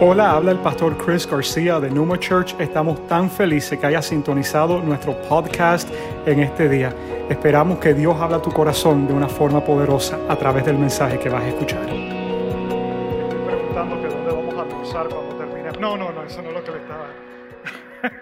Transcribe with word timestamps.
Hola, 0.00 0.30
habla 0.30 0.52
el 0.52 0.60
pastor 0.60 0.96
Chris 0.96 1.26
García 1.26 1.80
de 1.80 1.90
Numa 1.90 2.16
Church. 2.20 2.54
Estamos 2.60 3.04
tan 3.08 3.28
felices 3.28 3.76
que 3.76 3.84
hayas 3.84 4.06
sintonizado 4.06 4.80
nuestro 4.80 5.20
podcast 5.22 5.92
en 6.24 6.38
este 6.38 6.68
día. 6.68 6.94
Esperamos 7.28 7.80
que 7.80 7.94
Dios 7.94 8.14
habla 8.20 8.36
a 8.36 8.42
tu 8.42 8.52
corazón 8.52 9.08
de 9.08 9.12
una 9.12 9.28
forma 9.28 9.64
poderosa 9.64 10.16
a 10.28 10.38
través 10.38 10.64
del 10.66 10.78
mensaje 10.78 11.18
que 11.18 11.28
vas 11.28 11.42
a 11.42 11.48
escuchar. 11.48 11.80
Estoy 11.80 13.44
preguntando 13.44 14.00
que 14.00 14.06
dónde 14.06 14.32
vamos 14.32 14.54
a 14.54 14.62
almorzar 14.62 15.08
cuando 15.08 15.36
termine. 15.36 15.72
No, 15.80 15.96
no, 15.96 16.12
no, 16.12 16.22
eso 16.22 16.42
no 16.42 16.50
es 16.50 16.54
lo 16.54 16.62
que 16.62 16.70
le 16.70 16.78
estaba. 16.78 17.08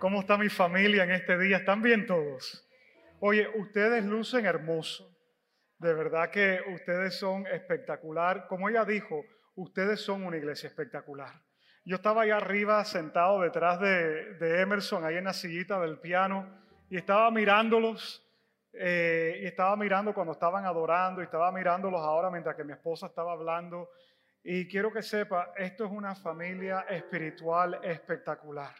¿Cómo 0.00 0.18
está 0.18 0.36
mi 0.36 0.48
familia 0.48 1.04
en 1.04 1.12
este 1.12 1.38
día? 1.38 1.58
¿Están 1.58 1.80
bien 1.80 2.06
todos? 2.06 2.68
Oye, 3.20 3.46
ustedes 3.54 4.04
lucen 4.04 4.46
hermosos. 4.46 5.06
De 5.78 5.94
verdad 5.94 6.30
que 6.30 6.58
ustedes 6.74 7.16
son 7.16 7.46
espectacular. 7.46 8.48
Como 8.48 8.68
ella 8.68 8.84
dijo, 8.84 9.22
ustedes 9.56 10.00
son 10.00 10.24
una 10.24 10.36
iglesia 10.36 10.68
espectacular. 10.68 11.32
Yo 11.84 11.96
estaba 11.96 12.22
allá 12.22 12.38
arriba 12.38 12.82
sentado 12.84 13.40
detrás 13.42 13.78
de, 13.78 14.60
Emerson, 14.62 15.04
ahí 15.04 15.16
en 15.16 15.24
la 15.24 15.34
sillita 15.34 15.78
del 15.80 15.98
piano, 15.98 16.48
y 16.88 16.96
estaba 16.96 17.30
mirándolos, 17.30 18.26
eh, 18.72 19.40
y 19.42 19.46
estaba 19.46 19.76
mirando 19.76 20.14
cuando 20.14 20.32
estaban 20.32 20.64
adorando, 20.64 21.20
y 21.20 21.24
estaba 21.24 21.52
mirándolos 21.52 22.00
ahora 22.00 22.30
mientras 22.30 22.56
que 22.56 22.64
mi 22.64 22.72
esposa 22.72 23.06
estaba 23.06 23.32
hablando. 23.32 23.90
Y 24.42 24.66
quiero 24.66 24.92
que 24.92 25.02
sepa, 25.02 25.52
esto 25.56 25.84
es 25.84 25.90
una 25.90 26.14
familia 26.14 26.86
espiritual 26.88 27.78
espectacular. 27.82 28.74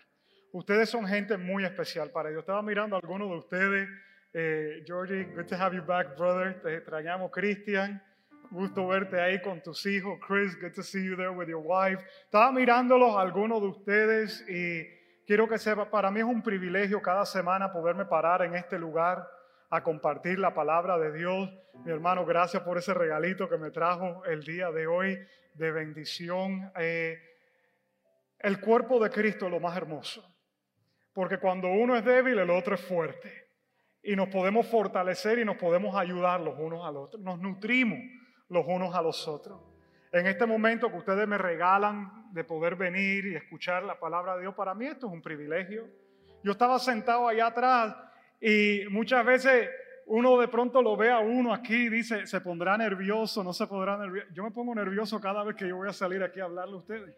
Ustedes 0.52 0.88
son 0.88 1.06
gente 1.06 1.36
muy 1.36 1.64
especial 1.64 2.10
para 2.10 2.30
Dios. 2.30 2.40
Estaba 2.40 2.62
mirando 2.62 2.96
a 2.96 3.00
algunos 3.00 3.28
de 3.28 3.36
ustedes. 3.36 3.88
Eh, 4.32 4.82
Georgie, 4.86 5.24
good 5.24 5.46
to 5.46 5.56
have 5.56 5.74
you 5.74 5.82
back, 5.82 6.16
brother. 6.16 6.60
Te 6.62 6.76
extrañamos, 6.76 7.30
Christian. 7.30 8.02
Gusto 8.50 8.86
verte 8.86 9.20
ahí 9.20 9.40
con 9.40 9.62
tus 9.62 9.84
hijos. 9.86 10.18
Chris, 10.26 10.58
good 10.60 10.72
to 10.72 10.82
see 10.82 11.04
you 11.04 11.16
there 11.16 11.30
with 11.30 11.48
your 11.48 11.62
wife. 11.64 12.02
Estaba 12.24 12.52
mirándolos 12.52 13.16
a 13.16 13.20
algunos 13.20 13.60
de 13.60 13.68
ustedes 13.68 14.44
y 14.48 14.84
quiero 15.26 15.48
que 15.48 15.58
sepa, 15.58 15.90
para 15.90 16.10
mí 16.10 16.20
es 16.20 16.26
un 16.26 16.42
privilegio 16.42 17.00
cada 17.02 17.24
semana 17.26 17.72
poderme 17.72 18.04
parar 18.04 18.42
en 18.42 18.54
este 18.54 18.78
lugar 18.78 19.26
a 19.70 19.82
compartir 19.82 20.38
la 20.38 20.54
palabra 20.54 20.98
de 20.98 21.12
Dios. 21.12 21.50
Mi 21.84 21.90
hermano, 21.90 22.24
gracias 22.24 22.62
por 22.62 22.78
ese 22.78 22.94
regalito 22.94 23.48
que 23.48 23.58
me 23.58 23.70
trajo 23.70 24.24
el 24.24 24.44
día 24.44 24.70
de 24.70 24.86
hoy 24.86 25.18
de 25.54 25.72
bendición. 25.72 26.70
Eh, 26.76 27.18
el 28.38 28.60
cuerpo 28.60 29.02
de 29.02 29.10
Cristo 29.10 29.46
es 29.46 29.50
lo 29.50 29.60
más 29.60 29.76
hermoso, 29.76 30.22
porque 31.12 31.38
cuando 31.38 31.68
uno 31.68 31.96
es 31.96 32.04
débil, 32.04 32.38
el 32.38 32.50
otro 32.50 32.74
es 32.74 32.80
fuerte. 32.80 33.32
Y 34.02 34.14
nos 34.16 34.28
podemos 34.28 34.66
fortalecer 34.66 35.38
y 35.38 35.46
nos 35.46 35.56
podemos 35.56 35.96
ayudar 35.96 36.40
los 36.40 36.58
unos 36.58 36.86
al 36.86 36.98
otro. 36.98 37.18
Nos 37.20 37.38
nutrimos 37.40 37.98
los 38.48 38.64
unos 38.66 38.94
a 38.94 39.02
los 39.02 39.26
otros. 39.28 39.60
En 40.12 40.26
este 40.26 40.46
momento 40.46 40.90
que 40.90 40.98
ustedes 40.98 41.26
me 41.26 41.38
regalan 41.38 42.32
de 42.32 42.44
poder 42.44 42.76
venir 42.76 43.26
y 43.26 43.34
escuchar 43.34 43.82
la 43.82 43.98
palabra 43.98 44.36
de 44.36 44.42
Dios, 44.42 44.54
para 44.54 44.74
mí 44.74 44.86
esto 44.86 45.08
es 45.08 45.12
un 45.12 45.22
privilegio. 45.22 45.88
Yo 46.44 46.52
estaba 46.52 46.78
sentado 46.78 47.26
allá 47.26 47.46
atrás 47.46 47.96
y 48.40 48.82
muchas 48.90 49.24
veces 49.24 49.68
uno 50.06 50.38
de 50.38 50.48
pronto 50.48 50.82
lo 50.82 50.96
ve 50.96 51.10
a 51.10 51.18
uno 51.18 51.52
aquí 51.52 51.74
y 51.74 51.88
dice, 51.88 52.26
se 52.26 52.40
pondrá 52.40 52.76
nervioso, 52.76 53.42
no 53.42 53.52
se 53.52 53.66
podrá 53.66 53.96
nervioso. 53.96 54.28
Yo 54.32 54.44
me 54.44 54.50
pongo 54.50 54.74
nervioso 54.74 55.20
cada 55.20 55.42
vez 55.42 55.56
que 55.56 55.66
yo 55.66 55.76
voy 55.76 55.88
a 55.88 55.92
salir 55.92 56.22
aquí 56.22 56.40
a 56.40 56.44
hablarle 56.44 56.74
a 56.74 56.78
ustedes. 56.78 57.16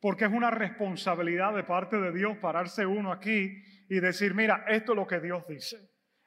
Porque 0.00 0.24
es 0.24 0.32
una 0.32 0.50
responsabilidad 0.50 1.54
de 1.54 1.64
parte 1.64 1.98
de 1.98 2.12
Dios 2.12 2.36
pararse 2.38 2.86
uno 2.86 3.12
aquí 3.12 3.62
y 3.88 4.00
decir, 4.00 4.34
mira, 4.34 4.64
esto 4.68 4.92
es 4.92 4.96
lo 4.96 5.06
que 5.06 5.20
Dios 5.20 5.46
dice. 5.46 5.76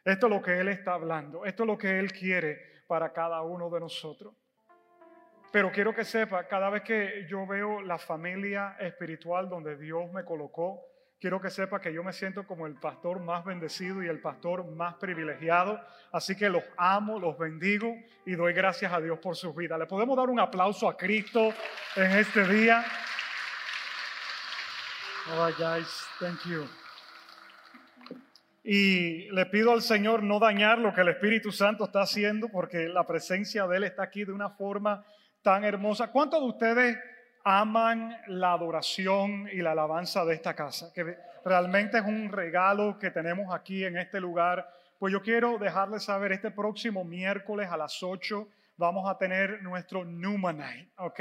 Esto 0.05 0.27
es 0.27 0.33
lo 0.33 0.41
que 0.41 0.59
Él 0.59 0.67
está 0.67 0.93
hablando. 0.93 1.45
Esto 1.45 1.63
es 1.63 1.67
lo 1.67 1.77
que 1.77 1.99
Él 1.99 2.11
quiere 2.11 2.70
para 2.91 3.13
cada 3.13 3.41
uno 3.41 3.69
de 3.69 3.79
nosotros. 3.79 4.33
Pero 5.49 5.71
quiero 5.71 5.95
que 5.95 6.03
sepa, 6.03 6.45
cada 6.49 6.69
vez 6.69 6.81
que 6.83 7.25
yo 7.29 7.47
veo 7.47 7.79
la 7.79 7.97
familia 7.97 8.75
espiritual 8.81 9.47
donde 9.47 9.77
Dios 9.77 10.11
me 10.11 10.25
colocó, 10.25 10.81
quiero 11.17 11.39
que 11.39 11.49
sepa 11.49 11.79
que 11.79 11.93
yo 11.93 12.03
me 12.03 12.11
siento 12.11 12.45
como 12.45 12.67
el 12.67 12.75
pastor 12.75 13.21
más 13.21 13.45
bendecido 13.45 14.03
y 14.03 14.09
el 14.09 14.19
pastor 14.19 14.69
más 14.75 14.95
privilegiado. 14.95 15.79
Así 16.11 16.35
que 16.35 16.49
los 16.49 16.63
amo, 16.75 17.17
los 17.17 17.37
bendigo 17.37 17.95
y 18.25 18.35
doy 18.35 18.51
gracias 18.51 18.91
a 18.91 18.99
Dios 18.99 19.19
por 19.19 19.37
sus 19.37 19.55
vidas. 19.55 19.79
Le 19.79 19.85
podemos 19.85 20.17
dar 20.17 20.29
un 20.29 20.41
aplauso 20.41 20.89
a 20.89 20.97
Cristo 20.97 21.53
en 21.95 22.11
este 22.11 22.45
día. 22.45 22.83
All 25.29 25.47
right, 25.47 25.57
guys, 25.57 25.87
thank 26.19 26.43
you. 26.45 26.67
Y 28.63 29.29
le 29.31 29.47
pido 29.47 29.71
al 29.71 29.81
Señor 29.81 30.21
no 30.21 30.39
dañar 30.39 30.77
lo 30.77 30.93
que 30.93 31.01
el 31.01 31.09
Espíritu 31.09 31.51
Santo 31.51 31.85
está 31.85 32.01
haciendo, 32.01 32.49
porque 32.49 32.87
la 32.87 33.05
presencia 33.07 33.65
de 33.65 33.77
Él 33.77 33.83
está 33.85 34.03
aquí 34.03 34.23
de 34.23 34.31
una 34.31 34.49
forma 34.49 35.03
tan 35.41 35.63
hermosa. 35.63 36.11
¿Cuántos 36.11 36.41
de 36.41 36.47
ustedes 36.47 36.97
aman 37.43 38.15
la 38.27 38.53
adoración 38.53 39.49
y 39.51 39.57
la 39.57 39.71
alabanza 39.71 40.23
de 40.25 40.35
esta 40.35 40.53
casa? 40.53 40.91
Que 40.93 41.17
realmente 41.43 41.97
es 41.97 42.05
un 42.05 42.31
regalo 42.31 42.99
que 42.99 43.09
tenemos 43.09 43.53
aquí 43.53 43.83
en 43.83 43.97
este 43.97 44.19
lugar. 44.19 44.69
Pues 44.99 45.11
yo 45.11 45.23
quiero 45.23 45.57
dejarles 45.57 46.03
saber 46.03 46.31
este 46.31 46.51
próximo 46.51 47.03
miércoles 47.03 47.67
a 47.71 47.77
las 47.77 48.03
8 48.03 48.47
vamos 48.81 49.07
a 49.07 49.15
tener 49.15 49.61
nuestro 49.61 50.03
Numa 50.03 50.51
Night, 50.51 50.89
¿ok? 50.97 51.19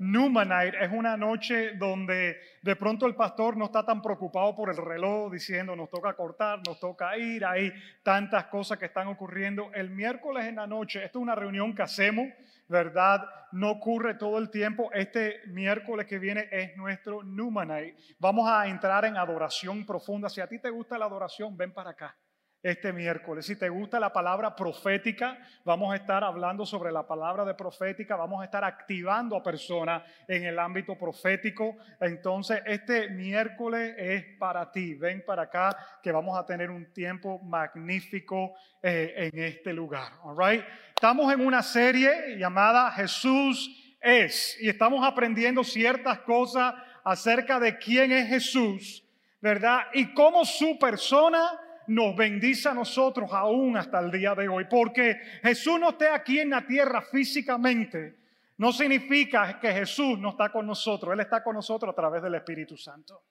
Numa 0.00 0.44
Night 0.44 0.74
es 0.78 0.92
una 0.92 1.16
noche 1.16 1.72
donde 1.76 2.38
de 2.60 2.76
pronto 2.76 3.06
el 3.06 3.14
pastor 3.14 3.56
no 3.56 3.64
está 3.64 3.82
tan 3.82 4.02
preocupado 4.02 4.54
por 4.54 4.68
el 4.68 4.76
reloj 4.76 5.32
diciendo 5.32 5.74
nos 5.74 5.88
toca 5.88 6.12
cortar, 6.12 6.60
nos 6.66 6.78
toca 6.78 7.16
ir, 7.16 7.46
hay 7.46 7.72
tantas 8.02 8.44
cosas 8.44 8.78
que 8.78 8.84
están 8.84 9.08
ocurriendo. 9.08 9.70
El 9.72 9.88
miércoles 9.88 10.44
en 10.44 10.56
la 10.56 10.66
noche, 10.66 11.02
esto 11.02 11.18
es 11.18 11.22
una 11.22 11.34
reunión 11.34 11.74
que 11.74 11.82
hacemos, 11.82 12.28
¿verdad? 12.68 13.26
No 13.52 13.70
ocurre 13.70 14.14
todo 14.16 14.36
el 14.36 14.50
tiempo. 14.50 14.90
Este 14.92 15.40
miércoles 15.46 16.06
que 16.06 16.18
viene 16.18 16.46
es 16.52 16.76
nuestro 16.76 17.22
Numa 17.22 17.64
Night. 17.64 17.96
Vamos 18.18 18.50
a 18.50 18.68
entrar 18.68 19.06
en 19.06 19.16
adoración 19.16 19.86
profunda. 19.86 20.28
Si 20.28 20.42
a 20.42 20.46
ti 20.46 20.58
te 20.58 20.68
gusta 20.68 20.98
la 20.98 21.06
adoración, 21.06 21.56
ven 21.56 21.72
para 21.72 21.90
acá 21.90 22.14
este 22.62 22.92
miércoles. 22.92 23.44
Si 23.46 23.56
te 23.56 23.68
gusta 23.68 23.98
la 23.98 24.12
palabra 24.12 24.54
profética, 24.54 25.38
vamos 25.64 25.92
a 25.92 25.96
estar 25.96 26.22
hablando 26.22 26.64
sobre 26.64 26.92
la 26.92 27.06
palabra 27.06 27.44
de 27.44 27.54
profética, 27.54 28.14
vamos 28.14 28.40
a 28.40 28.44
estar 28.44 28.64
activando 28.64 29.36
a 29.36 29.42
personas 29.42 30.02
en 30.28 30.44
el 30.44 30.58
ámbito 30.58 30.96
profético. 30.96 31.76
Entonces, 32.00 32.62
este 32.66 33.08
miércoles 33.10 33.94
es 33.98 34.24
para 34.38 34.70
ti. 34.70 34.94
Ven 34.94 35.24
para 35.26 35.42
acá 35.42 35.76
que 36.02 36.12
vamos 36.12 36.38
a 36.38 36.46
tener 36.46 36.70
un 36.70 36.92
tiempo 36.92 37.40
magnífico 37.40 38.54
eh, 38.82 39.30
en 39.32 39.42
este 39.42 39.72
lugar. 39.72 40.12
All 40.22 40.64
Estamos 40.94 41.32
en 41.32 41.44
una 41.44 41.62
serie 41.62 42.36
llamada 42.38 42.90
Jesús 42.92 43.96
es 44.00 44.56
y 44.60 44.68
estamos 44.68 45.04
aprendiendo 45.04 45.64
ciertas 45.64 46.20
cosas 46.20 46.74
acerca 47.04 47.58
de 47.58 47.78
quién 47.78 48.12
es 48.12 48.28
Jesús, 48.28 49.04
¿verdad? 49.40 49.82
Y 49.94 50.12
cómo 50.14 50.44
su 50.44 50.78
persona 50.78 51.58
nos 51.88 52.16
bendice 52.16 52.68
a 52.68 52.74
nosotros 52.74 53.30
aún 53.32 53.76
hasta 53.76 53.98
el 53.98 54.10
día 54.10 54.34
de 54.34 54.48
hoy. 54.48 54.66
Porque 54.68 55.20
Jesús 55.42 55.78
no 55.80 55.90
esté 55.90 56.08
aquí 56.08 56.40
en 56.40 56.50
la 56.50 56.66
tierra 56.66 57.02
físicamente, 57.02 58.16
no 58.58 58.72
significa 58.72 59.58
que 59.58 59.72
Jesús 59.72 60.18
no 60.18 60.30
está 60.30 60.50
con 60.50 60.66
nosotros. 60.66 61.12
Él 61.12 61.20
está 61.20 61.42
con 61.42 61.56
nosotros 61.56 61.92
a 61.92 61.96
través 61.96 62.22
del 62.22 62.34
Espíritu 62.34 62.76
Santo. 62.76 63.24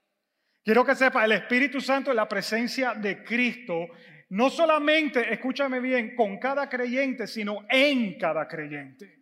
Quiero 0.63 0.85
que 0.85 0.95
sepa, 0.95 1.25
el 1.25 1.31
Espíritu 1.31 1.81
Santo 1.81 2.11
es 2.11 2.15
la 2.15 2.27
presencia 2.27 2.93
de 2.93 3.23
Cristo, 3.23 3.87
no 4.29 4.49
solamente, 4.49 5.33
escúchame 5.33 5.79
bien, 5.79 6.15
con 6.15 6.37
cada 6.37 6.69
creyente, 6.69 7.27
sino 7.27 7.65
en 7.69 8.17
cada 8.17 8.47
creyente. 8.47 9.20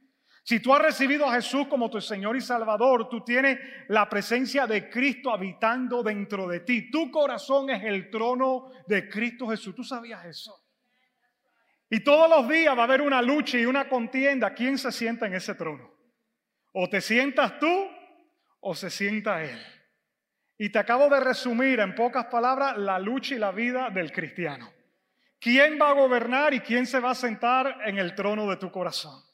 Si 0.49 0.59
tú 0.59 0.73
has 0.73 0.81
recibido 0.81 1.27
a 1.27 1.33
Jesús 1.35 1.67
como 1.67 1.91
tu 1.91 2.01
Señor 2.01 2.35
y 2.35 2.41
Salvador, 2.41 3.07
tú 3.07 3.21
tienes 3.23 3.59
la 3.87 4.09
presencia 4.09 4.65
de 4.65 4.89
Cristo 4.89 5.31
habitando 5.31 6.01
dentro 6.01 6.47
de 6.47 6.61
ti. 6.61 6.89
Tu 6.89 7.11
corazón 7.11 7.69
es 7.69 7.83
el 7.83 8.09
trono 8.09 8.71
de 8.87 9.07
Cristo 9.07 9.47
Jesús. 9.47 9.75
¿Tú 9.75 9.83
sabías 9.83 10.25
eso? 10.25 10.59
Y 11.87 11.99
todos 11.99 12.27
los 12.27 12.49
días 12.49 12.75
va 12.75 12.81
a 12.81 12.85
haber 12.85 13.03
una 13.03 13.21
lucha 13.21 13.59
y 13.59 13.65
una 13.67 13.87
contienda. 13.87 14.55
¿Quién 14.55 14.79
se 14.79 14.91
sienta 14.91 15.27
en 15.27 15.35
ese 15.35 15.53
trono? 15.53 15.93
O 16.73 16.89
te 16.89 16.99
sientas 16.99 17.59
tú 17.59 17.87
o 18.59 18.73
se 18.73 18.89
sienta 18.89 19.43
Él. 19.43 19.63
Y 20.57 20.71
te 20.71 20.79
acabo 20.79 21.09
de 21.09 21.19
resumir 21.19 21.79
en 21.79 21.93
pocas 21.93 22.25
palabras 22.25 22.75
la 22.75 22.97
lucha 22.97 23.35
y 23.35 23.37
la 23.37 23.51
vida 23.51 23.91
del 23.91 24.11
cristiano. 24.11 24.73
¿Quién 25.39 25.77
va 25.79 25.91
a 25.91 25.93
gobernar 25.93 26.55
y 26.55 26.61
quién 26.61 26.87
se 26.87 26.99
va 26.99 27.11
a 27.11 27.15
sentar 27.15 27.81
en 27.85 27.99
el 27.99 28.15
trono 28.15 28.49
de 28.49 28.57
tu 28.57 28.71
corazón? 28.71 29.28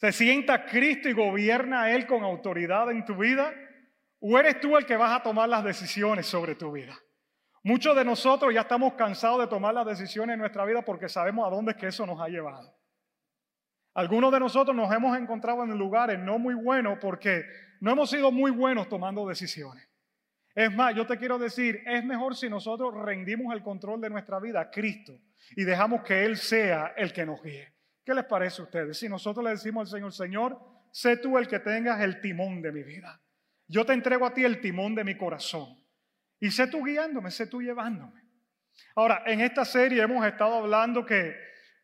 ¿Se 0.00 0.12
sienta 0.12 0.64
Cristo 0.64 1.10
y 1.10 1.12
gobierna 1.12 1.90
Él 1.90 2.06
con 2.06 2.24
autoridad 2.24 2.90
en 2.90 3.04
tu 3.04 3.16
vida? 3.16 3.52
¿O 4.18 4.38
eres 4.38 4.58
tú 4.58 4.78
el 4.78 4.86
que 4.86 4.96
vas 4.96 5.14
a 5.14 5.22
tomar 5.22 5.46
las 5.46 5.62
decisiones 5.62 6.26
sobre 6.26 6.54
tu 6.54 6.72
vida? 6.72 6.98
Muchos 7.62 7.94
de 7.94 8.02
nosotros 8.02 8.54
ya 8.54 8.62
estamos 8.62 8.94
cansados 8.94 9.40
de 9.40 9.46
tomar 9.46 9.74
las 9.74 9.84
decisiones 9.84 10.32
en 10.32 10.40
nuestra 10.40 10.64
vida 10.64 10.82
porque 10.82 11.10
sabemos 11.10 11.46
a 11.46 11.50
dónde 11.50 11.72
es 11.72 11.76
que 11.76 11.88
eso 11.88 12.06
nos 12.06 12.18
ha 12.18 12.28
llevado. 12.28 12.74
Algunos 13.92 14.32
de 14.32 14.40
nosotros 14.40 14.74
nos 14.74 14.90
hemos 14.90 15.18
encontrado 15.18 15.64
en 15.64 15.76
lugares 15.76 16.18
no 16.18 16.38
muy 16.38 16.54
buenos 16.54 16.98
porque 16.98 17.44
no 17.80 17.90
hemos 17.90 18.08
sido 18.08 18.32
muy 18.32 18.50
buenos 18.50 18.88
tomando 18.88 19.28
decisiones. 19.28 19.86
Es 20.54 20.74
más, 20.74 20.94
yo 20.94 21.06
te 21.06 21.18
quiero 21.18 21.38
decir, 21.38 21.82
es 21.84 22.02
mejor 22.06 22.34
si 22.34 22.48
nosotros 22.48 22.94
rendimos 22.94 23.52
el 23.54 23.62
control 23.62 24.00
de 24.00 24.08
nuestra 24.08 24.40
vida 24.40 24.62
a 24.62 24.70
Cristo 24.70 25.12
y 25.54 25.64
dejamos 25.64 26.02
que 26.04 26.24
Él 26.24 26.38
sea 26.38 26.94
el 26.96 27.12
que 27.12 27.26
nos 27.26 27.42
guíe. 27.42 27.79
¿Qué 28.10 28.14
les 28.14 28.24
parece 28.24 28.60
a 28.60 28.64
ustedes? 28.64 28.98
Si 28.98 29.08
nosotros 29.08 29.44
le 29.44 29.52
decimos 29.52 29.82
al 29.82 29.98
Señor, 30.00 30.12
Señor, 30.12 30.60
sé 30.90 31.18
tú 31.18 31.38
el 31.38 31.46
que 31.46 31.60
tengas 31.60 32.00
el 32.00 32.20
timón 32.20 32.60
de 32.60 32.72
mi 32.72 32.82
vida. 32.82 33.22
Yo 33.68 33.86
te 33.86 33.92
entrego 33.92 34.26
a 34.26 34.34
ti 34.34 34.42
el 34.42 34.60
timón 34.60 34.96
de 34.96 35.04
mi 35.04 35.16
corazón. 35.16 35.78
Y 36.40 36.50
sé 36.50 36.66
tú 36.66 36.82
guiándome, 36.82 37.30
sé 37.30 37.46
tú 37.46 37.62
llevándome. 37.62 38.20
Ahora, 38.96 39.22
en 39.26 39.40
esta 39.40 39.64
serie 39.64 40.02
hemos 40.02 40.26
estado 40.26 40.56
hablando 40.56 41.06
que 41.06 41.36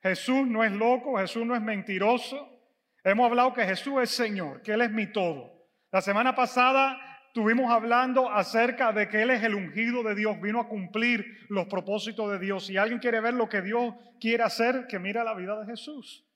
Jesús 0.03 0.49
no 0.49 0.65
es 0.65 0.73
loco, 0.73 1.17
Jesús 1.17 1.47
no 1.47 1.55
es 1.55 1.63
mentiroso. 1.63 2.61
Hemos 3.05 3.31
hablado 3.31 3.55
que 3.55 3.65
Jesús 3.65 4.03
es 4.03 4.11
Señor, 4.11 4.63
que 4.63 4.73
Él 4.73 4.81
es 4.81 4.91
mi 4.91 5.13
todo. 5.13 5.69
La 5.93 6.01
semana 6.01 6.35
pasada 6.35 6.99
estuvimos 7.37 7.71
hablando 7.71 8.33
acerca 8.33 8.93
de 8.93 9.11
que 9.11 9.21
Él 9.21 9.29
es 9.29 9.43
el 9.43 9.55
ungido 9.55 10.03
de 10.03 10.15
Dios, 10.15 10.41
vino 10.41 10.59
a 10.59 10.69
cumplir 10.69 11.45
los 11.51 11.67
propósitos 11.67 12.31
de 12.33 12.39
Dios. 12.39 12.65
Si 12.65 12.79
alguien 12.79 12.99
quiere 12.99 13.21
ver 13.21 13.35
lo 13.35 13.47
que 13.47 13.61
Dios 13.61 13.95
quiere 14.19 14.43
hacer, 14.43 14.87
que 14.87 14.99
mira 14.99 15.23
la 15.23 15.35
vida 15.35 15.61
de 15.61 15.67
Jesús. 15.67 16.27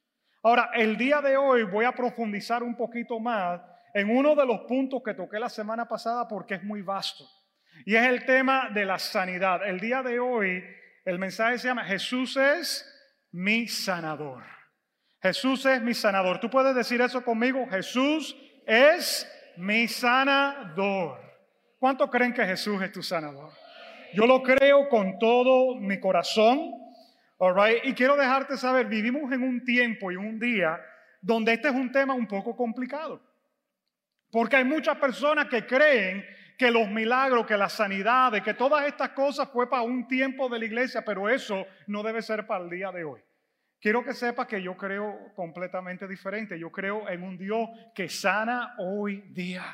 Ahora, 0.42 0.72
el 0.74 0.98
día 0.98 1.22
de 1.22 1.38
hoy 1.38 1.62
voy 1.62 1.86
a 1.86 1.92
profundizar 1.92 2.62
un 2.62 2.76
poquito 2.76 3.18
más 3.18 3.62
en 3.94 4.14
uno 4.14 4.34
de 4.34 4.44
los 4.44 4.60
puntos 4.68 5.00
que 5.02 5.14
toqué 5.14 5.40
la 5.40 5.48
semana 5.48 5.88
pasada 5.88 6.28
porque 6.28 6.56
es 6.56 6.62
muy 6.62 6.82
vasto. 6.82 7.24
Y 7.86 7.94
es 7.94 8.06
el 8.06 8.26
tema 8.26 8.68
de 8.68 8.84
la 8.84 8.98
sanidad. 8.98 9.66
El 9.66 9.80
día 9.80 10.02
de 10.02 10.20
hoy 10.20 10.62
el 11.06 11.18
mensaje 11.18 11.56
se 11.56 11.68
llama 11.68 11.84
Jesús 11.84 12.36
es 12.36 12.86
mi 13.32 13.68
sanador. 13.68 14.44
Jesús 15.22 15.64
es 15.64 15.80
mi 15.80 15.94
sanador. 15.94 16.40
¿Tú 16.40 16.50
puedes 16.50 16.74
decir 16.74 17.00
eso 17.00 17.24
conmigo? 17.24 17.66
Jesús 17.70 18.36
es 18.66 19.26
mi 19.56 19.88
sanador. 19.88 21.18
¿Cuánto 21.78 22.10
creen 22.10 22.32
que 22.32 22.44
Jesús 22.44 22.80
es 22.82 22.92
tu 22.92 23.02
sanador? 23.02 23.52
Yo 24.12 24.26
lo 24.26 24.42
creo 24.42 24.88
con 24.88 25.18
todo 25.18 25.76
mi 25.76 25.98
corazón. 25.98 26.72
All 27.38 27.80
Y 27.84 27.94
quiero 27.94 28.16
dejarte 28.16 28.56
saber, 28.56 28.86
vivimos 28.86 29.32
en 29.32 29.42
un 29.42 29.64
tiempo 29.64 30.10
y 30.12 30.16
un 30.16 30.38
día 30.38 30.78
donde 31.22 31.54
este 31.54 31.68
es 31.68 31.74
un 31.74 31.90
tema 31.90 32.14
un 32.14 32.26
poco 32.26 32.54
complicado. 32.56 33.22
Porque 34.30 34.56
hay 34.56 34.64
muchas 34.64 34.96
personas 34.98 35.46
que 35.46 35.66
creen 35.66 36.24
que 36.58 36.70
los 36.70 36.88
milagros, 36.88 37.46
que 37.46 37.56
la 37.56 37.68
sanidad, 37.68 38.32
que 38.42 38.54
todas 38.54 38.86
estas 38.86 39.10
cosas 39.10 39.48
fue 39.50 39.68
para 39.68 39.82
un 39.82 40.06
tiempo 40.06 40.48
de 40.48 40.58
la 40.58 40.64
iglesia, 40.66 41.02
pero 41.02 41.28
eso 41.28 41.66
no 41.86 42.02
debe 42.02 42.20
ser 42.20 42.46
para 42.46 42.62
el 42.62 42.70
día 42.70 42.92
de 42.92 43.04
hoy. 43.04 43.20
Quiero 43.80 44.04
que 44.04 44.12
sepa 44.12 44.46
que 44.46 44.62
yo 44.62 44.76
creo 44.76 45.32
completamente 45.34 46.06
diferente. 46.06 46.58
Yo 46.58 46.70
creo 46.70 47.08
en 47.08 47.22
un 47.22 47.38
Dios 47.38 47.68
que 47.94 48.08
sana 48.08 48.74
hoy 48.78 49.22
día. 49.32 49.64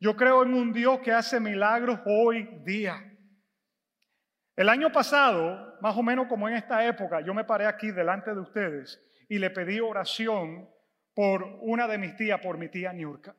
Yo 0.00 0.16
creo 0.16 0.42
en 0.42 0.54
un 0.54 0.72
Dios 0.72 1.00
que 1.00 1.12
hace 1.12 1.38
milagros 1.40 2.00
hoy 2.06 2.48
día. 2.64 3.02
El 4.56 4.68
año 4.68 4.90
pasado, 4.90 5.76
más 5.80 5.96
o 5.96 6.02
menos 6.02 6.26
como 6.26 6.48
en 6.48 6.54
esta 6.54 6.86
época, 6.86 7.20
yo 7.20 7.34
me 7.34 7.44
paré 7.44 7.66
aquí 7.66 7.90
delante 7.90 8.32
de 8.32 8.40
ustedes 8.40 9.00
y 9.28 9.38
le 9.38 9.50
pedí 9.50 9.78
oración 9.80 10.68
por 11.14 11.44
una 11.60 11.86
de 11.86 11.98
mis 11.98 12.16
tías, 12.16 12.40
por 12.40 12.56
mi 12.56 12.68
tía 12.68 12.92
Niurka. 12.92 13.36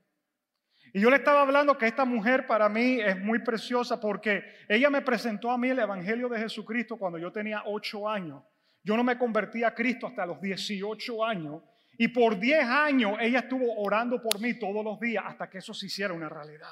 Y 0.94 1.02
yo 1.02 1.10
le 1.10 1.18
estaba 1.18 1.42
hablando 1.42 1.78
que 1.78 1.88
esta 1.88 2.06
mujer 2.06 2.46
para 2.46 2.70
mí 2.70 3.00
es 3.02 3.20
muy 3.20 3.40
preciosa 3.40 4.00
porque 4.00 4.44
ella 4.70 4.90
me 4.90 5.02
presentó 5.02 5.52
a 5.52 5.58
mí 5.58 5.70
el 5.70 5.80
Evangelio 5.80 6.30
de 6.30 6.40
Jesucristo 6.40 6.98
cuando 6.98 7.18
yo 7.18 7.32
tenía 7.32 7.64
ocho 7.66 8.08
años. 8.08 8.44
Yo 8.86 8.96
no 8.96 9.04
me 9.04 9.18
convertí 9.18 9.64
a 9.64 9.74
Cristo 9.74 10.08
hasta 10.08 10.26
los 10.26 10.40
18 10.40 11.26
años. 11.26 11.62
Y 11.98 12.08
por 12.08 12.40
10 12.40 12.64
años 12.64 13.18
ella 13.20 13.40
estuvo 13.40 13.82
orando 13.82 14.22
por 14.22 14.40
mí 14.40 14.58
todos 14.58 14.86
los 14.86 15.00
días 15.00 15.26
hasta 15.28 15.50
que 15.50 15.58
eso 15.58 15.74
se 15.74 15.88
hiciera 15.88 16.14
una 16.14 16.30
realidad. 16.30 16.72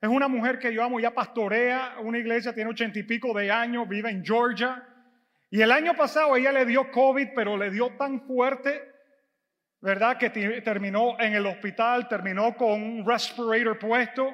Es 0.00 0.08
una 0.08 0.28
mujer 0.28 0.58
que 0.58 0.72
yo 0.72 0.82
amo, 0.82 1.00
ya 1.00 1.12
pastorea 1.12 1.96
una 2.00 2.18
iglesia, 2.18 2.54
tiene 2.54 2.70
ochenta 2.70 2.98
y 2.98 3.02
pico 3.02 3.36
de 3.36 3.50
años, 3.50 3.86
vive 3.88 4.10
en 4.10 4.24
Georgia. 4.24 4.82
Y 5.50 5.60
el 5.60 5.70
año 5.70 5.94
pasado 5.94 6.36
ella 6.36 6.52
le 6.52 6.64
dio 6.64 6.90
COVID, 6.90 7.28
pero 7.34 7.58
le 7.58 7.70
dio 7.70 7.90
tan 7.96 8.22
fuerte 8.22 8.92
¿verdad? 9.82 10.16
Que 10.16 10.30
terminó 10.30 11.18
en 11.18 11.34
el 11.34 11.44
hospital, 11.44 12.08
terminó 12.08 12.56
con 12.56 12.80
un 12.80 13.04
respirator 13.04 13.78
puesto. 13.78 14.32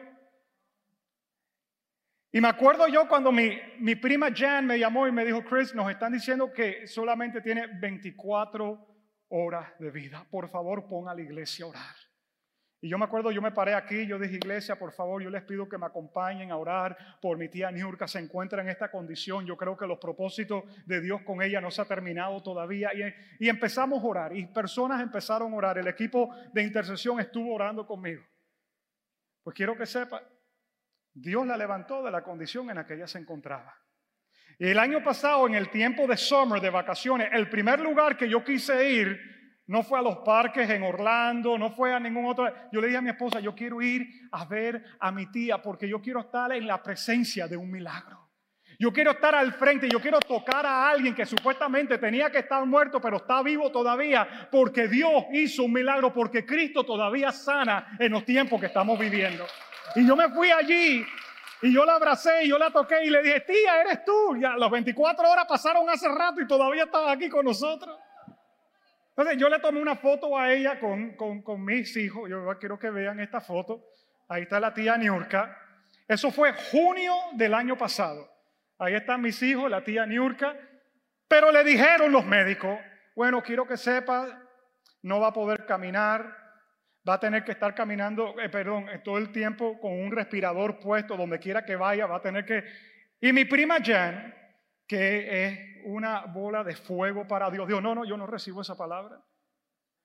Y 2.38 2.40
me 2.40 2.46
acuerdo 2.46 2.86
yo 2.86 3.08
cuando 3.08 3.32
mi, 3.32 3.96
prima 3.96 4.28
Jan 4.32 4.64
me 4.64 4.78
llamó 4.78 5.08
y 5.08 5.10
me 5.10 5.24
dijo, 5.24 5.42
Chris, 5.42 5.74
nos 5.74 5.90
están 5.90 6.12
diciendo 6.12 6.52
que 6.52 6.86
solamente 6.86 7.40
tiene 7.40 7.66
24 7.66 8.78
horas 9.30 9.76
de 9.80 9.90
vida. 9.90 10.24
Por 10.30 10.48
favor, 10.48 10.86
pon 10.86 11.08
a 11.08 11.14
la 11.16 11.22
iglesia 11.22 11.64
a 11.64 11.68
orar. 11.70 11.96
Y 12.80 12.90
yo 12.90 12.96
me 12.96 13.06
acuerdo, 13.06 13.32
yo 13.32 13.42
me 13.42 13.50
paré 13.50 13.74
aquí, 13.74 14.06
yo 14.06 14.20
dije, 14.20 14.36
iglesia, 14.36 14.78
por 14.78 14.92
favor, 14.92 15.20
yo 15.20 15.30
les 15.30 15.42
pido 15.42 15.68
que 15.68 15.78
me 15.78 15.86
acompañen 15.86 16.52
a 16.52 16.56
orar 16.56 16.96
por 17.20 17.36
mi 17.36 17.48
tía 17.48 17.72
Niurka, 17.72 18.06
se 18.06 18.20
encuentra 18.20 18.62
en 18.62 18.68
esta 18.68 18.88
condición. 18.88 19.44
Yo 19.44 19.56
creo 19.56 19.76
que 19.76 19.88
los 19.88 19.98
propósitos 19.98 20.62
de 20.86 21.00
Dios 21.00 21.22
con 21.22 21.42
ella 21.42 21.60
no 21.60 21.72
se 21.72 21.82
ha 21.82 21.86
terminado 21.86 22.40
todavía. 22.40 22.92
Y, 22.94 23.46
y 23.46 23.48
empezamos 23.48 24.00
a 24.00 24.06
orar, 24.06 24.36
y 24.36 24.46
personas 24.46 25.02
empezaron 25.02 25.52
a 25.54 25.56
orar. 25.56 25.78
El 25.78 25.88
equipo 25.88 26.32
de 26.52 26.62
intercesión 26.62 27.18
estuvo 27.18 27.52
orando 27.52 27.84
conmigo. 27.84 28.22
Pues 29.42 29.56
quiero 29.56 29.76
que 29.76 29.86
sepa, 29.86 30.22
Dios 31.20 31.46
la 31.46 31.56
levantó 31.56 32.02
de 32.02 32.10
la 32.10 32.22
condición 32.22 32.70
en 32.70 32.76
la 32.76 32.86
que 32.86 32.94
ella 32.94 33.06
se 33.06 33.18
encontraba. 33.18 33.74
Y 34.58 34.68
el 34.68 34.78
año 34.78 35.02
pasado, 35.02 35.46
en 35.46 35.54
el 35.54 35.70
tiempo 35.70 36.06
de 36.06 36.16
summer, 36.16 36.60
de 36.60 36.70
vacaciones, 36.70 37.28
el 37.32 37.48
primer 37.48 37.80
lugar 37.80 38.16
que 38.16 38.28
yo 38.28 38.42
quise 38.44 38.90
ir 38.90 39.20
no 39.66 39.82
fue 39.82 39.98
a 39.98 40.02
los 40.02 40.18
parques 40.18 40.68
en 40.70 40.82
Orlando, 40.82 41.58
no 41.58 41.70
fue 41.70 41.92
a 41.92 42.00
ningún 42.00 42.24
otro. 42.24 42.50
Yo 42.72 42.80
le 42.80 42.86
dije 42.86 42.98
a 42.98 43.02
mi 43.02 43.10
esposa, 43.10 43.38
yo 43.40 43.54
quiero 43.54 43.82
ir 43.82 44.08
a 44.32 44.44
ver 44.46 44.82
a 44.98 45.12
mi 45.12 45.30
tía 45.30 45.60
porque 45.60 45.88
yo 45.88 46.00
quiero 46.00 46.20
estar 46.20 46.52
en 46.52 46.66
la 46.66 46.82
presencia 46.82 47.46
de 47.46 47.56
un 47.56 47.70
milagro. 47.70 48.30
Yo 48.80 48.92
quiero 48.92 49.10
estar 49.10 49.34
al 49.34 49.52
frente, 49.54 49.88
yo 49.88 50.00
quiero 50.00 50.20
tocar 50.20 50.64
a 50.64 50.88
alguien 50.88 51.14
que 51.14 51.26
supuestamente 51.26 51.98
tenía 51.98 52.30
que 52.30 52.38
estar 52.38 52.64
muerto, 52.64 53.00
pero 53.00 53.16
está 53.16 53.42
vivo 53.42 53.72
todavía, 53.72 54.48
porque 54.52 54.86
Dios 54.86 55.24
hizo 55.32 55.64
un 55.64 55.72
milagro, 55.72 56.14
porque 56.14 56.46
Cristo 56.46 56.84
todavía 56.84 57.32
sana 57.32 57.96
en 57.98 58.12
los 58.12 58.24
tiempos 58.24 58.60
que 58.60 58.66
estamos 58.66 58.96
viviendo. 58.96 59.44
Y 59.94 60.06
yo 60.06 60.16
me 60.16 60.28
fui 60.28 60.50
allí 60.50 61.06
y 61.60 61.72
yo 61.72 61.84
la 61.84 61.94
abracé 61.94 62.44
y 62.44 62.48
yo 62.48 62.58
la 62.58 62.70
toqué 62.70 63.04
y 63.04 63.10
le 63.10 63.22
dije, 63.22 63.40
tía, 63.40 63.80
eres 63.80 64.04
tú. 64.04 64.36
Ya 64.40 64.56
las 64.56 64.70
24 64.70 65.28
horas 65.28 65.46
pasaron 65.48 65.88
hace 65.90 66.08
rato 66.08 66.40
y 66.40 66.46
todavía 66.46 66.84
estaba 66.84 67.12
aquí 67.12 67.28
con 67.28 67.44
nosotros. 67.44 67.98
Entonces 69.10 69.36
yo 69.36 69.48
le 69.48 69.58
tomé 69.58 69.80
una 69.80 69.96
foto 69.96 70.38
a 70.38 70.52
ella 70.52 70.78
con, 70.78 71.16
con, 71.16 71.64
mis 71.64 71.96
hijos. 71.96 72.30
Yo 72.30 72.46
quiero 72.60 72.78
que 72.78 72.90
vean 72.90 73.18
esta 73.18 73.40
foto. 73.40 73.84
Ahí 74.28 74.42
está 74.42 74.60
la 74.60 74.72
tía 74.72 74.96
Niurka. 74.96 75.56
Eso 76.06 76.30
fue 76.30 76.52
junio 76.70 77.14
del 77.32 77.54
año 77.54 77.76
pasado. 77.76 78.30
Ahí 78.78 78.94
están 78.94 79.20
mis 79.20 79.42
hijos, 79.42 79.68
la 79.68 79.82
tía 79.82 80.06
Niurka. 80.06 80.54
Pero 81.26 81.50
le 81.50 81.64
dijeron 81.64 82.12
los 82.12 82.24
médicos, 82.24 82.78
bueno, 83.16 83.42
quiero 83.42 83.66
que 83.66 83.76
sepa, 83.76 84.40
no 85.02 85.18
va 85.18 85.28
a 85.28 85.32
poder 85.32 85.66
caminar, 85.66 86.37
va 87.08 87.14
a 87.14 87.20
tener 87.20 87.44
que 87.44 87.52
estar 87.52 87.74
caminando, 87.74 88.38
eh, 88.38 88.48
perdón, 88.48 88.86
todo 89.02 89.18
el 89.18 89.32
tiempo 89.32 89.80
con 89.80 89.92
un 89.92 90.12
respirador 90.12 90.78
puesto 90.78 91.16
donde 91.16 91.38
quiera 91.38 91.64
que 91.64 91.76
vaya, 91.76 92.06
va 92.06 92.16
a 92.16 92.22
tener 92.22 92.44
que... 92.44 92.64
Y 93.20 93.32
mi 93.32 93.44
prima 93.44 93.78
Jan, 93.82 94.34
que 94.86 95.46
es 95.46 95.58
una 95.84 96.26
bola 96.26 96.62
de 96.62 96.74
fuego 96.74 97.26
para 97.26 97.50
Dios. 97.50 97.66
Dios, 97.66 97.82
no, 97.82 97.94
no, 97.94 98.04
yo 98.04 98.16
no 98.16 98.26
recibo 98.26 98.62
esa 98.62 98.76
palabra. 98.76 99.20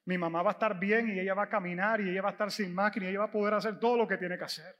Mi 0.05 0.17
mamá 0.17 0.41
va 0.41 0.51
a 0.51 0.53
estar 0.53 0.79
bien 0.79 1.09
y 1.09 1.19
ella 1.19 1.33
va 1.33 1.43
a 1.43 1.49
caminar 1.49 2.01
y 2.01 2.09
ella 2.09 2.21
va 2.21 2.29
a 2.29 2.31
estar 2.33 2.51
sin 2.51 2.73
máquina 2.73 3.05
y 3.05 3.09
ella 3.09 3.19
va 3.19 3.25
a 3.25 3.31
poder 3.31 3.53
hacer 3.53 3.79
todo 3.79 3.97
lo 3.97 4.07
que 4.07 4.17
tiene 4.17 4.37
que 4.37 4.43
hacer. 4.43 4.75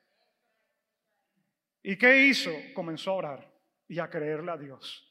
¿Y 1.82 1.98
qué 1.98 2.26
hizo? 2.26 2.52
Comenzó 2.74 3.12
a 3.12 3.16
orar 3.16 3.54
y 3.88 4.00
a 4.00 4.10
creerle 4.10 4.52
a 4.52 4.58
Dios. 4.58 5.10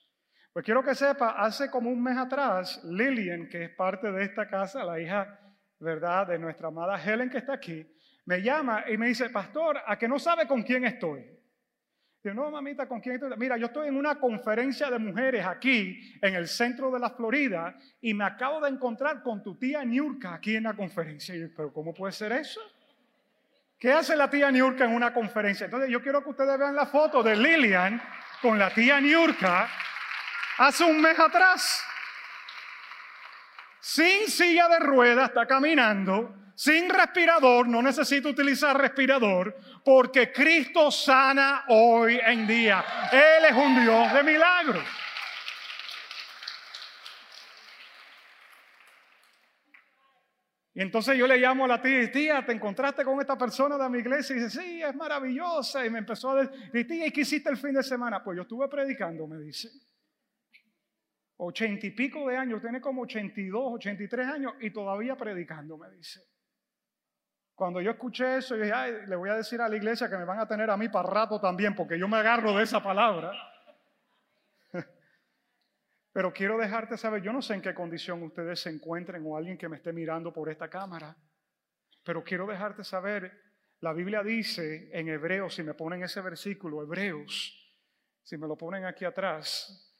Pues 0.52 0.64
quiero 0.64 0.82
que 0.82 0.94
sepa, 0.94 1.30
hace 1.30 1.70
como 1.70 1.90
un 1.90 2.02
mes 2.02 2.16
atrás, 2.16 2.82
Lillian, 2.84 3.48
que 3.48 3.64
es 3.64 3.70
parte 3.70 4.10
de 4.12 4.24
esta 4.24 4.48
casa, 4.48 4.84
la 4.84 5.00
hija, 5.00 5.41
¿verdad?, 5.82 6.28
de 6.28 6.38
nuestra 6.38 6.68
amada 6.68 7.02
Helen 7.02 7.28
que 7.28 7.38
está 7.38 7.54
aquí, 7.54 7.84
me 8.24 8.40
llama 8.40 8.84
y 8.88 8.96
me 8.96 9.08
dice, 9.08 9.30
pastor, 9.30 9.80
¿a 9.84 9.98
que 9.98 10.06
no 10.06 10.18
sabe 10.18 10.46
con 10.46 10.62
quién 10.62 10.84
estoy? 10.84 11.26
Digo, 12.22 12.36
no, 12.36 12.50
mamita, 12.52 12.86
¿con 12.86 13.00
quién 13.00 13.16
estoy? 13.16 13.30
Mira, 13.36 13.56
yo 13.56 13.66
estoy 13.66 13.88
en 13.88 13.96
una 13.96 14.14
conferencia 14.20 14.88
de 14.88 14.98
mujeres 15.00 15.44
aquí 15.44 16.16
en 16.22 16.36
el 16.36 16.46
centro 16.46 16.92
de 16.92 17.00
la 17.00 17.10
Florida 17.10 17.76
y 18.00 18.14
me 18.14 18.24
acabo 18.24 18.60
de 18.60 18.70
encontrar 18.70 19.24
con 19.24 19.42
tu 19.42 19.56
tía 19.56 19.84
Niurka 19.84 20.34
aquí 20.34 20.54
en 20.54 20.62
la 20.62 20.74
conferencia. 20.74 21.34
Y 21.34 21.40
yo, 21.40 21.46
pero 21.56 21.72
¿cómo 21.72 21.92
puede 21.92 22.12
ser 22.12 22.30
eso? 22.30 22.60
¿Qué 23.76 23.90
hace 23.90 24.14
la 24.14 24.30
tía 24.30 24.52
Niurka 24.52 24.84
en 24.84 24.94
una 24.94 25.12
conferencia? 25.12 25.64
Entonces 25.64 25.90
yo 25.90 26.00
quiero 26.00 26.22
que 26.22 26.30
ustedes 26.30 26.56
vean 26.56 26.76
la 26.76 26.86
foto 26.86 27.24
de 27.24 27.34
Lilian 27.34 28.00
con 28.40 28.56
la 28.56 28.70
tía 28.70 29.00
Niurka 29.00 29.68
hace 30.58 30.84
un 30.84 31.00
mes 31.00 31.18
atrás. 31.18 31.84
Sin 33.82 34.28
silla 34.28 34.68
de 34.68 34.78
ruedas, 34.78 35.28
está 35.28 35.44
caminando 35.44 36.36
sin 36.54 36.88
respirador, 36.88 37.66
no 37.66 37.82
necesito 37.82 38.28
utilizar 38.28 38.78
respirador, 38.78 39.56
porque 39.84 40.30
Cristo 40.30 40.92
sana 40.92 41.64
hoy 41.66 42.20
en 42.24 42.46
día. 42.46 42.84
Él 43.10 43.44
es 43.46 43.52
un 43.52 43.82
Dios 43.82 44.12
de 44.12 44.22
milagros. 44.22 44.84
Y 50.74 50.80
entonces 50.80 51.18
yo 51.18 51.26
le 51.26 51.36
llamo 51.38 51.64
a 51.64 51.68
la 51.68 51.82
tía, 51.82 52.12
tía, 52.12 52.46
¿te 52.46 52.52
encontraste 52.52 53.04
con 53.04 53.20
esta 53.20 53.36
persona 53.36 53.76
de 53.76 53.88
mi 53.88 53.98
iglesia? 53.98 54.36
Y 54.36 54.38
dice, 54.38 54.62
sí, 54.62 54.82
es 54.82 54.94
maravillosa. 54.94 55.84
Y 55.84 55.90
me 55.90 55.98
empezó 55.98 56.30
a 56.30 56.44
decir, 56.44 56.86
tía, 56.86 57.08
¿y 57.08 57.10
qué 57.10 57.22
hiciste 57.22 57.50
el 57.50 57.56
fin 57.56 57.74
de 57.74 57.82
semana? 57.82 58.22
Pues 58.22 58.36
yo 58.36 58.42
estuve 58.42 58.68
predicando, 58.68 59.26
me 59.26 59.38
dice. 59.38 59.68
Ochenta 61.38 61.86
y 61.86 61.90
pico 61.90 62.28
de 62.28 62.36
años, 62.36 62.60
tiene 62.60 62.80
como 62.80 63.02
82, 63.02 63.74
83 63.74 64.26
años 64.26 64.52
y 64.60 64.70
todavía 64.70 65.16
predicando, 65.16 65.76
me 65.76 65.90
dice. 65.90 66.20
Cuando 67.54 67.80
yo 67.80 67.90
escuché 67.90 68.38
eso, 68.38 68.56
yo 68.56 68.62
dije, 68.62 68.74
Ay, 68.74 68.92
le 69.06 69.16
voy 69.16 69.30
a 69.30 69.36
decir 69.36 69.60
a 69.60 69.68
la 69.68 69.76
iglesia 69.76 70.08
que 70.08 70.16
me 70.16 70.24
van 70.24 70.40
a 70.40 70.46
tener 70.46 70.70
a 70.70 70.76
mí 70.76 70.88
para 70.88 71.08
rato 71.08 71.40
también, 71.40 71.74
porque 71.74 71.98
yo 71.98 72.08
me 72.08 72.16
agarro 72.16 72.56
de 72.56 72.64
esa 72.64 72.82
palabra. 72.82 73.32
Pero 76.12 76.32
quiero 76.32 76.58
dejarte 76.58 76.96
saber, 76.96 77.22
yo 77.22 77.32
no 77.32 77.42
sé 77.42 77.54
en 77.54 77.62
qué 77.62 77.74
condición 77.74 78.22
ustedes 78.22 78.60
se 78.60 78.70
encuentren 78.70 79.22
o 79.26 79.36
alguien 79.36 79.58
que 79.58 79.68
me 79.68 79.76
esté 79.76 79.92
mirando 79.92 80.32
por 80.32 80.50
esta 80.50 80.68
cámara, 80.68 81.16
pero 82.04 82.24
quiero 82.24 82.46
dejarte 82.46 82.82
saber, 82.82 83.32
la 83.80 83.92
Biblia 83.92 84.22
dice 84.22 84.90
en 84.92 85.08
Hebreos, 85.08 85.54
si 85.54 85.62
me 85.62 85.74
ponen 85.74 86.02
ese 86.02 86.20
versículo, 86.20 86.82
Hebreos, 86.82 87.72
si 88.22 88.36
me 88.36 88.46
lo 88.46 88.56
ponen 88.56 88.84
aquí 88.84 89.04
atrás, 89.04 89.91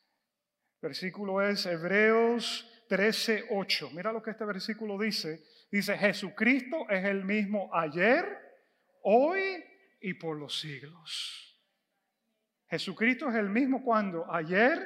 versículo 0.83 1.41
es 1.41 1.65
Hebreos 1.65 2.69
13, 2.89 3.47
8. 3.51 3.91
Mira 3.95 4.13
lo 4.13 4.23
que 4.23 4.33
este 4.33 4.45
versículo 4.45 4.99
dice. 4.99 5.43
Dice, 5.71 5.97
Jesucristo 5.97 6.89
es 6.91 7.05
el 7.05 7.25
mismo 7.25 7.71
ayer, 7.73 8.27
hoy 9.03 9.65
y 10.01 10.15
por 10.15 10.37
los 10.37 10.61
siglos. 10.61 11.59
Jesucristo 12.69 13.31
es 13.31 13.37
el 13.37 13.49
mismo 13.49 13.83
cuando 13.83 14.31
ayer, 14.31 14.79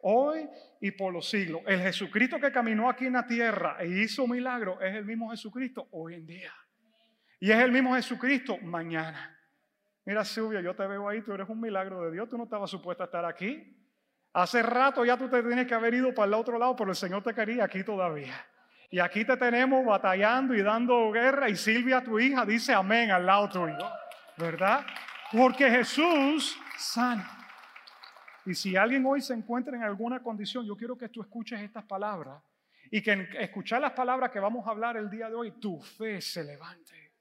hoy 0.00 0.48
y 0.80 0.90
por 0.90 1.12
los 1.12 1.30
siglos. 1.30 1.62
El 1.66 1.80
Jesucristo 1.80 2.38
que 2.40 2.50
caminó 2.50 2.90
aquí 2.90 3.06
en 3.06 3.12
la 3.14 3.26
tierra 3.26 3.76
e 3.80 3.86
hizo 3.86 4.26
milagro 4.26 4.80
es 4.80 4.94
el 4.94 5.04
mismo 5.04 5.30
Jesucristo 5.30 5.88
hoy 5.92 6.14
en 6.14 6.26
día. 6.26 6.52
Y 7.40 7.52
es 7.52 7.58
el 7.58 7.70
mismo 7.70 7.94
Jesucristo 7.94 8.58
mañana. 8.58 9.38
Mira, 10.04 10.24
Silvia, 10.24 10.60
yo 10.60 10.74
te 10.74 10.86
veo 10.86 11.08
ahí, 11.08 11.22
tú 11.22 11.32
eres 11.32 11.48
un 11.48 11.60
milagro 11.60 12.02
de 12.02 12.12
Dios, 12.12 12.28
tú 12.28 12.36
no 12.36 12.44
estabas 12.44 12.70
supuesta 12.70 13.04
a 13.04 13.06
estar 13.06 13.24
aquí. 13.24 13.77
Hace 14.32 14.62
rato 14.62 15.04
ya 15.04 15.16
tú 15.16 15.28
te 15.28 15.42
tienes 15.42 15.66
que 15.66 15.74
haber 15.74 15.94
ido 15.94 16.14
para 16.14 16.26
el 16.26 16.34
otro 16.34 16.58
lado, 16.58 16.76
pero 16.76 16.90
el 16.90 16.96
Señor 16.96 17.22
te 17.22 17.34
quería 17.34 17.64
aquí 17.64 17.82
todavía. 17.82 18.34
Y 18.90 19.00
aquí 19.00 19.24
te 19.24 19.36
tenemos 19.36 19.84
batallando 19.84 20.54
y 20.54 20.62
dando 20.62 21.10
guerra. 21.10 21.48
Y 21.48 21.56
Silvia, 21.56 22.02
tu 22.02 22.18
hija, 22.18 22.44
dice 22.46 22.72
amén 22.72 23.10
al 23.10 23.26
lado 23.26 23.48
tuyo. 23.48 23.90
¿Verdad? 24.36 24.84
Porque 25.32 25.70
Jesús 25.70 26.58
sana. 26.78 27.38
Y 28.46 28.54
si 28.54 28.76
alguien 28.76 29.04
hoy 29.04 29.20
se 29.20 29.34
encuentra 29.34 29.76
en 29.76 29.82
alguna 29.82 30.22
condición, 30.22 30.64
yo 30.64 30.74
quiero 30.76 30.96
que 30.96 31.08
tú 31.08 31.20
escuches 31.20 31.60
estas 31.60 31.84
palabras 31.84 32.42
y 32.90 33.02
que 33.02 33.28
escuchar 33.40 33.80
las 33.80 33.92
palabras 33.92 34.30
que 34.30 34.40
vamos 34.40 34.66
a 34.66 34.70
hablar 34.70 34.96
el 34.96 35.10
día 35.10 35.28
de 35.28 35.34
hoy, 35.34 35.50
tu 35.60 35.78
fe 35.80 36.20
se 36.22 36.44
levante. 36.44 37.12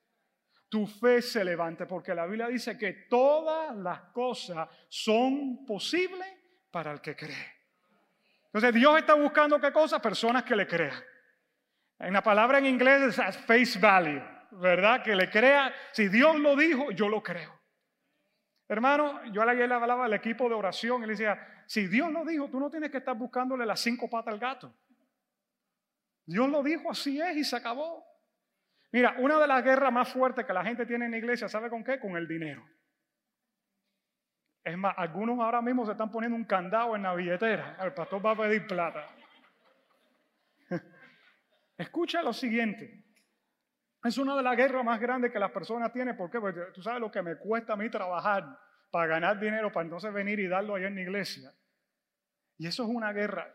Tu 0.70 0.86
fe 0.86 1.22
se 1.22 1.44
levante, 1.44 1.86
porque 1.86 2.14
la 2.14 2.26
Biblia 2.26 2.48
dice 2.48 2.78
que 2.78 2.94
todas 3.10 3.76
las 3.76 4.02
cosas 4.14 4.70
son 4.90 5.66
posibles 5.66 6.28
para 6.71 6.91
el 6.91 7.01
que 7.01 7.15
cree. 7.15 7.55
Entonces 8.45 8.74
Dios 8.74 8.97
está 8.97 9.13
buscando 9.13 9.59
qué 9.59 9.71
cosa? 9.71 10.01
Personas 10.01 10.43
que 10.43 10.55
le 10.55 10.67
crean. 10.67 11.03
En 12.00 12.13
la 12.13 12.21
palabra 12.21 12.59
en 12.59 12.65
inglés 12.65 13.17
es 13.19 13.38
face 13.38 13.79
value, 13.79 14.21
¿verdad? 14.51 15.03
Que 15.03 15.15
le 15.15 15.29
crea, 15.29 15.74
si 15.91 16.07
Dios 16.07 16.38
lo 16.39 16.55
dijo, 16.55 16.91
yo 16.91 17.09
lo 17.09 17.21
creo. 17.21 17.57
Hermano, 18.67 19.24
yo 19.31 19.41
ayer 19.41 19.67
le 19.67 19.75
hablaba 19.75 20.05
al 20.05 20.13
equipo 20.13 20.50
de 20.50 20.55
oración 20.55 21.03
y 21.03 21.07
le 21.07 21.13
decía, 21.13 21.63
si 21.67 21.88
Dios 21.88 22.12
lo 22.12 22.25
dijo, 22.25 22.50
tú 22.50 22.59
no 22.59 22.69
tienes 22.69 22.91
que 22.91 22.97
estar 22.97 23.15
buscándole 23.15 23.65
las 23.65 23.79
cinco 23.79 24.09
patas 24.09 24.33
al 24.33 24.39
gato. 24.39 24.74
Dios 26.25 26.50
lo 26.50 26.62
dijo, 26.62 26.91
así 26.91 27.21
es 27.21 27.38
y 27.38 27.43
se 27.43 27.55
acabó. 27.55 28.05
Mira, 28.91 29.15
una 29.19 29.39
de 29.39 29.47
las 29.47 29.63
guerras 29.63 29.91
más 29.91 30.09
fuertes 30.09 30.45
que 30.45 30.53
la 30.53 30.63
gente 30.63 30.86
tiene 30.86 31.05
en 31.05 31.12
la 31.12 31.17
iglesia, 31.17 31.47
¿sabe 31.47 31.69
con 31.69 31.83
qué? 31.83 32.00
Con 32.00 32.17
el 32.17 32.27
dinero. 32.27 32.67
Es 34.67 34.77
más, 34.77 34.93
algunos 34.97 35.39
ahora 35.39 35.62
mismo 35.62 35.86
se 35.86 35.93
están 35.93 36.12
poniendo 36.12 36.36
un 36.36 36.43
candado 36.43 36.93
en 36.93 37.03
la 37.03 37.15
billetera. 37.15 37.77
El 37.81 37.93
pastor 37.93 38.24
va 38.25 38.31
a 38.31 38.36
pedir 38.36 38.67
plata. 38.67 39.07
Escucha 41.77 42.21
lo 42.21 42.33
siguiente. 42.33 43.05
Es 44.03 44.17
una 44.17 44.36
de 44.36 44.43
las 44.43 44.57
guerras 44.57 44.83
más 44.83 45.00
grandes 45.00 45.31
que 45.31 45.39
las 45.39 45.51
personas 45.51 45.93
tienen. 45.93 46.17
¿Por 46.17 46.29
qué? 46.29 46.41
Porque 46.41 46.59
tú 46.74 46.81
sabes 46.81 47.00
lo 47.00 47.09
que 47.09 47.21
me 47.21 47.38
cuesta 47.38 47.74
a 47.74 47.75
mí 47.77 47.89
trabajar 47.89 48.59
para 48.91 49.07
ganar 49.07 49.39
dinero, 49.39 49.71
para 49.71 49.86
entonces 49.86 50.12
venir 50.12 50.38
y 50.41 50.50
darlo 50.50 50.75
allá 50.75 50.88
en 50.88 50.95
la 50.95 51.01
iglesia. 51.01 51.50
Y 52.57 52.67
eso 52.67 52.83
es 52.83 52.89
una 52.89 53.13
guerra. 53.13 53.47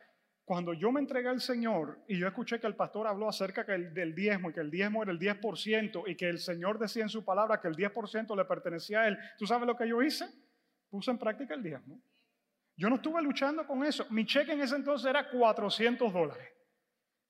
Cuando 0.47 0.73
yo 0.73 0.91
me 0.93 1.01
entregué 1.01 1.29
al 1.29 1.43
Señor 1.43 2.03
y 2.09 2.19
yo 2.19 2.27
escuché 2.27 2.59
que 2.59 2.67
el 2.67 2.75
pastor 2.75 3.07
habló 3.07 3.29
acerca 3.29 3.65
del 3.65 4.15
diezmo 4.15 4.49
y 4.49 4.55
que 4.55 4.61
el 4.61 4.71
diezmo 4.71 5.03
era 5.03 5.13
el 5.13 5.19
10% 5.19 6.05
y 6.07 6.17
que 6.17 6.31
el 6.31 6.39
Señor 6.39 6.79
decía 6.79 7.03
en 7.03 7.11
su 7.11 7.23
palabra 7.23 7.61
que 7.61 7.69
el 7.69 7.77
10% 7.77 8.35
le 8.35 8.47
pertenecía 8.47 9.03
a 9.03 9.09
Él, 9.09 9.19
¿tú 9.37 9.47
sabes 9.47 9.67
lo 9.67 9.77
que 9.77 9.87
yo 9.87 10.01
hice? 10.01 10.27
Puse 10.93 11.11
en 11.11 11.17
práctica 11.17 11.55
el 11.55 11.63
diezmo. 11.63 11.99
Yo 12.77 12.91
no 12.91 12.97
estuve 12.97 13.23
luchando 13.23 13.67
con 13.67 13.83
eso. 13.83 14.07
Mi 14.11 14.27
cheque 14.27 14.53
en 14.53 14.61
ese 14.61 14.77
entonces 14.77 15.09
era 15.09 15.31
400 15.31 16.13
dólares. 16.13 16.47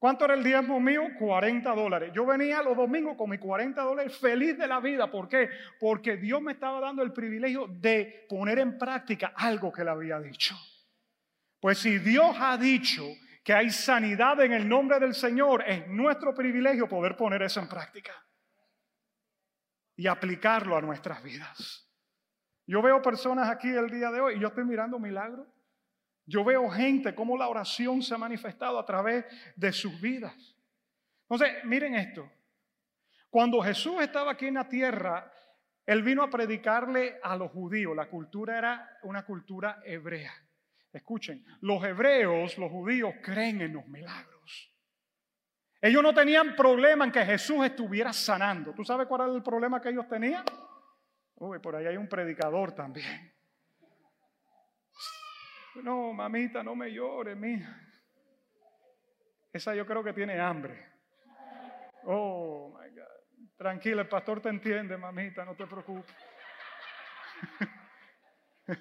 ¿Cuánto 0.00 0.24
era 0.24 0.34
el 0.34 0.42
diezmo 0.42 0.80
mío? 0.80 1.02
40 1.16 1.72
dólares. 1.72 2.10
Yo 2.12 2.26
venía 2.26 2.60
los 2.60 2.76
domingos 2.76 3.16
con 3.16 3.30
mis 3.30 3.38
40 3.38 3.80
dólares 3.82 4.18
feliz 4.18 4.58
de 4.58 4.66
la 4.66 4.80
vida. 4.80 5.08
¿Por 5.08 5.28
qué? 5.28 5.48
Porque 5.78 6.16
Dios 6.16 6.42
me 6.42 6.54
estaba 6.54 6.80
dando 6.80 7.04
el 7.04 7.12
privilegio 7.12 7.68
de 7.68 8.26
poner 8.28 8.58
en 8.58 8.76
práctica 8.76 9.32
algo 9.36 9.72
que 9.72 9.84
le 9.84 9.90
había 9.90 10.18
dicho. 10.18 10.56
Pues 11.60 11.78
si 11.78 12.00
Dios 12.00 12.34
ha 12.40 12.58
dicho 12.58 13.04
que 13.44 13.52
hay 13.52 13.70
sanidad 13.70 14.40
en 14.40 14.54
el 14.54 14.68
nombre 14.68 14.98
del 14.98 15.14
Señor, 15.14 15.62
es 15.68 15.86
nuestro 15.86 16.34
privilegio 16.34 16.88
poder 16.88 17.16
poner 17.16 17.42
eso 17.42 17.60
en 17.60 17.68
práctica 17.68 18.12
y 19.94 20.08
aplicarlo 20.08 20.76
a 20.76 20.80
nuestras 20.80 21.22
vidas. 21.22 21.91
Yo 22.66 22.80
veo 22.80 23.02
personas 23.02 23.48
aquí 23.48 23.68
el 23.68 23.90
día 23.90 24.10
de 24.10 24.20
hoy 24.20 24.36
y 24.36 24.40
yo 24.40 24.48
estoy 24.48 24.64
mirando 24.64 24.98
milagros. 24.98 25.46
Yo 26.24 26.44
veo 26.44 26.70
gente 26.70 27.14
cómo 27.14 27.36
la 27.36 27.48
oración 27.48 28.02
se 28.02 28.14
ha 28.14 28.18
manifestado 28.18 28.78
a 28.78 28.86
través 28.86 29.24
de 29.56 29.72
sus 29.72 30.00
vidas. 30.00 30.56
Entonces, 31.28 31.64
miren 31.64 31.94
esto. 31.94 32.30
Cuando 33.28 33.60
Jesús 33.62 34.00
estaba 34.00 34.32
aquí 34.32 34.46
en 34.46 34.54
la 34.54 34.68
tierra, 34.68 35.32
Él 35.86 36.02
vino 36.02 36.22
a 36.22 36.30
predicarle 36.30 37.18
a 37.22 37.36
los 37.36 37.50
judíos. 37.50 37.96
La 37.96 38.08
cultura 38.08 38.58
era 38.58 38.98
una 39.02 39.24
cultura 39.24 39.80
hebrea. 39.84 40.32
Escuchen, 40.92 41.44
los 41.62 41.82
hebreos, 41.82 42.58
los 42.58 42.70
judíos, 42.70 43.14
creen 43.22 43.62
en 43.62 43.72
los 43.72 43.86
milagros. 43.88 44.70
Ellos 45.80 46.02
no 46.02 46.14
tenían 46.14 46.54
problema 46.54 47.06
en 47.06 47.10
que 47.10 47.24
Jesús 47.24 47.64
estuviera 47.64 48.12
sanando. 48.12 48.72
¿Tú 48.72 48.84
sabes 48.84 49.08
cuál 49.08 49.22
era 49.22 49.32
el 49.34 49.42
problema 49.42 49.80
que 49.80 49.88
ellos 49.88 50.06
tenían? 50.08 50.44
Uy, 51.44 51.58
por 51.58 51.74
ahí 51.74 51.86
hay 51.86 51.96
un 51.96 52.08
predicador 52.08 52.70
también. 52.70 53.34
No, 55.82 56.12
mamita, 56.12 56.62
no 56.62 56.76
me 56.76 56.92
llores, 56.92 57.36
mija. 57.36 57.80
Esa 59.52 59.74
yo 59.74 59.84
creo 59.84 60.04
que 60.04 60.12
tiene 60.12 60.38
hambre. 60.38 60.86
Oh, 62.04 62.72
my 62.78 62.88
God. 62.90 63.48
Tranquila, 63.56 64.02
el 64.02 64.08
pastor 64.08 64.40
te 64.40 64.50
entiende, 64.50 64.96
mamita, 64.96 65.44
no 65.44 65.56
te 65.56 65.66
preocupes. 65.66 66.14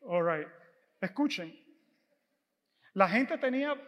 All 0.00 0.26
right. 0.26 0.48
Escuchen. 1.00 1.56
La 2.94 3.08
gente 3.08 3.38
tenía, 3.38 3.80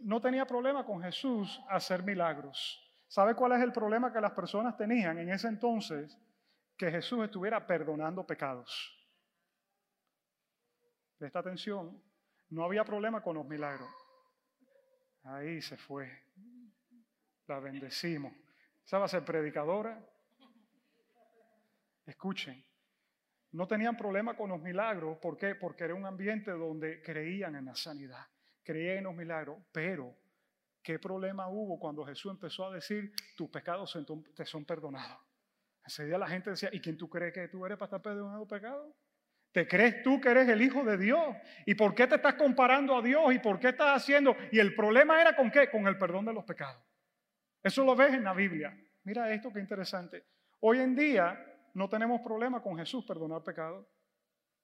no 0.00 0.20
tenía 0.20 0.44
problema 0.44 0.84
con 0.84 1.02
Jesús 1.02 1.62
hacer 1.70 2.02
milagros. 2.02 2.78
¿Sabe 3.08 3.34
cuál 3.34 3.52
es 3.52 3.62
el 3.62 3.72
problema 3.72 4.12
que 4.12 4.20
las 4.20 4.32
personas 4.32 4.76
tenían 4.76 5.18
en 5.18 5.30
ese 5.30 5.48
entonces? 5.48 6.18
Que 6.80 6.90
Jesús 6.90 7.22
estuviera 7.22 7.66
perdonando 7.66 8.26
pecados. 8.26 8.90
Presta 11.18 11.40
atención, 11.40 12.02
no 12.48 12.64
había 12.64 12.84
problema 12.84 13.22
con 13.22 13.36
los 13.36 13.44
milagros. 13.46 13.90
Ahí 15.24 15.60
se 15.60 15.76
fue. 15.76 16.10
La 17.48 17.60
bendecimos. 17.60 18.32
¿Sabe 18.82 19.06
ser 19.08 19.22
predicadora? 19.26 20.02
Escuchen, 22.06 22.64
no 23.52 23.68
tenían 23.68 23.94
problema 23.94 24.34
con 24.34 24.48
los 24.48 24.62
milagros. 24.62 25.18
¿Por 25.18 25.36
qué? 25.36 25.56
Porque 25.56 25.84
era 25.84 25.94
un 25.94 26.06
ambiente 26.06 26.50
donde 26.50 27.02
creían 27.02 27.56
en 27.56 27.66
la 27.66 27.76
sanidad, 27.76 28.26
creían 28.62 28.96
en 28.96 29.04
los 29.04 29.14
milagros. 29.14 29.58
Pero, 29.70 30.16
¿qué 30.82 30.98
problema 30.98 31.46
hubo 31.46 31.78
cuando 31.78 32.06
Jesús 32.06 32.32
empezó 32.32 32.64
a 32.64 32.72
decir, 32.72 33.12
tus 33.36 33.50
pecados 33.50 33.94
te 34.34 34.46
son 34.46 34.64
perdonados? 34.64 35.29
Ese 35.84 36.04
día 36.04 36.18
la 36.18 36.28
gente 36.28 36.50
decía, 36.50 36.68
¿y 36.72 36.80
quién 36.80 36.96
tú 36.96 37.08
crees 37.08 37.32
que 37.32 37.48
tú 37.48 37.64
eres 37.64 37.78
para 37.78 37.86
estar 37.86 38.02
perdonando 38.02 38.46
pecados? 38.46 38.94
¿Te 39.52 39.66
crees 39.66 40.02
tú 40.02 40.20
que 40.20 40.28
eres 40.28 40.48
el 40.48 40.62
hijo 40.62 40.84
de 40.84 40.96
Dios? 40.96 41.36
¿Y 41.66 41.74
por 41.74 41.94
qué 41.94 42.06
te 42.06 42.14
estás 42.16 42.34
comparando 42.34 42.96
a 42.96 43.02
Dios? 43.02 43.34
¿Y 43.34 43.40
por 43.40 43.58
qué 43.58 43.70
estás 43.70 44.02
haciendo? 44.02 44.36
Y 44.52 44.60
el 44.60 44.74
problema 44.74 45.20
era 45.20 45.34
con 45.34 45.50
qué? 45.50 45.68
Con 45.68 45.88
el 45.88 45.98
perdón 45.98 46.26
de 46.26 46.32
los 46.32 46.44
pecados. 46.44 46.82
Eso 47.62 47.84
lo 47.84 47.96
ves 47.96 48.14
en 48.14 48.24
la 48.24 48.32
Biblia. 48.32 48.76
Mira 49.04 49.32
esto 49.32 49.52
qué 49.52 49.58
interesante. 49.58 50.24
Hoy 50.60 50.78
en 50.78 50.94
día 50.94 51.38
no 51.74 51.88
tenemos 51.88 52.20
problema 52.20 52.62
con 52.62 52.76
Jesús 52.78 53.04
perdonar 53.04 53.42
pecados. 53.42 53.86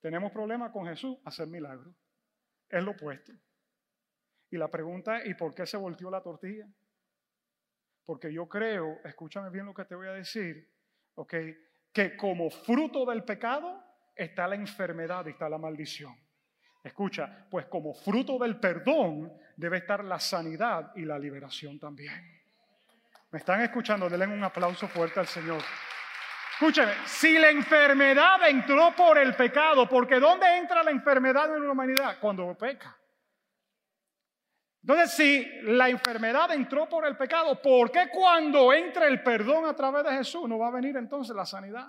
Tenemos 0.01 0.31
problema 0.31 0.71
con 0.71 0.87
Jesús 0.87 1.19
hacer 1.25 1.49
milagros. 1.49 1.95
Es 2.69 2.83
lo 2.83 2.93
opuesto. 2.93 3.33
Y 4.51 4.57
la 4.57 4.71
pregunta 4.71 5.19
es, 5.19 5.31
¿y 5.31 5.35
por 5.35 5.55
qué 5.55 5.67
se 5.67 5.77
volteó 5.77 6.11
la 6.11 6.23
tortilla? 6.23 6.69
Porque 8.05 8.33
yo 8.33 8.49
creo, 8.49 9.01
escúchame 9.05 9.51
bien 9.51 9.67
lo 9.67 9.75
que 9.75 9.85
te 9.85 9.97
voy 9.97 10.07
a 10.07 10.13
decir, 10.13 10.76
ok, 11.17 11.35
que 11.93 12.17
como 12.17 12.49
fruto 12.51 13.05
del 13.05 13.25
pecado 13.25 13.83
está 14.15 14.47
la 14.47 14.55
enfermedad 14.55 15.27
y 15.27 15.31
está 15.31 15.49
la 15.49 15.59
maldición. 15.59 16.17
Escucha, 16.83 17.47
pues 17.51 17.67
como 17.67 17.93
fruto 17.93 18.39
del 18.39 18.61
perdón 18.61 19.33
debe 19.57 19.79
estar 19.79 20.05
la 20.05 20.21
sanidad 20.21 20.93
y 20.95 21.05
la 21.05 21.19
liberación 21.19 21.79
también. 21.79 22.37
¿Me 23.33 23.39
están 23.39 23.61
escuchando? 23.61 24.09
Denle 24.09 24.29
un 24.29 24.45
aplauso 24.45 24.87
fuerte 24.87 25.19
al 25.21 25.27
Señor. 25.27 25.61
Escúcheme, 26.53 26.93
si 27.05 27.39
la 27.39 27.51
enfermedad 27.51 28.49
entró 28.49 28.95
por 28.97 29.19
el 29.19 29.35
pecado, 29.35 29.87
porque 29.89 30.19
¿dónde 30.19 30.57
entra 30.57 30.83
la 30.83 30.91
enfermedad 30.91 31.55
en 31.55 31.67
la 31.67 31.73
humanidad? 31.73 32.17
Cuando 32.19 32.57
peca. 32.57 32.96
Entonces, 34.89 35.15
si 35.15 35.45
la 35.65 35.89
enfermedad 35.89 36.53
entró 36.53 36.89
por 36.89 37.05
el 37.05 37.17
pecado, 37.17 37.61
¿por 37.61 37.91
qué 37.91 38.09
cuando 38.09 38.73
entra 38.73 39.09
el 39.09 39.21
perdón 39.21 39.65
a 39.65 39.75
través 39.75 40.05
de 40.05 40.13
Jesús 40.13 40.49
no 40.49 40.61
va 40.61 40.69
a 40.69 40.71
venir 40.71 40.97
entonces 40.97 41.35
la 41.35 41.45
sanidad? 41.45 41.89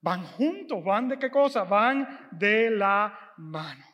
Van 0.00 0.24
juntos, 0.24 0.82
van 0.82 1.06
de 1.06 1.16
qué 1.16 1.30
cosa? 1.30 1.62
Van 1.62 2.28
de 2.32 2.70
la 2.70 3.16
mano. 3.36 3.84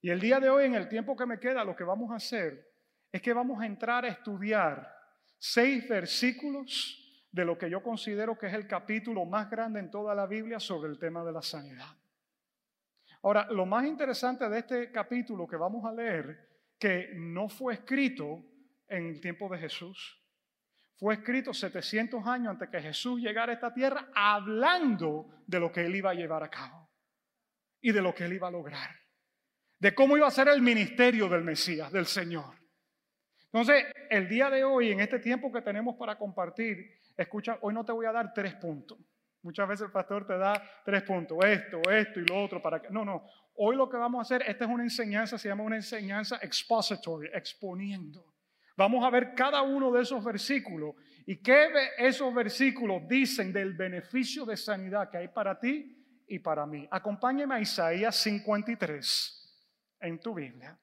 Y 0.00 0.08
el 0.08 0.18
día 0.18 0.40
de 0.40 0.48
hoy, 0.48 0.64
en 0.64 0.74
el 0.76 0.88
tiempo 0.88 1.14
que 1.14 1.26
me 1.26 1.38
queda, 1.38 1.62
lo 1.62 1.76
que 1.76 1.84
vamos 1.84 2.10
a 2.10 2.14
hacer 2.14 2.72
es 3.12 3.20
que 3.20 3.34
vamos 3.34 3.60
a 3.60 3.66
entrar 3.66 4.06
a 4.06 4.08
estudiar 4.08 4.90
seis 5.36 5.86
versículos 5.86 7.22
de 7.30 7.44
lo 7.44 7.58
que 7.58 7.68
yo 7.68 7.82
considero 7.82 8.38
que 8.38 8.46
es 8.46 8.54
el 8.54 8.66
capítulo 8.66 9.26
más 9.26 9.50
grande 9.50 9.78
en 9.78 9.90
toda 9.90 10.14
la 10.14 10.26
Biblia 10.26 10.58
sobre 10.58 10.88
el 10.90 10.98
tema 10.98 11.22
de 11.22 11.32
la 11.32 11.42
sanidad. 11.42 11.95
Ahora, 13.26 13.48
lo 13.50 13.66
más 13.66 13.84
interesante 13.84 14.48
de 14.48 14.60
este 14.60 14.92
capítulo 14.92 15.48
que 15.48 15.56
vamos 15.56 15.84
a 15.84 15.92
leer, 15.92 16.48
que 16.78 17.10
no 17.16 17.48
fue 17.48 17.74
escrito 17.74 18.40
en 18.86 19.06
el 19.08 19.20
tiempo 19.20 19.48
de 19.48 19.58
Jesús, 19.58 20.24
fue 20.94 21.14
escrito 21.14 21.52
700 21.52 22.24
años 22.24 22.50
antes 22.50 22.68
que 22.68 22.80
Jesús 22.80 23.20
llegara 23.20 23.50
a 23.50 23.56
esta 23.56 23.74
tierra, 23.74 24.10
hablando 24.14 25.42
de 25.44 25.58
lo 25.58 25.72
que 25.72 25.84
él 25.84 25.96
iba 25.96 26.10
a 26.10 26.14
llevar 26.14 26.44
a 26.44 26.48
cabo 26.48 26.88
y 27.80 27.90
de 27.90 28.00
lo 28.00 28.14
que 28.14 28.26
él 28.26 28.34
iba 28.34 28.46
a 28.46 28.52
lograr, 28.52 28.90
de 29.80 29.92
cómo 29.92 30.16
iba 30.16 30.28
a 30.28 30.30
ser 30.30 30.46
el 30.46 30.62
ministerio 30.62 31.28
del 31.28 31.42
Mesías, 31.42 31.90
del 31.90 32.06
Señor. 32.06 32.54
Entonces, 33.46 33.86
el 34.08 34.28
día 34.28 34.50
de 34.50 34.62
hoy, 34.62 34.92
en 34.92 35.00
este 35.00 35.18
tiempo 35.18 35.50
que 35.50 35.62
tenemos 35.62 35.96
para 35.96 36.16
compartir, 36.16 37.00
escucha, 37.16 37.58
hoy 37.62 37.74
no 37.74 37.84
te 37.84 37.90
voy 37.90 38.06
a 38.06 38.12
dar 38.12 38.32
tres 38.32 38.54
puntos. 38.54 38.98
Muchas 39.46 39.68
veces 39.68 39.86
el 39.86 39.92
pastor 39.92 40.26
te 40.26 40.36
da 40.36 40.60
tres 40.84 41.04
puntos, 41.04 41.38
esto, 41.44 41.80
esto 41.88 42.18
y 42.18 42.24
lo 42.26 42.42
otro, 42.42 42.60
para 42.60 42.82
que... 42.82 42.90
No, 42.90 43.04
no, 43.04 43.24
hoy 43.54 43.76
lo 43.76 43.88
que 43.88 43.96
vamos 43.96 44.18
a 44.18 44.22
hacer, 44.22 44.42
esta 44.50 44.64
es 44.64 44.70
una 44.72 44.82
enseñanza, 44.82 45.38
se 45.38 45.48
llama 45.48 45.62
una 45.62 45.76
enseñanza 45.76 46.40
expository, 46.42 47.30
exponiendo. 47.32 48.34
Vamos 48.76 49.04
a 49.04 49.10
ver 49.10 49.36
cada 49.36 49.62
uno 49.62 49.92
de 49.92 50.02
esos 50.02 50.24
versículos 50.24 50.96
y 51.26 51.36
qué 51.36 51.68
esos 51.96 52.34
versículos 52.34 53.06
dicen 53.06 53.52
del 53.52 53.74
beneficio 53.74 54.44
de 54.44 54.56
sanidad 54.56 55.08
que 55.10 55.18
hay 55.18 55.28
para 55.28 55.60
ti 55.60 55.96
y 56.26 56.40
para 56.40 56.66
mí. 56.66 56.88
Acompáñeme 56.90 57.54
a 57.54 57.60
Isaías 57.60 58.16
53 58.16 59.70
en 60.00 60.18
tu 60.18 60.34
Biblia. 60.34 60.76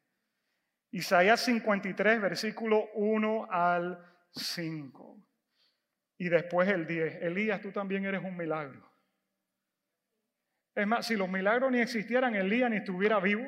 Isaías 0.91 1.41
53, 1.41 2.21
versículo 2.21 2.91
1 2.95 3.47
al 3.51 3.99
5. 4.31 5.12
Y 6.23 6.29
después 6.29 6.69
el 6.69 6.87
10. 6.87 7.21
Elías, 7.21 7.59
tú 7.59 7.73
también 7.73 8.05
eres 8.05 8.23
un 8.23 8.37
milagro. 8.37 8.89
Es 10.73 10.87
más, 10.87 11.05
si 11.05 11.17
los 11.17 11.27
milagros 11.27 11.69
ni 11.69 11.79
existieran, 11.79 12.33
Elías 12.33 12.69
ni 12.69 12.77
estuviera 12.77 13.19
vivo. 13.19 13.43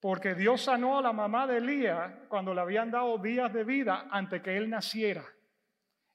Porque 0.00 0.34
Dios 0.34 0.62
sanó 0.62 0.98
a 0.98 1.02
la 1.02 1.12
mamá 1.12 1.46
de 1.46 1.58
Elías 1.58 2.12
cuando 2.26 2.52
le 2.52 2.60
habían 2.60 2.90
dado 2.90 3.18
días 3.18 3.52
de 3.52 3.62
vida 3.62 4.08
antes 4.10 4.42
que 4.42 4.56
él 4.56 4.68
naciera. 4.68 5.24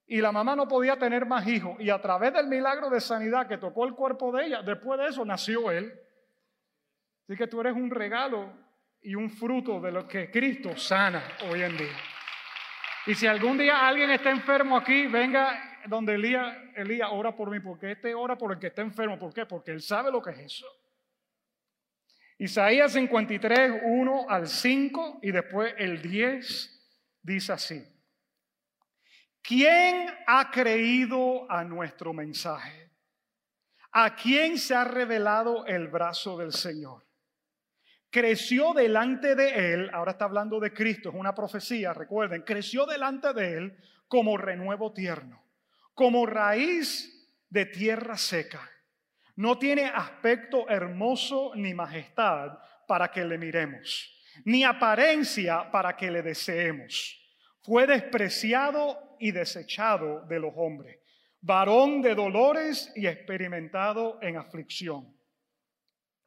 Y 0.06 0.20
la 0.20 0.34
mamá 0.34 0.58
no 0.58 0.68
podía 0.68 1.00
tener 1.00 1.26
más 1.26 1.48
hijos. 1.48 1.80
Y 1.80 1.90
a 1.90 2.02
través 2.02 2.34
del 2.34 2.48
milagro 2.48 2.90
de 2.90 3.00
sanidad 3.00 3.48
que 3.48 3.60
tocó 3.60 3.86
el 3.86 3.94
cuerpo 3.94 4.30
de 4.34 4.46
ella, 4.46 4.62
después 4.62 5.00
de 5.00 5.08
eso 5.08 5.24
nació 5.24 5.72
él. 5.72 5.98
Así 7.24 7.38
que 7.38 7.48
tú 7.48 7.62
eres 7.62 7.76
un 7.76 7.90
regalo 7.90 8.52
y 9.02 9.16
un 9.16 9.30
fruto 9.30 9.80
de 9.80 9.94
lo 9.94 10.06
que 10.06 10.30
Cristo 10.30 10.76
sana 10.76 11.24
hoy 11.50 11.62
en 11.62 11.78
día. 11.78 12.19
Y 13.06 13.16
si 13.16 13.28
algún 13.28 13.58
día 13.58 13.88
alguien 13.88 14.10
está 14.12 14.30
enfermo 14.30 14.78
aquí, 14.78 15.08
venga 15.08 15.80
donde 15.88 16.16
Elías, 16.16 16.56
Elías 16.76 17.10
ora 17.12 17.36
por 17.36 17.50
mí, 17.50 17.60
porque 17.60 17.92
este 17.92 18.14
ora 18.14 18.38
por 18.38 18.52
el 18.52 18.60
que 18.60 18.68
está 18.68 18.82
enfermo. 18.82 19.18
¿Por 19.18 19.34
qué? 19.34 19.46
Porque 19.46 19.72
él 19.72 19.82
sabe 19.82 20.12
lo 20.12 20.22
que 20.22 20.32
es 20.32 20.40
eso. 20.40 20.68
Isaías 22.38 22.94
53, 22.94 23.82
1 23.84 24.30
al 24.30 24.48
5 24.48 25.20
y 25.22 25.32
después 25.32 25.74
el 25.78 26.02
10 26.02 26.80
dice 27.22 27.52
así. 27.52 27.86
¿Quién 29.42 30.08
ha 30.28 30.52
creído 30.52 31.52
a 31.52 31.64
nuestro 31.64 32.14
mensaje? 32.14 32.92
¿A 33.92 34.16
quién 34.16 34.58
se 34.58 34.76
ha 34.76 34.84
revelado 34.84 35.66
el 35.66 35.88
brazo 35.88 36.38
del 36.38 36.54
Señor? 36.54 37.09
Creció 38.10 38.74
delante 38.74 39.36
de 39.36 39.74
él, 39.74 39.90
ahora 39.94 40.12
está 40.12 40.26
hablando 40.26 40.60
de 40.60 40.74
Cristo, 40.74 41.10
es 41.10 41.16
una 41.16 41.36
profecía, 41.36 41.94
recuerden, 41.94 42.42
creció 42.42 42.86
delante 42.86 43.34
de 43.34 43.54
él 43.54 43.78
como 44.08 44.38
renuevo 44.38 44.94
tierno, 44.94 45.44
como 45.94 46.26
raíz 46.26 47.30
de 47.50 47.66
tierra 47.66 48.18
seca 48.18 48.68
no 49.40 49.58
tiene 49.58 49.86
aspecto 49.86 50.68
hermoso 50.68 51.54
ni 51.56 51.74
majestad 51.74 52.60
para 52.86 53.10
que 53.10 53.24
le 53.24 53.38
miremos, 53.38 54.14
ni 54.44 54.66
apariencia 54.66 55.72
para 55.72 55.96
que 55.96 56.12
le 56.12 56.22
deseemos. 56.22 57.18
Fue 57.62 57.88
despreciado 57.88 59.16
y 59.18 59.32
desechado 59.32 60.26
de 60.26 60.42
los 60.42 60.52
hombres, 60.58 61.00
varón 61.40 62.02
de 62.02 62.16
dolores 62.16 62.92
y 62.98 63.08
experimentado 63.08 64.20
en 64.22 64.36
aflicción. 64.36 65.16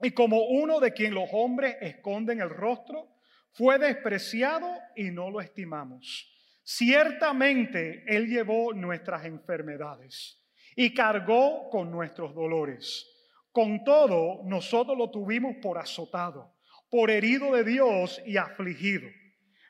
Y 0.03 0.11
como 0.11 0.43
uno 0.47 0.81
de 0.81 0.93
quien 0.93 1.15
los 1.15 1.29
hombres 1.33 1.77
esconden 1.81 2.41
el 2.41 2.51
rostro, 2.51 3.09
fue 3.53 3.79
despreciado 3.79 4.69
y 4.97 5.11
no 5.11 5.31
lo 5.31 5.41
estimamos. 5.41 6.29
Ciertamente 6.65 8.05
Él 8.07 8.27
llevó 8.27 8.73
nuestras 8.73 9.25
enfermedades 9.25 10.43
y 10.75 10.93
cargó 10.93 11.69
con 11.71 11.91
nuestros 11.91 12.35
dolores. 12.35 13.09
Con 13.53 13.85
todo, 13.85 14.43
nosotros 14.45 14.97
lo 14.97 15.11
tuvimos 15.11 15.57
por 15.63 15.79
azotado, 15.79 16.57
por 16.91 17.11
herido 17.11 17.53
de 17.53 17.65
Dios 17.65 18.21
y 18.27 18.39
afligido. 18.39 19.09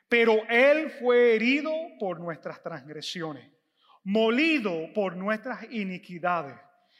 Pero 0.07 0.47
Él 0.49 0.89
fue 0.89 1.35
herido 1.35 1.71
por 1.99 2.19
nuestras 2.19 2.61
transgresiones, 2.63 3.51
molido 4.03 4.93
por 4.93 5.15
nuestras 5.15 5.63
iniquidades, 5.71 6.55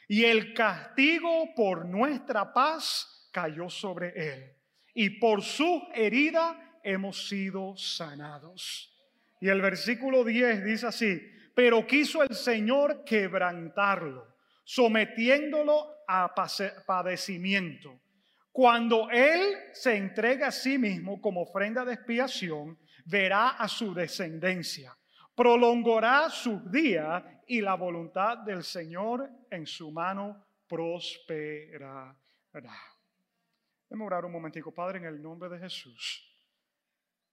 y 0.07 0.25
el 0.25 0.53
castigo 0.53 1.53
por 1.55 1.85
nuestra 1.85 2.51
paz 2.53 3.13
cayó 3.33 3.69
sobre 3.69 4.13
Él. 4.15 4.55
Y 4.93 5.19
por 5.19 5.41
su 5.41 5.83
herida 5.93 6.79
hemos 6.83 7.27
sido 7.27 7.75
sanados. 7.75 8.95
Y 9.41 9.49
el 9.49 9.61
versículo 9.61 10.23
10 10.23 10.63
dice 10.63 10.87
así, 10.87 11.21
pero 11.53 11.85
quiso 11.85 12.23
el 12.23 12.33
Señor 12.33 13.03
quebrantarlo, 13.03 14.37
sometiéndolo 14.63 16.03
a 16.07 16.33
padecimiento. 16.85 17.99
Cuando 18.51 19.09
Él 19.09 19.41
se 19.73 19.97
entrega 19.97 20.47
a 20.47 20.51
sí 20.51 20.77
mismo 20.77 21.19
como 21.19 21.41
ofrenda 21.41 21.83
de 21.83 21.95
expiación, 21.95 22.77
verá 23.05 23.49
a 23.49 23.67
su 23.67 23.93
descendencia, 23.93 24.95
prolongará 25.35 26.29
sus 26.29 26.71
días 26.71 27.23
y 27.47 27.61
la 27.61 27.73
voluntad 27.73 28.37
del 28.39 28.63
Señor 28.63 29.29
en 29.49 29.65
su 29.65 29.91
mano 29.91 30.45
prosperará. 30.67 32.15
Déjame 33.93 34.07
orar 34.07 34.25
un 34.25 34.31
momentico, 34.31 34.71
Padre, 34.71 34.97
en 34.97 35.05
el 35.05 35.21
nombre 35.21 35.47
de 35.49 35.59
Jesús 35.59 36.27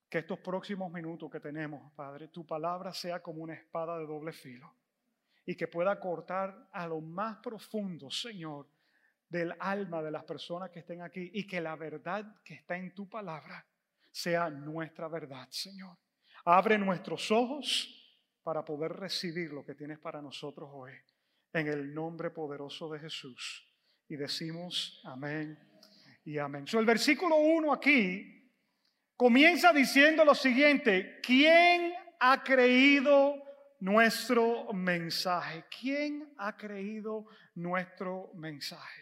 que 0.07 0.19
estos 0.19 0.37
próximos 0.37 0.91
minutos 0.91 1.31
que 1.31 1.39
tenemos, 1.39 1.91
Padre, 1.93 2.27
tu 2.27 2.45
palabra 2.45 2.93
sea 2.93 3.19
como 3.19 3.41
una 3.41 3.55
espada 3.55 3.97
de 3.97 4.05
doble 4.05 4.31
filo 4.31 4.71
y 5.43 5.55
que 5.55 5.67
pueda 5.67 5.99
cortar 5.99 6.69
a 6.71 6.85
lo 6.85 7.01
más 7.01 7.37
profundo, 7.37 8.11
Señor, 8.11 8.67
del 9.27 9.55
alma 9.59 10.03
de 10.03 10.11
las 10.11 10.23
personas 10.23 10.69
que 10.69 10.81
estén 10.81 11.01
aquí 11.01 11.31
y 11.33 11.47
que 11.47 11.59
la 11.59 11.75
verdad 11.75 12.35
que 12.43 12.53
está 12.53 12.77
en 12.77 12.93
tu 12.93 13.09
palabra 13.09 13.65
sea 14.11 14.47
nuestra 14.51 15.07
verdad, 15.07 15.47
Señor. 15.49 15.97
Abre 16.45 16.77
nuestros 16.77 17.31
ojos 17.31 18.21
para 18.43 18.63
poder 18.63 18.93
recibir 18.93 19.51
lo 19.51 19.65
que 19.65 19.73
tienes 19.73 19.97
para 19.97 20.21
nosotros 20.21 20.69
hoy, 20.71 20.91
en 21.53 21.67
el 21.69 21.91
nombre 21.91 22.29
poderoso 22.29 22.87
de 22.91 22.99
Jesús. 22.99 23.67
Y 24.07 24.15
decimos 24.15 25.01
amén 25.05 25.70
y 26.23 26.37
amén. 26.37 26.67
So, 26.67 26.79
el 26.79 26.85
versículo 26.85 27.37
1 27.37 27.73
aquí 27.73 28.49
comienza 29.15 29.73
diciendo 29.73 30.23
lo 30.23 30.35
siguiente, 30.35 31.19
¿quién 31.21 31.93
ha 32.19 32.43
creído 32.43 33.35
nuestro 33.79 34.71
mensaje? 34.73 35.65
¿Quién 35.79 36.33
ha 36.37 36.55
creído 36.55 37.25
nuestro 37.55 38.31
mensaje? 38.35 39.01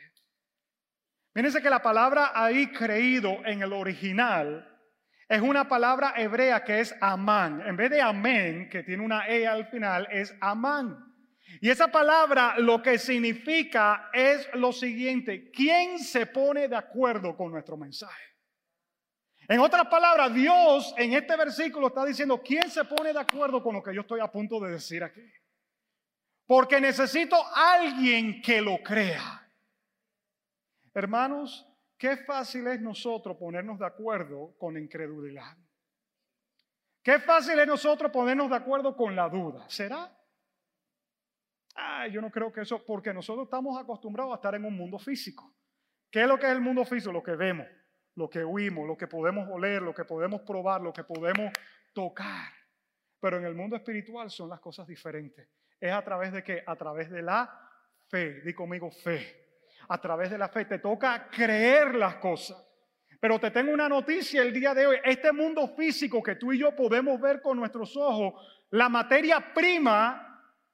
Fíjense 1.33 1.61
que 1.61 1.69
la 1.69 1.81
palabra 1.81 2.31
ahí 2.33 2.67
creído 2.71 3.45
en 3.45 3.61
el 3.61 3.73
original 3.73 4.65
es 5.29 5.41
una 5.41 5.69
palabra 5.69 6.15
hebrea 6.17 6.63
que 6.63 6.79
es 6.79 6.95
amán. 7.01 7.61
En 7.65 7.77
vez 7.77 7.91
de 7.91 8.01
amén, 8.01 8.67
que 8.67 8.81
tiene 8.81 9.03
una 9.03 9.27
E 9.27 9.45
al 9.45 9.67
final, 9.67 10.07
es 10.11 10.35
amán. 10.41 11.08
Y 11.61 11.69
esa 11.69 11.89
palabra 11.89 12.55
lo 12.57 12.81
que 12.81 12.97
significa 12.97 14.09
es 14.13 14.47
lo 14.53 14.71
siguiente, 14.71 15.51
¿quién 15.51 15.99
se 15.99 16.25
pone 16.25 16.67
de 16.67 16.75
acuerdo 16.75 17.35
con 17.35 17.51
nuestro 17.51 17.75
mensaje? 17.77 18.23
En 19.47 19.59
otras 19.59 19.87
palabras, 19.87 20.31
Dios 20.33 20.93
en 20.95 21.13
este 21.13 21.35
versículo 21.35 21.87
está 21.87 22.05
diciendo, 22.05 22.39
¿quién 22.41 22.69
se 22.69 22.85
pone 22.85 23.11
de 23.11 23.19
acuerdo 23.19 23.63
con 23.63 23.73
lo 23.73 23.81
que 23.81 23.95
yo 23.95 24.01
estoy 24.01 24.19
a 24.19 24.31
punto 24.31 24.59
de 24.59 24.71
decir 24.71 25.03
aquí? 25.03 25.23
Porque 26.45 26.79
necesito 26.79 27.35
alguien 27.55 28.41
que 28.43 28.61
lo 28.61 28.77
crea. 28.83 29.51
Hermanos, 30.93 31.67
qué 31.97 32.17
fácil 32.17 32.67
es 32.67 32.79
nosotros 32.79 33.37
ponernos 33.37 33.79
de 33.79 33.87
acuerdo 33.87 34.55
con 34.59 34.77
incredulidad. 34.77 35.57
Qué 37.01 37.19
fácil 37.19 37.59
es 37.59 37.67
nosotros 37.67 38.11
ponernos 38.11 38.51
de 38.51 38.55
acuerdo 38.55 38.95
con 38.95 39.15
la 39.15 39.29
duda. 39.29 39.67
¿Será? 39.67 40.15
Ah, 41.81 42.07
yo 42.07 42.19
no 42.21 42.29
creo 42.29 42.51
que 42.51 42.61
eso, 42.61 42.83
porque 42.85 43.13
nosotros 43.13 43.45
estamos 43.45 43.79
acostumbrados 43.79 44.33
a 44.33 44.35
estar 44.35 44.53
en 44.53 44.65
un 44.65 44.75
mundo 44.75 44.99
físico. 44.99 45.53
¿Qué 46.11 46.21
es 46.21 46.27
lo 46.27 46.37
que 46.37 46.45
es 46.45 46.51
el 46.51 46.59
mundo 46.59 46.83
físico? 46.83 47.13
Lo 47.13 47.23
que 47.23 47.35
vemos, 47.35 47.67
lo 48.15 48.29
que 48.29 48.43
oímos, 48.43 48.85
lo 48.85 48.97
que 48.97 49.07
podemos 49.07 49.47
oler, 49.49 49.81
lo 49.81 49.93
que 49.93 50.03
podemos 50.03 50.41
probar, 50.41 50.81
lo 50.81 50.91
que 50.91 51.05
podemos 51.05 51.53
tocar. 51.93 52.51
Pero 53.21 53.37
en 53.37 53.45
el 53.45 53.55
mundo 53.55 53.77
espiritual 53.77 54.29
son 54.29 54.49
las 54.49 54.59
cosas 54.59 54.87
diferentes. 54.87 55.47
Es 55.79 55.91
a 55.93 56.03
través 56.03 56.33
de 56.33 56.43
qué? 56.43 56.63
A 56.65 56.75
través 56.75 57.09
de 57.09 57.21
la 57.21 57.49
fe. 58.09 58.41
Di 58.41 58.53
conmigo 58.53 58.91
fe. 58.91 59.61
A 59.87 60.01
través 60.01 60.29
de 60.29 60.37
la 60.37 60.49
fe 60.49 60.65
te 60.65 60.79
toca 60.79 61.29
creer 61.29 61.95
las 61.95 62.15
cosas. 62.15 62.61
Pero 63.21 63.39
te 63.39 63.51
tengo 63.51 63.71
una 63.71 63.87
noticia 63.87 64.41
el 64.41 64.53
día 64.53 64.73
de 64.73 64.87
hoy. 64.87 64.97
Este 65.03 65.31
mundo 65.31 65.67
físico 65.75 66.21
que 66.21 66.35
tú 66.35 66.51
y 66.51 66.59
yo 66.59 66.75
podemos 66.75 67.19
ver 67.19 67.41
con 67.41 67.57
nuestros 67.57 67.95
ojos, 67.95 68.33
la 68.71 68.89
materia 68.89 69.53
prima 69.53 70.28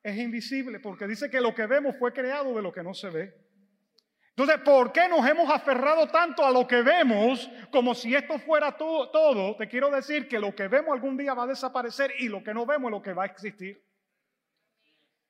es 0.05 0.17
invisible 0.19 0.79
porque 0.79 1.07
dice 1.07 1.31
que 1.31 1.41
lo 1.41 1.55
que 1.55 1.65
vemos 1.65 1.95
fue 1.97 2.13
creado 2.13 2.53
de 2.53 2.61
lo 2.61 2.71
que 2.71 2.83
no 2.83 2.93
se 2.93 3.09
ve. 3.09 3.33
Entonces, 4.29 4.59
¿por 4.63 4.91
qué 4.91 5.09
nos 5.09 5.27
hemos 5.27 5.49
aferrado 5.49 6.07
tanto 6.09 6.45
a 6.45 6.51
lo 6.51 6.67
que 6.67 6.83
vemos 6.83 7.49
como 7.71 7.95
si 7.95 8.13
esto 8.13 8.37
fuera 8.37 8.77
todo? 8.77 9.55
Te 9.55 9.67
quiero 9.67 9.89
decir 9.89 10.27
que 10.27 10.37
lo 10.37 10.53
que 10.53 10.67
vemos 10.67 10.93
algún 10.93 11.17
día 11.17 11.33
va 11.33 11.45
a 11.45 11.47
desaparecer 11.47 12.13
y 12.19 12.29
lo 12.29 12.43
que 12.43 12.53
no 12.53 12.67
vemos 12.67 12.89
es 12.89 12.91
lo 12.91 13.01
que 13.01 13.13
va 13.13 13.23
a 13.23 13.25
existir. 13.25 13.83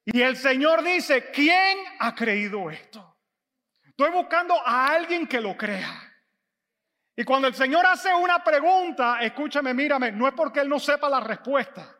Y 0.03 0.21
el 0.21 0.35
Señor 0.35 0.83
dice, 0.83 1.31
¿quién 1.31 1.77
ha 1.99 2.13
creído 2.13 2.69
esto? 2.69 3.17
Estoy 3.85 4.11
buscando 4.11 4.55
a 4.55 4.93
alguien 4.93 5.25
que 5.25 5.39
lo 5.39 5.55
crea. 5.55 6.13
Y 7.15 7.23
cuando 7.23 7.47
el 7.47 7.53
Señor 7.53 7.85
hace 7.85 8.13
una 8.13 8.43
pregunta, 8.43 9.19
escúchame, 9.21 9.73
mírame, 9.73 10.11
no 10.11 10.27
es 10.27 10.33
porque 10.33 10.59
Él 10.59 10.67
no 10.67 10.79
sepa 10.79 11.07
la 11.07 11.21
respuesta. 11.21 11.94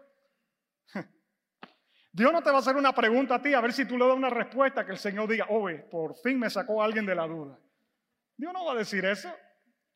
Dios 2.16 2.32
no 2.32 2.42
te 2.42 2.50
va 2.50 2.56
a 2.56 2.60
hacer 2.60 2.78
una 2.78 2.94
pregunta 2.94 3.36
a 3.36 3.42
ti 3.42 3.54
a 3.54 3.60
ver 3.60 3.74
si 3.74 3.84
tú 3.84 3.98
le 3.98 4.08
das 4.08 4.16
una 4.16 4.30
respuesta 4.30 4.86
que 4.86 4.94
el 4.94 4.98
Señor 4.98 5.30
diga, 5.30 5.48
oye, 5.50 5.80
por 5.80 6.16
fin 6.16 6.40
me 6.40 6.50
sacó 6.50 6.82
alguien 6.82 7.06
de 7.06 7.14
la 7.14 7.28
duda. 7.28 7.60
Dios 8.38 8.54
no 8.54 8.64
va 8.64 8.72
a 8.72 8.78
decir 8.78 9.04
eso. 9.04 9.30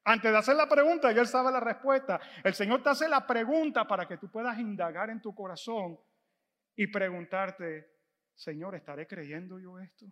Antes 0.03 0.29
de 0.29 0.37
hacer 0.37 0.57
la 0.57 0.67
pregunta, 0.67 1.13
ya 1.13 1.21
Él 1.21 1.27
sabe 1.27 1.49
la 1.49 1.61
respuesta. 1.61 2.19
El 2.43 2.53
Señor 2.53 2.83
te 2.83 2.89
hace 2.89 3.07
la 3.07 3.25
pregunta 3.25 3.87
para 3.87 4.05
que 4.05 4.17
tú 4.17 4.29
puedas 4.29 4.59
indagar 4.59 5.09
en 5.09 5.21
tu 5.21 5.33
corazón 5.33 5.97
y 6.75 6.87
preguntarte, 6.87 7.89
Señor, 8.35 8.75
¿estaré 8.75 9.07
creyendo 9.07 9.57
yo 9.57 9.79
esto? 9.79 10.05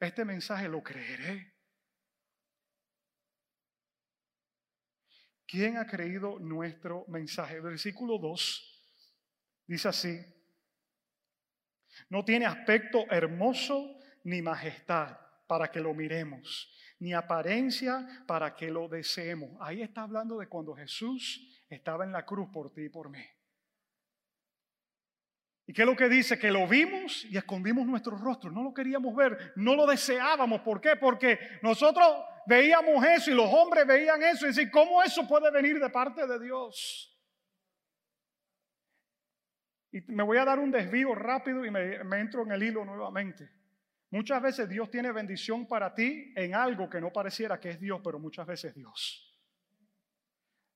Este 0.00 0.24
mensaje 0.24 0.66
lo 0.66 0.82
creeré. 0.82 1.56
¿Quién 5.46 5.76
ha 5.76 5.86
creído 5.86 6.38
nuestro 6.38 7.04
mensaje? 7.08 7.60
Versículo 7.60 8.16
2 8.16 8.72
dice 9.66 9.88
así, 9.88 10.35
no 12.08 12.24
tiene 12.24 12.46
aspecto 12.46 13.04
hermoso 13.10 13.98
ni 14.24 14.42
majestad 14.42 15.16
para 15.46 15.70
que 15.70 15.80
lo 15.80 15.94
miremos, 15.94 16.70
ni 16.98 17.12
apariencia 17.12 18.06
para 18.26 18.54
que 18.54 18.70
lo 18.70 18.88
deseemos. 18.88 19.50
Ahí 19.60 19.82
está 19.82 20.02
hablando 20.02 20.38
de 20.38 20.48
cuando 20.48 20.74
Jesús 20.74 21.62
estaba 21.68 22.04
en 22.04 22.12
la 22.12 22.24
cruz 22.24 22.48
por 22.52 22.72
ti 22.72 22.84
y 22.84 22.88
por 22.88 23.10
mí. 23.10 23.24
¿Y 25.68 25.72
qué 25.72 25.82
es 25.82 25.86
lo 25.86 25.96
que 25.96 26.08
dice? 26.08 26.38
Que 26.38 26.52
lo 26.52 26.66
vimos 26.68 27.24
y 27.24 27.36
escondimos 27.36 27.86
nuestros 27.86 28.20
rostros. 28.20 28.52
No 28.52 28.62
lo 28.62 28.72
queríamos 28.72 29.14
ver, 29.16 29.52
no 29.56 29.74
lo 29.74 29.84
deseábamos. 29.86 30.60
¿Por 30.60 30.80
qué? 30.80 30.94
Porque 30.94 31.38
nosotros 31.60 32.06
veíamos 32.46 33.04
eso 33.04 33.32
y 33.32 33.34
los 33.34 33.52
hombres 33.52 33.84
veían 33.84 34.22
eso 34.22 34.44
y 34.44 34.48
decían, 34.48 34.70
¿cómo 34.70 35.02
eso 35.02 35.26
puede 35.26 35.50
venir 35.50 35.80
de 35.80 35.90
parte 35.90 36.24
de 36.24 36.38
Dios? 36.38 37.15
Y 39.96 40.12
me 40.12 40.24
voy 40.24 40.36
a 40.36 40.44
dar 40.44 40.58
un 40.58 40.70
desvío 40.70 41.14
rápido 41.14 41.64
y 41.64 41.70
me, 41.70 41.94
entro 42.20 42.42
en 42.42 42.52
el 42.52 42.62
hilo 42.62 42.84
nuevamente. 42.84 43.48
Muchas 44.10 44.42
veces 44.42 44.68
Dios 44.68 44.90
tiene 44.90 45.10
bendición 45.10 45.66
para 45.66 45.94
ti 45.94 46.34
en 46.36 46.54
algo 46.54 46.90
que 46.90 47.00
no 47.00 47.10
pareciera 47.10 47.58
que 47.58 47.70
es 47.70 47.80
Dios, 47.80 48.02
pero 48.04 48.18
muchas 48.18 48.46
veces 48.46 48.74
Dios. 48.74 49.22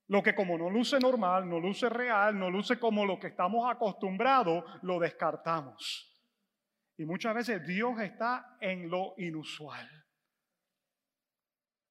Lo 0.07 0.23
que 0.23 0.33
como 0.33 0.57
no 0.57 0.71
luce 0.71 0.99
normal, 0.99 1.47
no 1.47 1.59
luce 1.59 1.87
real, 1.87 2.37
no 2.37 2.49
luce 2.49 2.79
como 2.79 3.05
lo 3.05 3.19
que 3.19 3.27
estamos 3.27 3.69
acostumbrados, 3.69 4.63
lo 4.81 4.99
descartamos. 4.99 6.19
Y 6.97 7.05
muchas 7.05 7.35
veces 7.35 7.67
Dios 7.67 7.99
está 7.99 8.57
en 8.59 8.89
lo 8.89 9.13
inusual. 9.17 9.87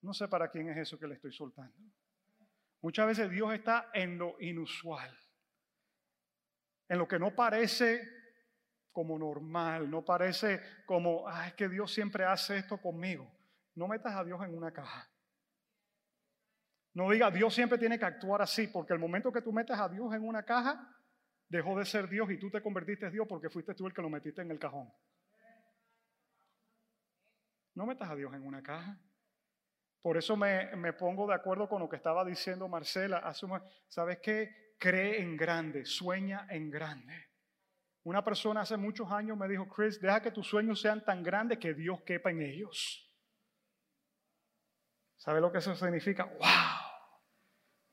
No 0.03 0.13
sé 0.13 0.27
para 0.27 0.51
quién 0.51 0.69
es 0.71 0.79
eso 0.79 0.99
que 0.99 1.07
le 1.07 1.15
estoy 1.15 1.33
soltando. 1.33 1.79
Muchas 2.81 3.07
veces 3.07 3.31
Dios 3.31 3.55
está 3.55 3.89
en 3.95 4.19
lo 4.19 4.35
inusual 4.41 5.17
en 6.91 6.99
lo 6.99 7.07
que 7.07 7.21
no 7.21 7.35
parece 7.37 8.03
como 8.91 9.17
normal, 9.17 9.89
no 9.89 10.05
parece 10.05 10.61
como, 10.85 11.27
ah, 11.29 11.47
es 11.47 11.55
que 11.55 11.69
Dios 11.69 11.95
siempre 11.95 12.25
hace 12.25 12.57
esto 12.57 12.79
conmigo. 12.79 13.31
No 13.77 13.87
metas 13.87 14.13
a 14.17 14.25
Dios 14.25 14.43
en 14.43 14.57
una 14.57 14.73
caja. 14.73 15.09
No 16.93 17.09
diga, 17.09 17.31
Dios 17.31 17.55
siempre 17.55 17.79
tiene 17.79 17.97
que 17.97 18.05
actuar 18.05 18.43
así, 18.43 18.67
porque 18.67 18.93
el 18.93 18.99
momento 18.99 19.31
que 19.31 19.41
tú 19.41 19.53
metes 19.53 19.79
a 19.79 19.89
Dios 19.89 20.13
en 20.13 20.27
una 20.27 20.43
caja, 20.43 20.93
dejó 21.49 21.79
de 21.79 21.85
ser 21.85 22.09
Dios 22.09 22.29
y 22.33 22.39
tú 22.39 22.51
te 22.51 22.61
convertiste 22.61 23.07
en 23.07 23.13
Dios 23.13 23.27
porque 23.29 23.51
fuiste 23.51 23.73
tú 23.75 23.87
el 23.87 23.95
que 23.95 24.03
lo 24.03 24.11
metiste 24.11 24.43
en 24.43 24.51
el 24.51 24.59
cajón. 24.59 24.93
No 27.77 27.87
metas 27.87 28.11
a 28.11 28.17
Dios 28.17 28.35
en 28.35 28.45
una 28.45 28.65
caja. 28.65 28.99
Por 30.03 30.17
eso 30.17 30.37
me, 30.37 30.75
me 30.75 30.93
pongo 30.93 31.29
de 31.29 31.35
acuerdo 31.35 31.69
con 31.69 31.81
lo 31.81 31.89
que 31.89 31.97
estaba 31.97 32.25
diciendo 32.25 32.67
Marcela. 32.67 33.33
¿Sabes 33.87 34.19
qué? 34.19 34.70
Cree 34.81 35.21
en 35.21 35.37
grande, 35.37 35.85
sueña 35.85 36.47
en 36.51 36.71
grande. 36.71 37.29
Una 38.03 38.25
persona 38.25 38.63
hace 38.63 38.77
muchos 38.79 39.13
años 39.13 39.37
me 39.37 39.47
dijo, 39.47 39.69
Chris, 39.69 40.01
deja 40.01 40.23
que 40.23 40.33
tus 40.33 40.49
sueños 40.49 40.81
sean 40.81 41.05
tan 41.05 41.23
grandes 41.23 41.59
que 41.59 41.75
Dios 41.75 42.01
quepa 42.05 42.31
en 42.31 42.41
ellos. 42.41 43.07
¿Sabe 45.19 45.41
lo 45.41 45.53
que 45.53 45.59
eso 45.59 45.77
significa? 45.77 46.25
¡Wow! 46.25 46.41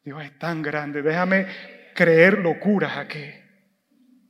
Dios 0.01 0.23
es 0.23 0.39
tan 0.39 0.61
grande. 0.61 1.01
Déjame 1.01 1.45
creer 1.93 2.39
locuras 2.39 2.95
aquí. 2.95 3.33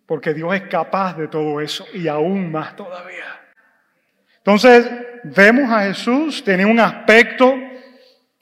Porque 0.07 0.33
Dios 0.33 0.55
es 0.55 0.63
capaz 0.63 1.15
de 1.15 1.27
todo 1.27 1.61
eso 1.61 1.85
y 1.93 2.07
aún 2.07 2.51
más 2.51 2.75
todavía. 2.75 3.39
Entonces, 4.37 4.89
vemos 5.25 5.69
a 5.69 5.83
Jesús, 5.83 6.43
tiene 6.43 6.65
un 6.65 6.79
aspecto, 6.79 7.53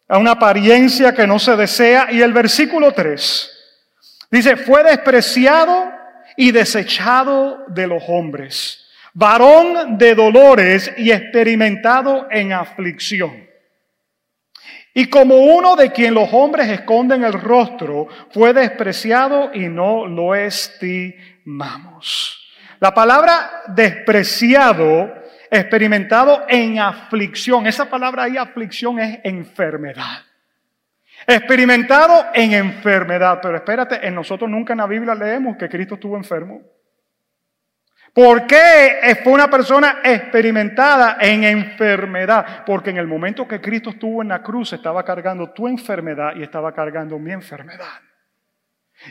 a 0.08 0.17
una 0.19 0.32
apariencia 0.32 1.13
que 1.13 1.28
no 1.28 1.38
se 1.38 1.58
desea. 1.58 2.12
Y 2.12 2.21
el 2.21 2.32
versículo 2.32 2.93
3 2.93 3.55
Dice, 4.32 4.58
fue 4.58 4.84
despreciado 4.84 5.92
y 6.36 6.52
desechado 6.52 7.66
de 7.68 7.88
los 7.88 8.04
hombres, 8.08 8.86
varón 9.14 9.98
de 9.98 10.16
dolores 10.16 10.92
y 10.98 11.12
experimentado 11.12 12.28
en 12.30 12.54
aflicción. 12.54 13.46
Y 14.94 15.10
como 15.10 15.36
uno 15.36 15.76
de 15.76 15.92
quien 15.92 16.14
los 16.14 16.30
hombres 16.32 16.70
esconden 16.70 17.26
el 17.26 17.34
rostro, 17.34 18.08
fue 18.32 18.54
despreciado 18.54 19.52
y 19.54 19.68
no 19.68 20.08
lo 20.08 20.34
estimamos. 20.34 21.86
La 22.80 22.94
palabra 22.94 23.64
despreciado, 23.68 25.14
experimentado 25.52 26.46
en 26.48 26.80
aflicción, 26.80 27.68
esa 27.68 27.90
palabra 27.90 28.24
ahí 28.24 28.38
aflicción 28.38 29.00
es 29.00 29.20
enfermedad. 29.24 30.24
Experimentado 31.28 32.28
en 32.34 32.54
enfermedad. 32.54 33.40
Pero 33.42 33.56
espérate, 33.56 34.06
en 34.06 34.16
nosotros 34.16 34.50
nunca 34.50 34.74
en 34.74 34.80
la 34.80 34.88
Biblia 34.88 35.16
leemos 35.16 35.58
que 35.58 35.70
Cristo 35.70 35.96
estuvo 35.96 36.18
enfermo. 36.18 36.62
¿Por 38.16 38.48
qué 38.48 39.20
fue 39.26 39.34
una 39.34 39.50
persona 39.50 39.98
experimentada 40.02 41.18
en 41.20 41.44
enfermedad? 41.44 42.64
Porque 42.66 42.92
en 42.92 42.98
el 42.98 43.08
momento 43.08 43.46
que 43.46 43.60
Cristo 43.60 43.90
estuvo 43.90 44.22
en 44.22 44.30
la 44.30 44.42
cruz 44.42 44.72
estaba 44.72 45.04
cargando 45.04 45.52
tu 45.52 45.68
enfermedad 45.68 46.34
y 46.34 46.44
estaba 46.44 46.74
cargando 46.74 47.20
mi 47.20 47.34
enfermedad. 47.34 48.00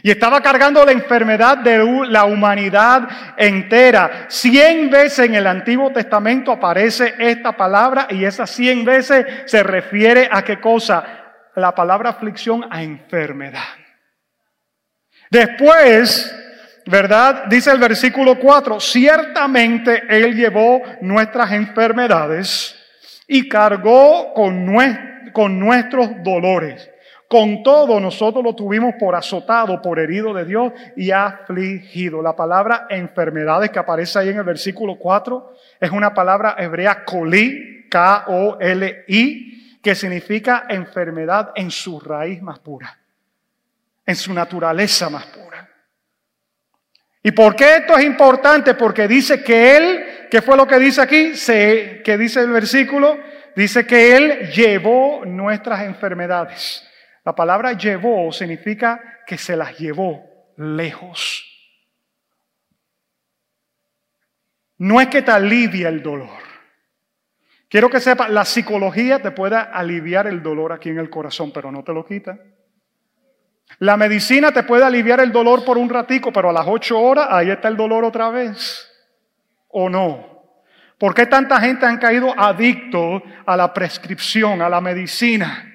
Y 0.03 0.11
estaba 0.11 0.40
cargando 0.40 0.83
la 0.87 0.92
enfermedad 0.92 1.59
de 1.59 1.85
la 2.09 2.24
humanidad 2.24 3.07
entera. 3.37 4.24
Cien 4.29 4.88
veces 4.88 5.27
en 5.27 5.35
el 5.35 5.46
Antiguo 5.46 5.92
Testamento 5.92 6.50
aparece 6.50 7.14
esta 7.18 7.53
palabra 7.53 8.07
y 8.09 8.24
esas 8.24 8.48
cien 8.48 8.87
veces 8.87 9.27
se 9.44 9.62
refiere 9.62 10.31
a 10.33 10.42
qué 10.42 10.59
cosa? 10.59 11.23
La 11.56 11.74
palabra 11.74 12.10
aflicción 12.10 12.64
a 12.70 12.82
enfermedad. 12.82 13.62
Después, 15.30 16.34
¿verdad? 16.86 17.44
Dice 17.46 17.70
el 17.70 17.78
versículo 17.78 18.38
4, 18.38 18.80
ciertamente 18.80 20.02
Él 20.08 20.34
llevó 20.34 20.82
nuestras 21.00 21.52
enfermedades 21.52 22.76
y 23.26 23.48
cargó 23.48 24.32
con, 24.34 24.74
con 25.32 25.58
nuestros 25.58 26.10
dolores. 26.22 26.90
Con 27.26 27.62
todo, 27.62 27.98
nosotros 27.98 28.44
lo 28.44 28.54
tuvimos 28.54 28.94
por 29.00 29.14
azotado, 29.14 29.80
por 29.80 29.98
herido 29.98 30.32
de 30.34 30.44
Dios 30.44 30.72
y 30.94 31.10
afligido. 31.10 32.22
La 32.22 32.36
palabra 32.36 32.86
enfermedades 32.90 33.70
que 33.70 33.78
aparece 33.78 34.18
ahí 34.18 34.28
en 34.28 34.36
el 34.36 34.44
versículo 34.44 34.96
4 34.98 35.54
es 35.80 35.90
una 35.90 36.12
palabra 36.12 36.54
hebrea 36.58 37.04
coli, 37.04 37.88
K-O-L-I, 37.88 39.53
que 39.84 39.94
significa 39.94 40.64
enfermedad 40.66 41.52
en 41.54 41.70
su 41.70 42.00
raíz 42.00 42.40
más 42.40 42.58
pura, 42.58 42.98
en 44.06 44.16
su 44.16 44.32
naturaleza 44.32 45.10
más 45.10 45.26
pura. 45.26 45.68
¿Y 47.22 47.32
por 47.32 47.54
qué 47.54 47.76
esto 47.76 47.98
es 47.98 48.04
importante? 48.04 48.72
Porque 48.74 49.06
dice 49.06 49.44
que 49.44 49.76
Él, 49.76 50.28
¿qué 50.30 50.40
fue 50.40 50.56
lo 50.56 50.66
que 50.66 50.78
dice 50.78 51.02
aquí? 51.02 51.36
Se, 51.36 52.00
que 52.02 52.16
dice 52.16 52.40
el 52.40 52.50
versículo, 52.50 53.18
dice 53.54 53.86
que 53.86 54.16
Él 54.16 54.50
llevó 54.52 55.26
nuestras 55.26 55.82
enfermedades. 55.82 56.82
La 57.22 57.34
palabra 57.34 57.72
llevó 57.72 58.32
significa 58.32 59.22
que 59.26 59.36
se 59.36 59.54
las 59.54 59.78
llevó 59.78 60.54
lejos. 60.56 61.44
No 64.78 64.98
es 64.98 65.08
que 65.08 65.20
te 65.20 65.30
alivie 65.30 65.86
el 65.86 66.02
dolor. 66.02 66.43
Quiero 67.74 67.90
que 67.90 67.98
sepas, 67.98 68.30
la 68.30 68.44
psicología 68.44 69.20
te 69.20 69.32
pueda 69.32 69.62
aliviar 69.62 70.28
el 70.28 70.44
dolor 70.44 70.72
aquí 70.72 70.90
en 70.90 71.00
el 71.00 71.10
corazón, 71.10 71.50
pero 71.52 71.72
no 71.72 71.82
te 71.82 71.92
lo 71.92 72.06
quita. 72.06 72.38
La 73.80 73.96
medicina 73.96 74.52
te 74.52 74.62
puede 74.62 74.84
aliviar 74.84 75.18
el 75.18 75.32
dolor 75.32 75.64
por 75.64 75.76
un 75.76 75.90
ratico, 75.90 76.32
pero 76.32 76.50
a 76.50 76.52
las 76.52 76.66
ocho 76.68 77.00
horas 77.00 77.26
ahí 77.28 77.50
está 77.50 77.66
el 77.66 77.76
dolor 77.76 78.04
otra 78.04 78.30
vez. 78.30 78.88
¿O 79.70 79.90
no? 79.90 80.44
¿Por 80.98 81.16
qué 81.16 81.26
tanta 81.26 81.58
gente 81.58 81.84
han 81.84 81.98
caído 81.98 82.32
adicto 82.38 83.20
a 83.44 83.56
la 83.56 83.74
prescripción, 83.74 84.62
a 84.62 84.68
la 84.68 84.80
medicina? 84.80 85.73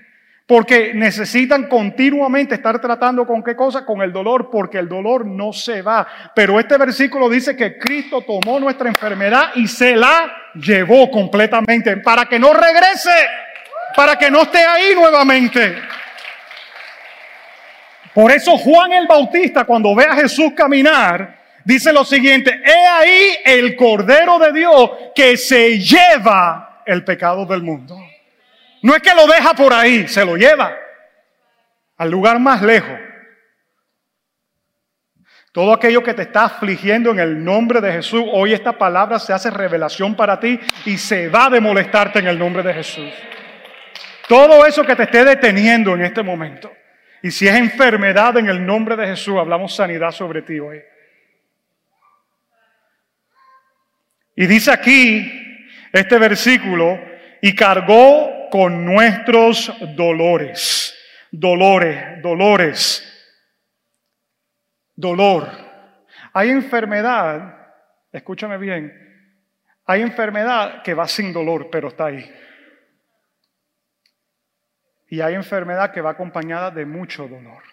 Porque 0.50 0.96
necesitan 0.96 1.68
continuamente 1.68 2.56
estar 2.56 2.82
tratando 2.82 3.28
con 3.28 3.44
qué 3.44 3.56
cosa? 3.56 3.86
Con 3.86 4.02
el 4.02 4.12
dolor, 4.12 4.50
porque 4.50 4.80
el 4.80 4.90
dolor 4.90 5.24
no 5.24 5.54
se 5.54 5.84
va. 5.84 6.08
Pero 6.34 6.60
este 6.60 6.76
versículo 6.76 7.30
dice 7.30 7.56
que 7.56 7.78
Cristo 7.78 8.24
tomó 8.24 8.60
nuestra 8.60 8.90
enfermedad 8.90 9.52
y 9.54 9.68
se 9.68 9.96
la 9.96 10.50
llevó 10.56 11.12
completamente 11.12 11.98
para 11.98 12.26
que 12.26 12.40
no 12.40 12.52
regrese, 12.52 13.14
para 13.96 14.16
que 14.16 14.32
no 14.32 14.42
esté 14.42 14.66
ahí 14.66 14.96
nuevamente. 14.96 15.78
Por 18.12 18.32
eso 18.32 18.58
Juan 18.58 18.92
el 18.94 19.06
Bautista, 19.06 19.66
cuando 19.66 19.94
ve 19.94 20.06
a 20.06 20.16
Jesús 20.16 20.54
caminar, 20.56 21.38
dice 21.64 21.94
lo 21.94 22.04
siguiente, 22.04 22.60
he 22.66 22.88
ahí 22.88 23.38
el 23.46 23.76
Cordero 23.76 24.40
de 24.40 24.52
Dios 24.52 24.92
que 25.14 25.38
se 25.38 25.78
lleva 25.78 26.82
el 26.88 27.04
pecado 27.04 27.46
del 27.46 27.62
mundo. 27.62 28.00
No 28.82 28.96
es 28.96 29.02
que 29.02 29.14
lo 29.14 29.28
deja 29.28 29.54
por 29.54 29.74
ahí, 29.74 30.08
se 30.08 30.24
lo 30.26 30.36
lleva 30.36 30.78
al 31.98 32.10
lugar 32.10 32.40
más 32.40 32.62
lejos. 32.62 32.98
Todo 35.52 35.74
aquello 35.74 36.02
que 36.02 36.14
te 36.14 36.22
está 36.22 36.46
afligiendo 36.46 37.12
en 37.12 37.20
el 37.20 37.44
nombre 37.44 37.82
de 37.82 37.92
Jesús, 37.92 38.24
hoy 38.32 38.54
esta 38.54 38.78
palabra 38.78 39.20
se 39.20 39.34
hace 39.34 39.50
revelación 39.50 40.16
para 40.16 40.40
ti 40.40 40.60
y 40.86 40.98
se 40.98 41.28
va 41.28 41.50
de 41.50 41.60
molestarte 41.60 42.20
en 42.20 42.28
el 42.28 42.40
nombre 42.40 42.64
de 42.64 42.74
Jesús. 42.74 43.12
Todo 44.28 44.66
eso 44.66 44.84
que 44.84 44.96
te 44.96 45.04
esté 45.04 45.26
deteniendo 45.26 45.96
en 45.96 46.06
este 46.06 46.24
momento. 46.24 46.72
Y 47.22 47.32
si 47.32 47.48
es 47.48 47.56
enfermedad 47.56 48.38
en 48.38 48.48
el 48.48 48.66
nombre 48.66 48.96
de 48.96 49.08
Jesús, 49.08 49.38
hablamos 49.38 49.76
sanidad 49.76 50.12
sobre 50.12 50.44
ti 50.44 50.60
hoy. 50.60 50.82
Y 54.36 54.46
dice 54.46 54.72
aquí 54.72 55.68
este 55.92 56.18
versículo, 56.18 56.98
y 57.42 57.54
cargó 57.56 58.39
con 58.50 58.86
nuestros 58.86 59.72
dolores. 59.96 60.96
Dolores, 61.32 62.22
dolores. 62.22 63.06
Dolor. 64.96 65.48
Hay 66.34 66.50
enfermedad, 66.50 67.58
escúchame 68.12 68.58
bien, 68.58 68.94
hay 69.86 70.02
enfermedad 70.02 70.84
que 70.84 70.94
va 70.94 71.08
sin 71.08 71.34
dolor, 71.34 71.70
pero 71.72 71.88
está 71.88 72.06
ahí. 72.06 72.32
Y 75.08 75.22
hay 75.22 75.34
enfermedad 75.34 75.92
que 75.92 76.02
va 76.02 76.12
acompañada 76.12 76.70
de 76.70 76.86
mucho 76.86 77.28
dolor. 77.28 77.64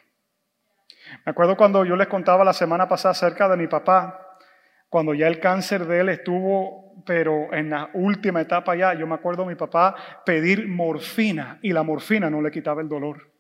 Me 1.25 1.31
acuerdo 1.31 1.57
cuando 1.57 1.85
yo 1.85 1.97
les 1.97 2.09
contaba 2.09 2.45
la 2.45 2.53
semana 2.53 2.89
pasada 2.89 3.13
acerca 3.13 3.49
de 3.49 3.57
mi 3.57 3.67
papá, 3.67 4.39
cuando 4.89 5.13
ya 5.15 5.27
el 5.27 5.41
cáncer 5.41 5.85
de 5.85 6.01
él 6.01 6.09
estuvo, 6.09 6.86
pero 7.05 7.53
en 7.53 7.71
la 7.71 7.91
última 7.95 8.41
etapa 8.41 8.75
ya, 8.75 8.95
yo 8.95 9.07
me 9.07 9.15
acuerdo 9.15 9.43
a 9.43 9.47
mi 9.47 9.55
papá 9.55 9.95
pedir 10.25 10.67
morfina 10.69 11.59
y 11.63 11.73
la 11.73 11.83
morfina 11.83 12.31
no 12.31 12.41
le 12.41 12.51
quitaba 12.51 12.81
el 12.81 12.89
dolor. 12.89 13.31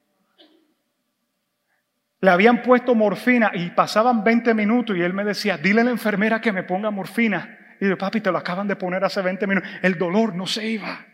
Le 2.21 2.31
habían 2.31 2.63
puesto 2.63 2.95
morfina 2.95 3.53
y 3.55 3.71
pasaban 3.71 4.25
20 4.25 4.55
minutos 4.55 4.97
y 4.97 5.03
él 5.03 5.13
me 5.13 5.25
decía, 5.25 5.59
dile 5.59 5.83
a 5.83 5.85
la 5.85 5.91
enfermera 5.91 6.41
que 6.41 6.53
me 6.53 6.63
ponga 6.63 6.91
morfina. 6.91 7.59
Y 7.81 7.89
yo, 7.89 7.99
papi, 7.99 8.21
te 8.21 8.33
lo 8.33 8.39
acaban 8.39 8.67
de 8.67 8.77
poner 8.77 9.05
hace 9.05 9.21
20 9.21 9.47
minutos. 9.47 9.71
El 9.83 9.99
dolor 9.99 10.35
no 10.35 10.47
se 10.47 10.67
iba. 10.67 11.07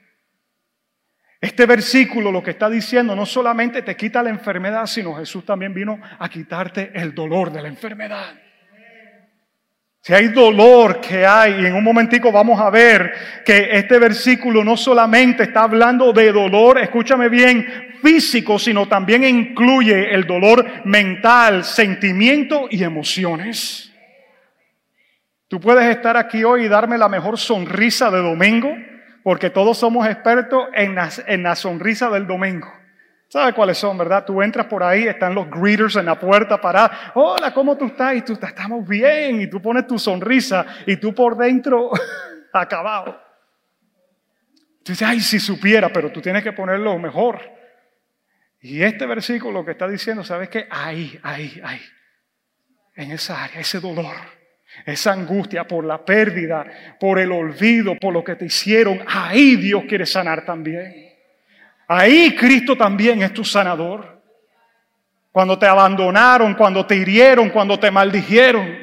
Este 1.41 1.67
versículo 1.67 2.31
lo 2.31 2.41
que 2.41 2.53
está 2.53 2.71
diciendo 2.71 3.17
no 3.17 3.27
solamente 3.27 3.83
te 3.83 3.97
quita 3.97 4.23
la 4.23 4.31
enfermedad, 4.31 4.87
sino 4.87 5.17
Jesús 5.17 5.45
también 5.45 5.75
vino 5.75 6.01
a 6.19 6.29
quitarte 6.29 6.93
el 6.95 7.15
dolor 7.15 7.51
de 7.51 7.63
la 7.63 7.69
enfermedad. 7.69 8.35
Si 10.05 10.13
hay 10.13 10.29
dolor 10.29 11.01
que 11.01 11.25
hay, 11.25 11.63
y 11.63 11.67
en 11.67 11.75
un 11.75 11.85
momentico 11.85 12.33
vamos 12.33 12.61
a 12.61 12.71
ver 12.71 13.13
que 13.45 13.69
este 13.71 14.01
versículo 14.01 14.65
no 14.65 14.77
solamente 14.77 15.45
está 15.45 15.63
hablando 15.63 16.13
de 16.13 16.33
dolor, 16.33 16.81
escúchame 16.81 17.29
bien, 17.29 17.93
físico, 18.03 18.59
sino 18.59 18.89
también 18.89 19.23
incluye 19.23 20.13
el 20.13 20.27
dolor 20.27 20.85
mental, 20.85 21.63
sentimiento 21.63 22.67
y 22.69 22.83
emociones. 22.83 23.93
Tú 25.47 25.61
puedes 25.61 25.85
estar 25.85 26.17
aquí 26.17 26.43
hoy 26.43 26.65
y 26.65 26.69
darme 26.69 26.99
la 26.99 27.09
mejor 27.09 27.39
sonrisa 27.39 28.11
de 28.11 28.19
domingo, 28.19 28.75
porque 29.23 29.51
todos 29.51 29.79
somos 29.79 30.09
expertos 30.09 30.65
en 30.75 30.97
la, 30.97 31.11
en 31.29 31.45
la 31.45 31.55
sonrisa 31.55 32.11
del 32.11 32.27
domingo. 32.27 32.82
¿Sabe 33.33 33.55
cuáles 33.55 33.79
son, 33.79 33.97
verdad? 33.97 34.27
Tú 34.27 34.43
entras 34.43 34.67
por 34.67 34.83
ahí, 34.83 35.05
están 35.05 35.35
los 35.35 35.49
greeters 35.49 35.97
en 35.97 36.05
la 36.05 36.21
puerta 36.21 36.61
para, 36.61 37.13
hola, 37.15 37.55
¿cómo 37.55 37.79
tú 37.79 37.87
estás? 37.87 38.15
Y 38.15 38.21
tú 38.21 38.35
estamos 38.35 38.87
bien, 38.87 39.41
y 39.41 39.47
tú 39.47 39.59
pones 39.63 39.87
tu 39.87 39.99
sonrisa, 39.99 40.67
y 40.87 40.97
tú 40.99 41.15
por 41.15 41.39
dentro, 41.39 41.93
acabado. 42.53 43.19
Tú 44.85 44.93
dices, 44.93 45.09
ay, 45.09 45.21
si 45.21 45.41
supiera, 45.41 45.91
pero 45.91 46.13
tú 46.13 46.21
tienes 46.21 46.43
que 46.43 46.53
ponerlo 46.53 46.99
mejor. 46.99 47.41
Y 48.61 48.83
este 48.83 49.07
versículo 49.07 49.65
que 49.65 49.71
está 49.71 49.89
diciendo, 49.89 50.23
¿sabes 50.23 50.51
qué? 50.51 50.67
Ahí, 50.69 51.19
ahí, 51.23 51.59
ahí, 51.65 51.81
en 52.97 53.13
esa 53.13 53.45
área, 53.45 53.61
ese 53.61 53.81
dolor, 53.81 54.15
esa 54.85 55.13
angustia 55.15 55.67
por 55.67 55.87
la 55.87 56.05
pérdida, 56.05 56.67
por 57.01 57.19
el 57.19 57.33
olvido, 57.33 57.97
por 57.99 58.13
lo 58.13 58.23
que 58.23 58.37
te 58.37 58.45
hicieron, 58.45 59.01
ahí 59.07 59.57
Dios 59.57 59.85
quiere 59.89 60.05
sanar 60.05 60.45
también. 60.45 61.12
Ahí 61.95 62.35
Cristo 62.35 62.75
también 62.75 63.23
es 63.23 63.35
tu 63.35 63.45
sanador. 63.45 64.23
Cuando 65.31 65.59
te 65.59 65.67
abandonaron, 65.67 66.55
cuando 66.55 66.87
te 66.87 66.97
hirieron, 66.97 67.51
cuando 67.51 67.79
te 67.79 67.91
maldijeron. 67.91 68.79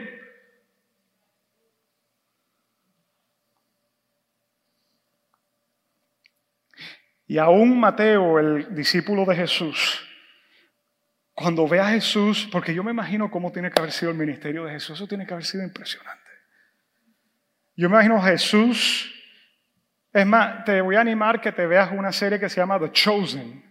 Y 7.26 7.40
aún 7.40 7.80
Mateo, 7.80 8.38
el 8.38 8.76
discípulo 8.76 9.26
de 9.26 9.36
Jesús, 9.36 10.08
cuando 11.34 11.68
ve 11.68 11.80
a 11.80 11.90
Jesús, 11.90 12.48
porque 12.52 12.76
yo 12.76 12.84
me 12.84 12.92
imagino 12.92 13.32
cómo 13.32 13.52
tiene 13.52 13.72
que 13.72 13.80
haber 13.80 13.92
sido 13.92 14.12
el 14.12 14.18
ministerio 14.18 14.66
de 14.66 14.74
Jesús, 14.74 14.98
eso 15.00 15.08
tiene 15.08 15.26
que 15.26 15.34
haber 15.34 15.46
sido 15.46 15.64
impresionante. 15.64 16.30
Yo 17.76 17.90
me 17.90 17.96
imagino 17.96 18.22
Jesús 18.22 19.19
es 20.12 20.26
más, 20.26 20.64
te 20.66 20.82
voy 20.82 20.96
a 20.96 21.02
animar 21.02 21.40
que 21.40 21.52
te 21.52 21.68
veas 21.68 21.92
una 21.92 22.12
serie 22.12 22.40
que 22.40 22.50
se 22.50 22.60
llama 22.60 22.80
The 22.80 22.92
Chosen. 22.92 23.64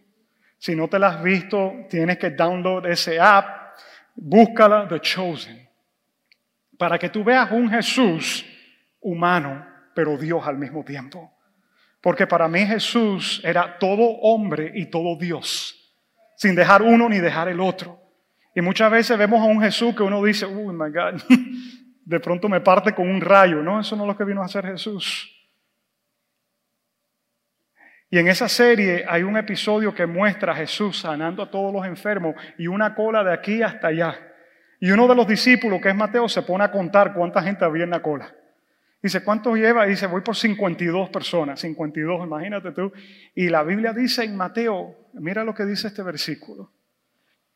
Si 0.56 0.74
no 0.74 0.88
te 0.88 0.98
la 0.98 1.08
has 1.08 1.22
visto, 1.22 1.86
tienes 1.88 2.18
que 2.18 2.30
download 2.30 2.86
ese 2.86 3.18
app, 3.18 3.76
búscala 4.14 4.86
The 4.88 5.00
Chosen. 5.00 5.68
Para 6.76 6.98
que 6.98 7.08
tú 7.08 7.24
veas 7.24 7.50
un 7.50 7.68
Jesús 7.68 8.46
humano, 9.00 9.66
pero 9.94 10.16
Dios 10.16 10.46
al 10.46 10.58
mismo 10.58 10.84
tiempo. 10.84 11.32
Porque 12.00 12.26
para 12.26 12.46
mí 12.46 12.64
Jesús 12.64 13.40
era 13.44 13.78
todo 13.78 14.02
hombre 14.20 14.70
y 14.74 14.86
todo 14.86 15.18
Dios, 15.18 15.92
sin 16.36 16.54
dejar 16.54 16.82
uno 16.82 17.08
ni 17.08 17.18
dejar 17.18 17.48
el 17.48 17.60
otro. 17.60 18.00
Y 18.54 18.60
muchas 18.60 18.90
veces 18.90 19.18
vemos 19.18 19.40
a 19.40 19.44
un 19.44 19.60
Jesús 19.60 19.94
que 19.94 20.04
uno 20.04 20.22
dice, 20.22 20.46
oh 20.46 20.72
my 20.72 20.90
God, 20.90 21.20
de 22.04 22.20
pronto 22.20 22.48
me 22.48 22.60
parte 22.60 22.94
con 22.94 23.08
un 23.08 23.20
rayo. 23.20 23.60
No, 23.62 23.80
eso 23.80 23.96
no 23.96 24.04
es 24.04 24.08
lo 24.08 24.16
que 24.16 24.24
vino 24.24 24.40
a 24.40 24.46
hacer 24.46 24.64
Jesús. 24.64 25.37
Y 28.10 28.18
en 28.18 28.28
esa 28.28 28.48
serie 28.48 29.04
hay 29.06 29.22
un 29.22 29.36
episodio 29.36 29.94
que 29.94 30.06
muestra 30.06 30.52
a 30.52 30.56
Jesús 30.56 31.00
sanando 31.00 31.42
a 31.42 31.50
todos 31.50 31.72
los 31.72 31.84
enfermos 31.84 32.34
y 32.56 32.66
una 32.66 32.94
cola 32.94 33.22
de 33.22 33.34
aquí 33.34 33.62
hasta 33.62 33.88
allá. 33.88 34.18
Y 34.80 34.90
uno 34.90 35.06
de 35.06 35.14
los 35.14 35.26
discípulos, 35.26 35.80
que 35.82 35.90
es 35.90 35.94
Mateo, 35.94 36.28
se 36.28 36.42
pone 36.42 36.64
a 36.64 36.70
contar 36.70 37.12
cuánta 37.12 37.42
gente 37.42 37.64
había 37.64 37.84
en 37.84 37.90
la 37.90 38.00
cola. 38.00 38.34
Dice, 39.02 39.22
¿cuántos 39.22 39.56
lleva? 39.56 39.84
Dice, 39.84 40.06
voy 40.06 40.22
por 40.22 40.34
52 40.34 41.10
personas, 41.10 41.60
52, 41.60 42.26
imagínate 42.26 42.72
tú. 42.72 42.92
Y 43.34 43.48
la 43.48 43.62
Biblia 43.62 43.92
dice 43.92 44.24
en 44.24 44.36
Mateo, 44.36 45.10
mira 45.14 45.44
lo 45.44 45.54
que 45.54 45.64
dice 45.64 45.88
este 45.88 46.02
versículo. 46.02 46.72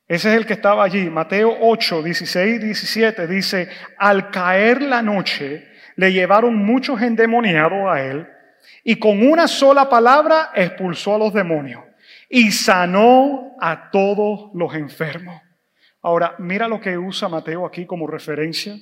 Ese 0.06 0.30
es 0.30 0.36
el 0.36 0.44
que 0.44 0.52
estaba 0.52 0.84
allí, 0.84 1.08
Mateo 1.08 1.56
8, 1.60 2.02
16, 2.02 2.60
17, 2.60 3.26
dice, 3.26 3.68
al 3.96 4.30
caer 4.30 4.82
la 4.82 5.00
noche, 5.00 5.66
le 5.96 6.12
llevaron 6.12 6.56
muchos 6.56 7.00
endemoniados 7.00 7.88
a 7.88 8.02
él 8.02 8.28
y 8.84 8.96
con 8.96 9.26
una 9.26 9.48
sola 9.48 9.88
palabra 9.88 10.50
expulsó 10.54 11.14
a 11.14 11.18
los 11.18 11.32
demonios 11.32 11.82
y 12.28 12.50
sanó 12.50 13.56
a 13.60 13.90
todos 13.90 14.50
los 14.54 14.74
enfermos. 14.74 15.40
Ahora, 16.02 16.34
mira 16.38 16.66
lo 16.66 16.80
que 16.80 16.98
usa 16.98 17.28
Mateo 17.28 17.64
aquí 17.64 17.86
como 17.86 18.06
referencia. 18.06 18.76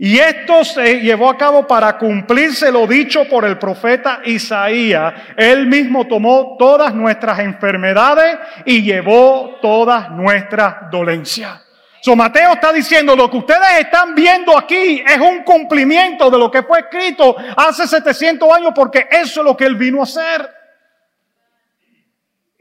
Y 0.00 0.18
esto 0.18 0.64
se 0.64 1.00
llevó 1.00 1.28
a 1.28 1.36
cabo 1.36 1.66
para 1.66 1.98
cumplirse 1.98 2.70
lo 2.70 2.86
dicho 2.86 3.28
por 3.28 3.44
el 3.44 3.58
profeta 3.58 4.20
Isaías. 4.24 5.12
Él 5.36 5.66
mismo 5.66 6.06
tomó 6.06 6.56
todas 6.56 6.94
nuestras 6.94 7.40
enfermedades 7.40 8.38
y 8.64 8.82
llevó 8.82 9.56
todas 9.60 10.08
nuestras 10.12 10.88
dolencias. 10.92 11.67
So 12.00 12.14
Mateo 12.14 12.52
está 12.52 12.72
diciendo 12.72 13.16
lo 13.16 13.30
que 13.30 13.38
ustedes 13.38 13.80
están 13.80 14.14
viendo 14.14 14.56
aquí 14.56 15.02
es 15.06 15.18
un 15.18 15.42
cumplimiento 15.42 16.30
de 16.30 16.38
lo 16.38 16.50
que 16.50 16.62
fue 16.62 16.80
escrito 16.80 17.36
hace 17.56 17.86
700 17.86 18.50
años 18.52 18.72
porque 18.74 19.08
eso 19.10 19.40
es 19.40 19.44
lo 19.44 19.56
que 19.56 19.64
él 19.64 19.76
vino 19.76 20.00
a 20.00 20.04
hacer. 20.04 20.48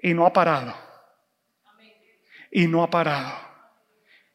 Y 0.02 0.14
no 0.14 0.26
ha 0.26 0.34
parado. 0.34 0.74
Y 2.52 2.68
no 2.68 2.84
ha 2.84 2.90
parado. 2.90 3.48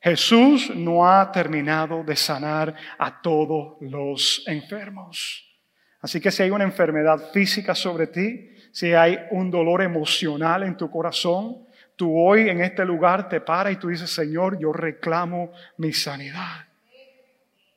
Jesús 0.01 0.71
no 0.75 1.09
ha 1.09 1.31
terminado 1.31 2.03
de 2.03 2.17
sanar 2.17 2.75
a 2.99 3.23
todos 3.23 3.77
los 3.81 4.43
enfermos. 4.47 5.49
Así 6.01 6.21
que 6.21 6.33
si 6.33 6.43
hay 6.43 6.51
una 6.51 6.65
enfermedad 6.65 7.31
física 7.33 7.75
sobre 7.75 8.09
ti, 8.09 8.51
si 8.73 8.93
hay 8.93 9.19
un 9.31 9.51
dolor 9.51 9.83
emocional 9.83 10.65
en 10.65 10.77
tu 10.77 10.91
corazón, 10.91 11.69
tú 12.03 12.19
hoy 12.19 12.49
en 12.49 12.61
este 12.61 12.85
lugar 12.85 13.29
te 13.29 13.41
paras 13.41 13.75
y 13.75 13.77
tú 13.77 13.87
dices, 13.87 14.11
Señor, 14.11 14.59
yo 14.59 14.73
reclamo 14.73 15.53
mi 15.77 15.93
sanidad. 15.93 16.67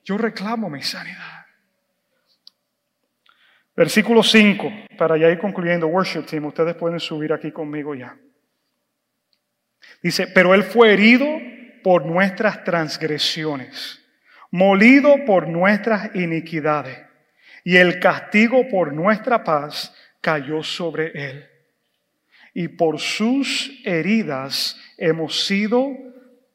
Yo 0.04 0.18
reclamo 0.18 0.68
mi 0.68 0.82
sanidad. 0.82 1.46
Versículo 3.76 4.24
5, 4.24 4.68
para 4.98 5.16
ya 5.16 5.30
ir 5.30 5.38
concluyendo, 5.38 5.86
worship 5.86 6.24
team, 6.24 6.46
ustedes 6.46 6.74
pueden 6.74 7.00
subir 7.00 7.34
aquí 7.34 7.52
conmigo 7.52 7.94
ya. 7.94 8.18
Dice, 10.02 10.26
pero 10.26 10.56
Él 10.56 10.64
fue 10.64 10.94
herido 10.94 11.28
por 11.84 12.04
nuestras 12.04 12.64
transgresiones, 12.64 14.04
molido 14.50 15.24
por 15.28 15.48
nuestras 15.48 16.16
iniquidades, 16.16 16.98
y 17.64 17.78
el 17.78 18.00
castigo 18.00 18.68
por 18.70 18.92
nuestra 18.92 19.44
paz 19.44 19.96
cayó 20.20 20.64
sobre 20.64 21.12
él. 21.14 21.55
Y 22.56 22.70
por 22.70 23.00
sus 23.00 23.80
heridas 23.84 24.82
hemos 24.98 25.46
sido 25.46 25.92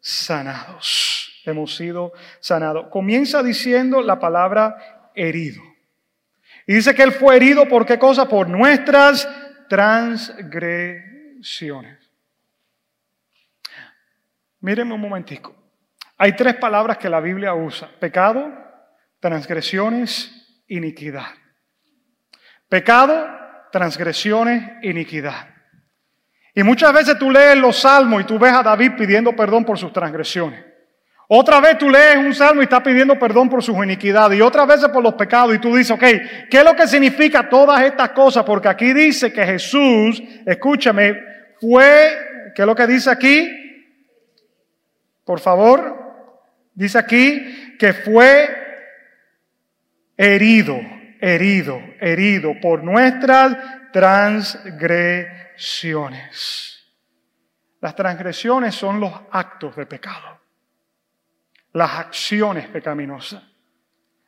sanados. 0.01 1.43
Hemos 1.45 1.77
sido 1.77 2.15
sanados. 2.41 2.87
Comienza 2.91 3.43
diciendo 3.43 4.01
la 4.01 4.19
palabra 4.19 5.11
herido. 5.15 5.63
Y 6.67 6.73
dice 6.75 6.95
que 6.95 7.03
él 7.03 7.13
fue 7.13 7.37
herido 7.37 7.69
por 7.69 7.85
qué 7.85 7.99
cosa? 7.99 8.27
Por 8.27 8.49
nuestras 8.49 9.29
transgresiones. 9.69 11.99
Mírenme 14.61 14.95
un 14.95 15.03
momentico. 15.03 15.55
Hay 16.17 16.35
tres 16.35 16.55
palabras 16.55 16.97
que 16.97 17.11
la 17.11 17.21
Biblia 17.21 17.53
usa. 17.53 17.91
Pecado, 18.01 18.51
transgresiones, 19.21 20.63
iniquidad. 20.67 21.29
Pecado, 22.71 23.29
transgresiones, 23.71 24.83
iniquidad. 24.83 25.50
Y 26.55 26.63
muchas 26.63 26.93
veces 26.93 27.19
tú 27.19 27.31
lees 27.31 27.57
los 27.57 27.79
salmos 27.79 28.23
y 28.23 28.25
tú 28.25 28.39
ves 28.39 28.53
a 28.53 28.63
David 28.63 28.93
pidiendo 28.99 29.35
perdón 29.35 29.65
por 29.65 29.79
sus 29.79 29.93
transgresiones. 29.93 30.65
Otra 31.33 31.61
vez 31.61 31.79
tú 31.79 31.89
lees 31.89 32.17
un 32.17 32.35
salmo 32.35 32.61
y 32.61 32.65
está 32.65 32.83
pidiendo 32.83 33.17
perdón 33.17 33.49
por 33.49 33.63
sus 33.63 33.77
iniquidades. 33.77 34.37
Y 34.37 34.43
otras 34.43 34.67
veces 34.67 34.89
por 34.89 35.01
los 35.01 35.15
pecados. 35.15 35.55
Y 35.55 35.61
tú 35.61 35.77
dices, 35.77 35.93
ok, 35.93 36.05
¿qué 36.51 36.59
es 36.59 36.65
lo 36.65 36.75
que 36.75 36.89
significa 36.89 37.49
todas 37.49 37.81
estas 37.83 38.11
cosas? 38.11 38.43
Porque 38.43 38.67
aquí 38.67 38.93
dice 38.93 39.33
que 39.33 39.47
Jesús, 39.47 40.21
escúchame, 40.45 41.17
fue, 41.61 42.51
¿qué 42.53 42.63
es 42.63 42.67
lo 42.67 42.75
que 42.75 42.87
dice 42.89 43.11
aquí? 43.11 43.49
Por 45.25 45.39
favor, 45.39 45.97
dice 46.75 46.99
aquí 46.99 47.77
que 47.79 47.93
fue 47.93 48.49
herido, 50.17 50.81
herido, 51.21 51.81
herido 52.01 52.55
por 52.61 52.83
nuestras 52.83 53.57
transgresiones. 53.93 55.50
Las 57.81 57.95
transgresiones 57.95 58.75
son 58.75 59.01
los 59.01 59.13
actos 59.31 59.77
de 59.77 59.87
pecado, 59.87 60.41
las 61.73 61.91
acciones 61.99 62.69
pecaminosas. 62.69 63.43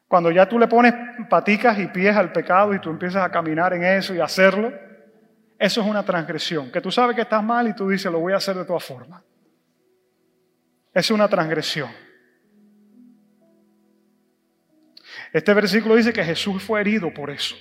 Cuando 0.08 0.30
ya 0.30 0.48
tú 0.48 0.58
le 0.58 0.68
pones 0.68 0.92
paticas 1.30 1.78
y 1.78 1.86
pies 1.86 2.16
al 2.16 2.32
pecado 2.32 2.74
y 2.74 2.80
tú 2.80 2.90
empiezas 2.90 3.24
a 3.24 3.30
caminar 3.30 3.72
en 3.72 3.84
eso 3.84 4.14
y 4.14 4.20
hacerlo, 4.20 4.72
eso 5.58 5.80
es 5.80 5.86
una 5.86 6.02
transgresión. 6.02 6.70
Que 6.70 6.80
tú 6.80 6.90
sabes 6.90 7.16
que 7.16 7.22
estás 7.22 7.42
mal 7.42 7.68
y 7.68 7.74
tú 7.74 7.88
dices, 7.88 8.12
lo 8.12 8.20
voy 8.20 8.32
a 8.32 8.36
hacer 8.36 8.56
de 8.56 8.64
todas 8.64 8.84
formas 8.84 9.22
es 10.92 11.10
una 11.10 11.28
transgresión. 11.28 11.90
Este 15.32 15.54
versículo 15.54 15.96
dice 15.96 16.12
que 16.12 16.24
Jesús 16.24 16.62
fue 16.62 16.80
herido 16.80 17.12
por 17.12 17.30
eso. 17.30 17.56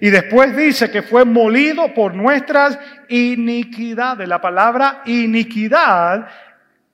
Y 0.00 0.10
después 0.10 0.56
dice 0.56 0.90
que 0.90 1.02
fue 1.02 1.24
molido 1.24 1.94
por 1.94 2.14
nuestras 2.14 2.78
iniquidades. 3.08 4.28
La 4.28 4.40
palabra 4.40 5.02
iniquidad 5.06 6.28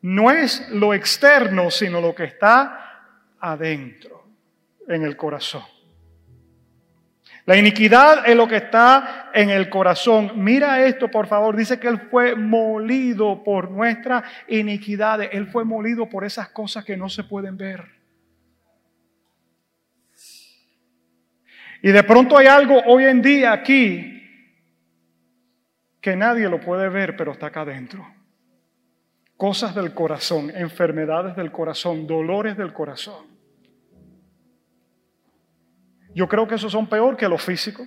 no 0.02 0.30
es 0.30 0.68
lo 0.70 0.94
externo, 0.94 1.70
sino 1.70 2.00
lo 2.00 2.14
que 2.14 2.24
está 2.24 3.02
adentro, 3.40 4.24
en 4.86 5.04
el 5.04 5.16
corazón. 5.16 5.62
La 7.48 7.56
iniquidad 7.56 8.28
es 8.28 8.36
lo 8.36 8.46
que 8.46 8.56
está 8.56 9.30
en 9.32 9.48
el 9.48 9.70
corazón. 9.70 10.32
Mira 10.34 10.84
esto, 10.84 11.10
por 11.10 11.26
favor. 11.26 11.56
Dice 11.56 11.80
que 11.80 11.88
Él 11.88 11.98
fue 12.10 12.34
molido 12.34 13.42
por 13.42 13.70
nuestras 13.70 14.22
iniquidades. 14.48 15.30
Él 15.32 15.46
fue 15.46 15.64
molido 15.64 16.10
por 16.10 16.24
esas 16.24 16.50
cosas 16.50 16.84
que 16.84 16.94
no 16.94 17.08
se 17.08 17.24
pueden 17.24 17.56
ver. 17.56 17.97
Y 21.82 21.90
de 21.92 22.02
pronto 22.02 22.36
hay 22.36 22.46
algo 22.46 22.80
hoy 22.86 23.04
en 23.04 23.22
día 23.22 23.52
aquí 23.52 24.14
que 26.00 26.16
nadie 26.16 26.48
lo 26.48 26.60
puede 26.60 26.88
ver, 26.88 27.16
pero 27.16 27.32
está 27.32 27.46
acá 27.46 27.60
adentro. 27.62 28.06
Cosas 29.36 29.74
del 29.74 29.94
corazón, 29.94 30.50
enfermedades 30.54 31.36
del 31.36 31.52
corazón, 31.52 32.06
dolores 32.06 32.56
del 32.56 32.72
corazón. 32.72 33.26
Yo 36.14 36.28
creo 36.28 36.48
que 36.48 36.56
esos 36.56 36.72
son 36.72 36.88
peor 36.88 37.16
que 37.16 37.28
los 37.28 37.42
físicos. 37.42 37.86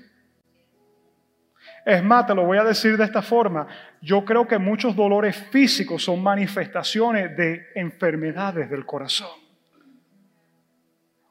Es 1.86 2.04
más, 2.04 2.28
te 2.28 2.36
lo 2.36 2.46
voy 2.46 2.58
a 2.58 2.64
decir 2.64 2.96
de 2.96 3.04
esta 3.04 3.22
forma. 3.22 3.68
Yo 4.02 4.24
creo 4.24 4.48
que 4.48 4.58
muchos 4.58 4.96
dolores 4.96 5.36
físicos 5.36 6.04
son 6.04 6.22
manifestaciones 6.22 7.36
de 7.36 7.68
enfermedades 7.76 8.70
del 8.70 8.86
corazón. 8.86 9.32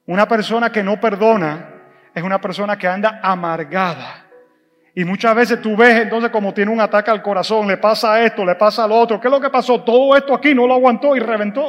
Una 0.07 0.27
persona 0.27 0.71
que 0.73 0.83
no 0.83 1.01
perdona 1.01 1.80
es 2.15 2.23
una 2.23 2.41
persona 2.41 2.77
que 2.77 2.89
anda 2.89 3.21
amargada. 3.23 4.27
Y 4.95 5.05
muchas 5.05 5.35
veces 5.35 5.63
tú 5.63 5.77
ves 5.77 6.01
entonces 6.01 6.31
como 6.31 6.53
tiene 6.53 6.73
un 6.73 6.81
ataque 6.81 7.11
al 7.11 7.23
corazón, 7.23 7.69
le 7.69 7.77
pasa 7.77 8.23
esto, 8.23 8.45
le 8.45 8.57
pasa 8.57 8.87
lo 8.87 8.97
otro. 8.97 9.21
¿Qué 9.21 9.29
es 9.29 9.33
lo 9.33 9.41
que 9.41 9.51
pasó? 9.51 9.83
Todo 9.83 10.17
esto 10.17 10.35
aquí 10.35 10.55
no 10.55 10.67
lo 10.67 10.75
aguantó 10.75 11.15
y 11.15 11.21
reventó. 11.21 11.69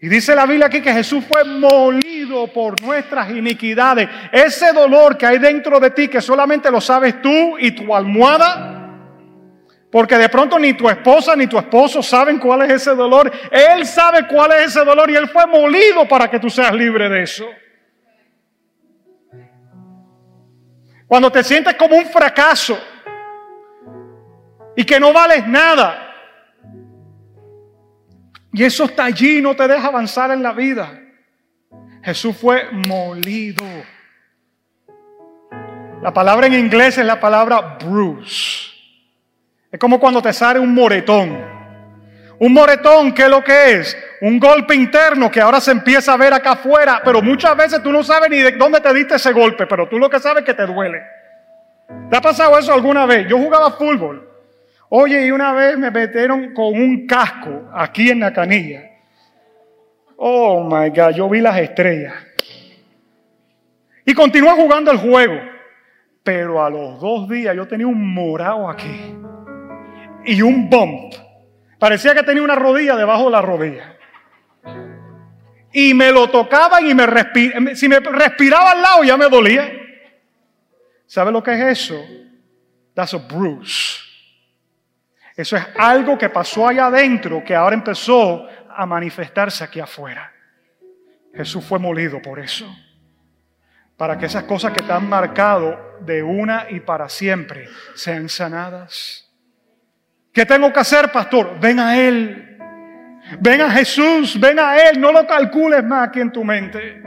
Y 0.00 0.08
dice 0.08 0.34
la 0.34 0.44
Biblia 0.44 0.66
aquí 0.66 0.82
que 0.82 0.92
Jesús 0.92 1.24
fue 1.24 1.44
molido 1.44 2.46
por 2.48 2.78
nuestras 2.82 3.30
iniquidades. 3.30 4.06
Ese 4.30 4.70
dolor 4.74 5.16
que 5.16 5.24
hay 5.24 5.38
dentro 5.38 5.80
de 5.80 5.90
ti, 5.92 6.08
que 6.08 6.20
solamente 6.20 6.70
lo 6.70 6.78
sabes 6.78 7.22
tú 7.22 7.56
y 7.58 7.70
tu 7.70 7.94
almohada, 7.94 8.83
porque 9.94 10.18
de 10.18 10.28
pronto 10.28 10.58
ni 10.58 10.72
tu 10.72 10.88
esposa 10.88 11.36
ni 11.36 11.46
tu 11.46 11.56
esposo 11.56 12.02
saben 12.02 12.40
cuál 12.40 12.62
es 12.62 12.82
ese 12.82 12.96
dolor. 12.96 13.30
Él 13.48 13.86
sabe 13.86 14.26
cuál 14.26 14.50
es 14.50 14.66
ese 14.66 14.84
dolor 14.84 15.08
y 15.08 15.14
Él 15.14 15.28
fue 15.28 15.46
molido 15.46 16.04
para 16.08 16.28
que 16.28 16.40
tú 16.40 16.50
seas 16.50 16.72
libre 16.74 17.08
de 17.08 17.22
eso. 17.22 17.46
Cuando 21.06 21.30
te 21.30 21.44
sientes 21.44 21.76
como 21.76 21.96
un 21.96 22.06
fracaso 22.06 22.76
y 24.74 24.82
que 24.82 24.98
no 24.98 25.12
vales 25.12 25.46
nada, 25.46 26.12
y 28.52 28.64
eso 28.64 28.86
está 28.86 29.04
allí, 29.04 29.40
no 29.40 29.54
te 29.54 29.68
deja 29.68 29.86
avanzar 29.86 30.32
en 30.32 30.42
la 30.42 30.50
vida. 30.50 31.00
Jesús 32.02 32.36
fue 32.36 32.68
molido. 32.88 33.64
La 36.02 36.12
palabra 36.12 36.48
en 36.48 36.54
inglés 36.54 36.98
es 36.98 37.06
la 37.06 37.20
palabra 37.20 37.78
bruise. 37.78 38.73
Es 39.74 39.80
como 39.80 39.98
cuando 39.98 40.22
te 40.22 40.32
sale 40.32 40.60
un 40.60 40.72
moretón. 40.72 41.36
Un 42.38 42.52
moretón, 42.52 43.12
¿qué 43.12 43.22
es 43.22 43.28
lo 43.28 43.42
que 43.42 43.72
es? 43.72 43.98
Un 44.20 44.38
golpe 44.38 44.72
interno 44.72 45.28
que 45.28 45.40
ahora 45.40 45.60
se 45.60 45.72
empieza 45.72 46.12
a 46.12 46.16
ver 46.16 46.32
acá 46.32 46.52
afuera, 46.52 47.02
pero 47.04 47.20
muchas 47.20 47.56
veces 47.56 47.82
tú 47.82 47.90
no 47.90 48.04
sabes 48.04 48.30
ni 48.30 48.38
de 48.38 48.52
dónde 48.52 48.80
te 48.80 48.94
diste 48.94 49.16
ese 49.16 49.32
golpe, 49.32 49.66
pero 49.66 49.88
tú 49.88 49.98
lo 49.98 50.08
que 50.08 50.20
sabes 50.20 50.42
es 50.42 50.46
que 50.46 50.54
te 50.54 50.64
duele. 50.64 51.02
¿Te 52.08 52.16
ha 52.16 52.20
pasado 52.20 52.56
eso 52.56 52.72
alguna 52.72 53.04
vez? 53.04 53.26
Yo 53.28 53.36
jugaba 53.36 53.72
fútbol. 53.72 54.30
Oye, 54.90 55.26
y 55.26 55.32
una 55.32 55.52
vez 55.52 55.76
me 55.76 55.90
metieron 55.90 56.54
con 56.54 56.66
un 56.66 57.04
casco 57.04 57.68
aquí 57.74 58.10
en 58.10 58.20
la 58.20 58.32
canilla. 58.32 58.80
Oh 60.18 60.62
my 60.62 60.90
God, 60.90 61.16
yo 61.16 61.28
vi 61.28 61.40
las 61.40 61.58
estrellas. 61.58 62.14
Y 64.04 64.14
continué 64.14 64.52
jugando 64.52 64.92
el 64.92 64.98
juego. 64.98 65.34
Pero 66.22 66.64
a 66.64 66.70
los 66.70 67.00
dos 67.00 67.28
días 67.28 67.56
yo 67.56 67.66
tenía 67.66 67.88
un 67.88 68.14
morado 68.14 68.70
aquí. 68.70 69.13
Y 70.26 70.42
un 70.42 70.68
bump. 70.68 71.14
Parecía 71.78 72.14
que 72.14 72.22
tenía 72.22 72.42
una 72.42 72.54
rodilla 72.54 72.96
debajo 72.96 73.24
de 73.24 73.30
la 73.30 73.42
rodilla. 73.42 73.96
Y 75.72 75.92
me 75.92 76.12
lo 76.12 76.30
tocaban 76.30 76.88
y 76.88 76.94
me 76.94 77.06
respiraba. 77.06 77.74
Si 77.74 77.88
me 77.88 78.00
respiraba 78.00 78.70
al 78.72 78.82
lado 78.82 79.04
ya 79.04 79.16
me 79.16 79.28
dolía. 79.28 79.70
¿Sabe 81.06 81.32
lo 81.32 81.42
que 81.42 81.52
es 81.52 81.80
eso? 81.82 82.04
That's 82.94 83.14
a 83.14 83.18
bruise. 83.18 84.00
Eso 85.36 85.56
es 85.56 85.66
algo 85.76 86.16
que 86.16 86.28
pasó 86.28 86.68
allá 86.68 86.86
adentro 86.86 87.42
que 87.44 87.54
ahora 87.54 87.74
empezó 87.74 88.48
a 88.68 88.86
manifestarse 88.86 89.64
aquí 89.64 89.80
afuera. 89.80 90.32
Jesús 91.34 91.64
fue 91.64 91.78
molido 91.78 92.22
por 92.22 92.38
eso. 92.38 92.72
Para 93.96 94.16
que 94.16 94.26
esas 94.26 94.44
cosas 94.44 94.72
que 94.72 94.82
te 94.82 94.92
han 94.92 95.08
marcado 95.08 95.98
de 96.00 96.22
una 96.22 96.66
y 96.70 96.80
para 96.80 97.08
siempre 97.08 97.68
sean 97.94 98.28
sanadas. 98.28 99.23
¿Qué 100.34 100.44
tengo 100.44 100.72
que 100.72 100.80
hacer, 100.80 101.12
pastor? 101.12 101.60
Ven 101.60 101.78
a 101.78 101.96
Él. 101.96 102.58
Ven 103.38 103.60
a 103.60 103.70
Jesús, 103.70 104.38
ven 104.38 104.58
a 104.58 104.76
Él. 104.76 105.00
No 105.00 105.12
lo 105.12 105.24
calcules 105.28 105.84
más 105.84 106.08
aquí 106.08 106.20
en 106.20 106.32
tu 106.32 106.42
mente. 106.42 107.00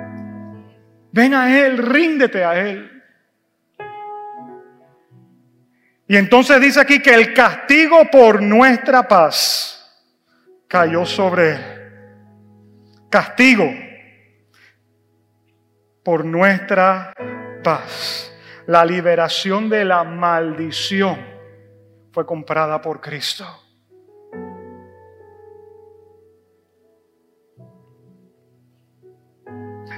Ven 1.11 1.33
a 1.33 1.59
Él, 1.59 1.77
ríndete 1.77 2.45
a 2.45 2.57
Él. 2.57 3.03
Y 6.07 6.15
entonces 6.15 6.61
dice 6.61 6.79
aquí 6.79 7.01
que 7.01 7.13
el 7.13 7.33
castigo 7.33 8.09
por 8.09 8.41
nuestra 8.41 9.05
paz 9.05 9.91
cayó 10.69 11.05
sobre 11.05 11.51
Él. 11.51 11.61
Castigo 13.09 13.69
por 16.01 16.23
nuestra 16.23 17.13
paz. 17.61 18.31
La 18.67 18.85
liberación 18.85 19.69
de 19.69 19.83
la 19.83 20.05
maldición 20.05 21.36
fue 22.17 22.25
comprada 22.25 22.81
por 22.81 22.99
Cristo. 22.99 23.45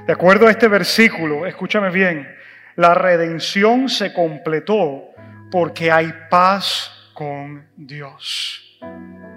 De 0.06 0.12
acuerdo 0.12 0.48
a 0.48 0.52
este 0.52 0.68
versículo, 0.68 1.46
escúchame 1.46 1.90
bien, 1.92 2.28
la 2.76 2.94
redención 2.94 3.88
se 3.88 4.12
completó 4.12 5.12
porque 5.50 5.94
hay 5.94 6.12
paz 6.30 7.10
con 7.14 7.70
Dios. 7.78 8.78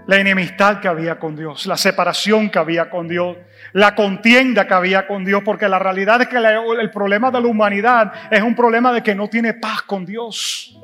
La 0.09 0.16
enemistad 0.16 0.80
que 0.80 0.89
había 0.89 1.20
con 1.20 1.37
Dios, 1.37 1.66
la 1.66 1.76
separación 1.76 2.51
que 2.51 2.59
había 2.59 2.91
con 2.91 3.07
Dios, 3.07 3.37
la 3.74 3.95
contienda 3.95 4.66
que 4.66 4.74
había 4.74 5.07
con 5.07 5.24
Dios, 5.24 5.45
porque 5.45 5.68
la 5.68 5.78
realidad 5.78 6.22
es 6.22 6.26
que 6.26 6.37
el 6.37 6.91
problema 6.91 7.30
de 7.30 7.41
la 7.43 7.47
humanidad 7.47 8.12
es 8.28 8.43
un 8.43 8.57
problema 8.57 8.93
de 8.93 9.05
que 9.05 9.14
no 9.14 9.28
tiene 9.28 9.55
paz 9.55 9.83
con 9.83 10.05
Dios. 10.05 10.76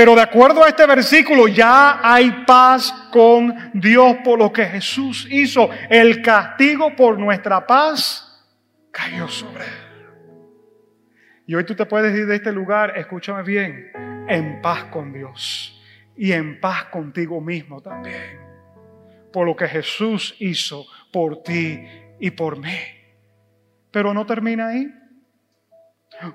Pero 0.00 0.14
de 0.14 0.22
acuerdo 0.22 0.64
a 0.64 0.68
este 0.68 0.86
versículo, 0.86 1.46
ya 1.46 2.00
hay 2.02 2.44
paz 2.46 2.90
con 3.12 3.54
Dios 3.74 4.16
por 4.24 4.38
lo 4.38 4.50
que 4.50 4.64
Jesús 4.64 5.28
hizo. 5.30 5.68
El 5.90 6.22
castigo 6.22 6.96
por 6.96 7.18
nuestra 7.18 7.66
paz 7.66 8.42
cayó 8.90 9.28
sobre 9.28 9.62
él. 9.62 10.06
Y 11.46 11.54
hoy 11.54 11.64
tú 11.64 11.74
te 11.74 11.84
puedes 11.84 12.16
ir 12.16 12.24
de 12.24 12.36
este 12.36 12.50
lugar, 12.50 12.96
escúchame 12.96 13.42
bien, 13.42 13.92
en 14.26 14.62
paz 14.62 14.84
con 14.84 15.12
Dios 15.12 15.78
y 16.16 16.32
en 16.32 16.58
paz 16.60 16.86
contigo 16.86 17.42
mismo 17.42 17.82
también. 17.82 18.40
Por 19.30 19.46
lo 19.46 19.54
que 19.54 19.68
Jesús 19.68 20.34
hizo 20.38 20.86
por 21.12 21.42
ti 21.42 21.78
y 22.18 22.30
por 22.30 22.58
mí. 22.58 22.78
Pero 23.90 24.14
no 24.14 24.24
termina 24.24 24.68
ahí 24.68 24.90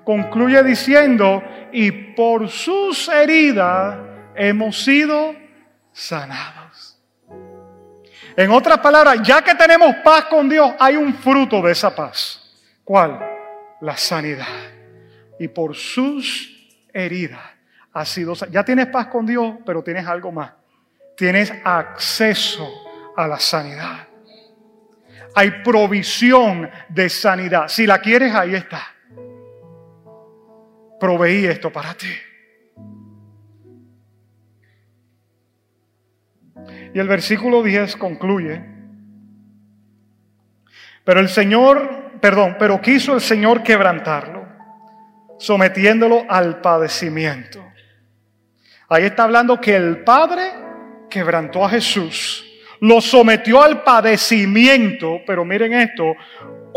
concluye 0.04 0.62
diciendo, 0.62 1.42
y 1.72 1.90
por 1.90 2.48
sus 2.48 3.08
heridas 3.08 3.98
hemos 4.34 4.82
sido 4.82 5.34
sanados. 5.92 6.98
En 8.36 8.50
otras 8.50 8.78
palabras, 8.78 9.18
ya 9.22 9.42
que 9.42 9.54
tenemos 9.54 9.96
paz 10.04 10.26
con 10.26 10.48
Dios, 10.48 10.72
hay 10.78 10.96
un 10.96 11.14
fruto 11.14 11.62
de 11.62 11.72
esa 11.72 11.94
paz. 11.94 12.42
¿Cuál? 12.84 13.18
La 13.80 13.96
sanidad. 13.96 14.46
Y 15.38 15.48
por 15.48 15.74
sus 15.74 16.52
heridas 16.92 17.40
ha 17.92 18.04
sido 18.04 18.34
Ya 18.50 18.62
tienes 18.62 18.86
paz 18.86 19.06
con 19.06 19.24
Dios, 19.24 19.56
pero 19.64 19.82
tienes 19.82 20.06
algo 20.06 20.32
más. 20.32 20.52
Tienes 21.16 21.52
acceso 21.64 22.68
a 23.16 23.26
la 23.26 23.38
sanidad. 23.38 24.06
Hay 25.34 25.62
provisión 25.62 26.70
de 26.88 27.08
sanidad. 27.08 27.68
Si 27.68 27.86
la 27.86 27.98
quieres, 28.00 28.34
ahí 28.34 28.54
está 28.54 28.95
proveí 30.98 31.46
esto 31.46 31.72
para 31.72 31.94
ti. 31.94 32.12
Y 36.94 36.98
el 36.98 37.08
versículo 37.08 37.62
10 37.62 37.96
concluye, 37.96 38.64
pero 41.04 41.20
el 41.20 41.28
Señor, 41.28 42.18
perdón, 42.20 42.56
pero 42.58 42.80
quiso 42.80 43.14
el 43.14 43.20
Señor 43.20 43.62
quebrantarlo, 43.62 44.46
sometiéndolo 45.38 46.24
al 46.28 46.60
padecimiento. 46.60 47.64
Ahí 48.88 49.04
está 49.04 49.24
hablando 49.24 49.60
que 49.60 49.76
el 49.76 50.04
Padre 50.04 50.52
quebrantó 51.10 51.64
a 51.64 51.68
Jesús, 51.68 52.44
lo 52.80 53.00
sometió 53.00 53.62
al 53.62 53.82
padecimiento, 53.82 55.20
pero 55.26 55.44
miren 55.44 55.74
esto, 55.74 56.14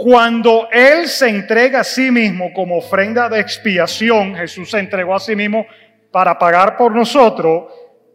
cuando 0.01 0.69
Él 0.71 1.09
se 1.09 1.27
entrega 1.27 1.81
a 1.81 1.83
sí 1.83 2.09
mismo 2.09 2.53
como 2.53 2.77
ofrenda 2.77 3.27
de 3.27 3.41
expiación, 3.41 4.33
Jesús 4.33 4.71
se 4.71 4.79
entregó 4.79 5.13
a 5.13 5.19
sí 5.19 5.35
mismo 5.35 5.65
para 6.09 6.39
pagar 6.39 6.77
por 6.77 6.95
nosotros, 6.95 7.65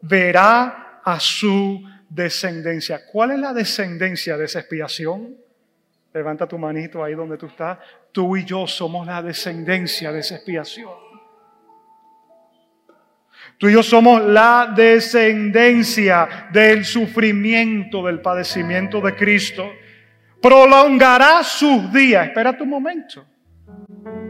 verá 0.00 1.00
a 1.04 1.20
su 1.20 1.82
descendencia. 2.08 3.02
¿Cuál 3.12 3.32
es 3.32 3.38
la 3.38 3.52
descendencia 3.52 4.38
de 4.38 4.46
esa 4.46 4.60
expiación? 4.60 5.36
Levanta 6.14 6.46
tu 6.46 6.56
manito 6.56 7.04
ahí 7.04 7.14
donde 7.14 7.36
tú 7.36 7.46
estás. 7.46 7.78
Tú 8.12 8.34
y 8.34 8.46
yo 8.46 8.66
somos 8.66 9.06
la 9.06 9.20
descendencia 9.20 10.10
de 10.10 10.20
esa 10.20 10.36
expiación. 10.36 10.90
Tú 13.58 13.68
y 13.68 13.74
yo 13.74 13.82
somos 13.82 14.22
la 14.22 14.72
descendencia 14.74 16.48
del 16.50 16.86
sufrimiento, 16.86 18.06
del 18.06 18.22
padecimiento 18.22 19.02
de 19.02 19.14
Cristo 19.14 19.70
prolongará 20.44 21.42
sus 21.42 21.90
días. 21.90 22.26
Espérate 22.26 22.62
un 22.62 22.68
momento. 22.68 23.24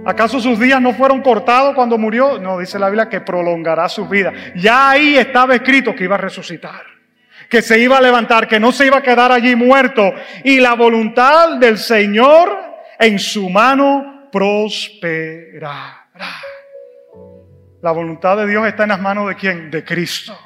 ¿Acaso 0.07 0.39
sus 0.39 0.61
días 0.61 0.81
no 0.81 0.93
fueron 0.95 1.21
cortados 1.23 1.75
cuando 1.75 1.99
murió? 1.99 2.39
No, 2.39 2.57
dice 2.57 2.79
la 2.79 2.87
Biblia 2.89 3.09
que 3.09 3.21
prolongará 3.21 3.89
sus 3.89 4.09
vidas. 4.09 4.33
Ya 4.55 4.91
ahí 4.91 5.17
estaba 5.17 5.57
escrito 5.57 5.93
que 5.93 6.05
iba 6.05 6.15
a 6.15 6.19
resucitar, 6.19 6.83
que 7.49 7.61
se 7.63 7.81
iba 7.81 7.99
a 7.99 8.01
levantar, 8.01 8.47
que 8.47 8.61
no 8.61 8.71
se 8.71 8.87
iba 8.87 8.99
a 8.99 9.03
quedar 9.03 9.33
allí 9.33 9.57
muerto. 9.57 10.15
Y 10.45 10.61
la 10.61 10.75
voluntad 10.75 11.57
del 11.57 11.79
Señor 11.79 12.61
en 12.97 13.19
su 13.19 13.51
mano 13.51 14.29
prosperará. 14.31 16.11
La 17.83 17.91
voluntad 17.91 18.37
de 18.37 18.47
Dios 18.47 18.65
está 18.69 18.85
en 18.85 18.91
las 18.91 19.01
manos 19.01 19.29
de 19.29 19.35
quién? 19.35 19.69
De 19.69 19.83
Cristo. 19.83 20.39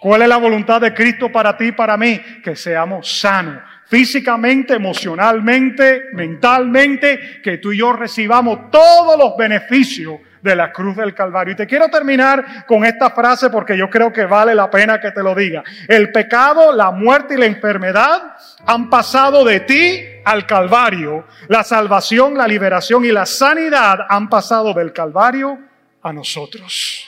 ¿Cuál 0.00 0.22
es 0.22 0.28
la 0.28 0.38
voluntad 0.38 0.80
de 0.80 0.92
Cristo 0.92 1.30
para 1.30 1.56
ti 1.56 1.66
y 1.66 1.72
para 1.72 1.96
mí? 1.96 2.20
Que 2.42 2.56
seamos 2.56 3.20
sanos 3.20 3.71
físicamente, 3.92 4.72
emocionalmente, 4.72 6.04
mentalmente, 6.14 7.42
que 7.42 7.58
tú 7.58 7.72
y 7.72 7.76
yo 7.76 7.92
recibamos 7.92 8.70
todos 8.70 9.18
los 9.18 9.36
beneficios 9.36 10.18
de 10.40 10.56
la 10.56 10.72
cruz 10.72 10.96
del 10.96 11.12
Calvario. 11.12 11.52
Y 11.52 11.56
te 11.56 11.66
quiero 11.66 11.90
terminar 11.90 12.64
con 12.64 12.86
esta 12.86 13.10
frase 13.10 13.50
porque 13.50 13.76
yo 13.76 13.90
creo 13.90 14.10
que 14.10 14.24
vale 14.24 14.54
la 14.54 14.70
pena 14.70 14.98
que 14.98 15.10
te 15.10 15.22
lo 15.22 15.34
diga. 15.34 15.62
El 15.86 16.10
pecado, 16.10 16.72
la 16.72 16.90
muerte 16.90 17.34
y 17.34 17.36
la 17.36 17.44
enfermedad 17.44 18.34
han 18.64 18.88
pasado 18.88 19.44
de 19.44 19.60
ti 19.60 20.00
al 20.24 20.46
Calvario. 20.46 21.26
La 21.48 21.62
salvación, 21.62 22.34
la 22.34 22.48
liberación 22.48 23.04
y 23.04 23.12
la 23.12 23.26
sanidad 23.26 24.06
han 24.08 24.30
pasado 24.30 24.72
del 24.72 24.94
Calvario 24.94 25.58
a 26.02 26.14
nosotros. 26.14 27.06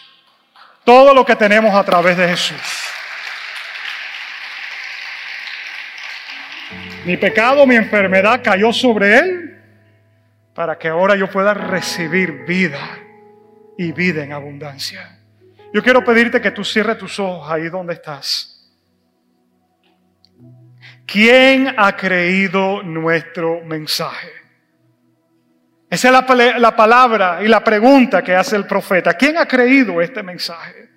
Todo 0.84 1.14
lo 1.14 1.24
que 1.24 1.34
tenemos 1.34 1.74
a 1.74 1.82
través 1.82 2.18
de 2.18 2.28
Jesús. 2.28 2.83
Mi 7.04 7.18
pecado, 7.18 7.66
mi 7.66 7.76
enfermedad 7.76 8.40
cayó 8.42 8.72
sobre 8.72 9.18
Él 9.18 9.62
para 10.54 10.78
que 10.78 10.88
ahora 10.88 11.16
yo 11.16 11.28
pueda 11.28 11.52
recibir 11.52 12.44
vida 12.46 12.98
y 13.76 13.92
vida 13.92 14.24
en 14.24 14.32
abundancia. 14.32 15.18
Yo 15.72 15.82
quiero 15.82 16.02
pedirte 16.02 16.40
que 16.40 16.50
tú 16.50 16.64
cierres 16.64 16.96
tus 16.96 17.18
ojos 17.20 17.50
ahí 17.50 17.68
donde 17.68 17.94
estás. 17.94 18.50
¿Quién 21.04 21.74
ha 21.76 21.94
creído 21.94 22.82
nuestro 22.82 23.62
mensaje? 23.64 24.30
Esa 25.90 26.08
es 26.08 26.12
la, 26.12 26.58
la, 26.58 26.74
palabra 26.74 27.40
y 27.42 27.48
la 27.48 27.62
pregunta 27.62 28.22
que 28.22 28.34
hace 28.34 28.56
el 28.56 28.66
profeta. 28.66 29.12
¿Quién 29.12 29.36
ha 29.36 29.46
creído 29.46 30.00
este 30.00 30.22
mensaje? 30.22 30.88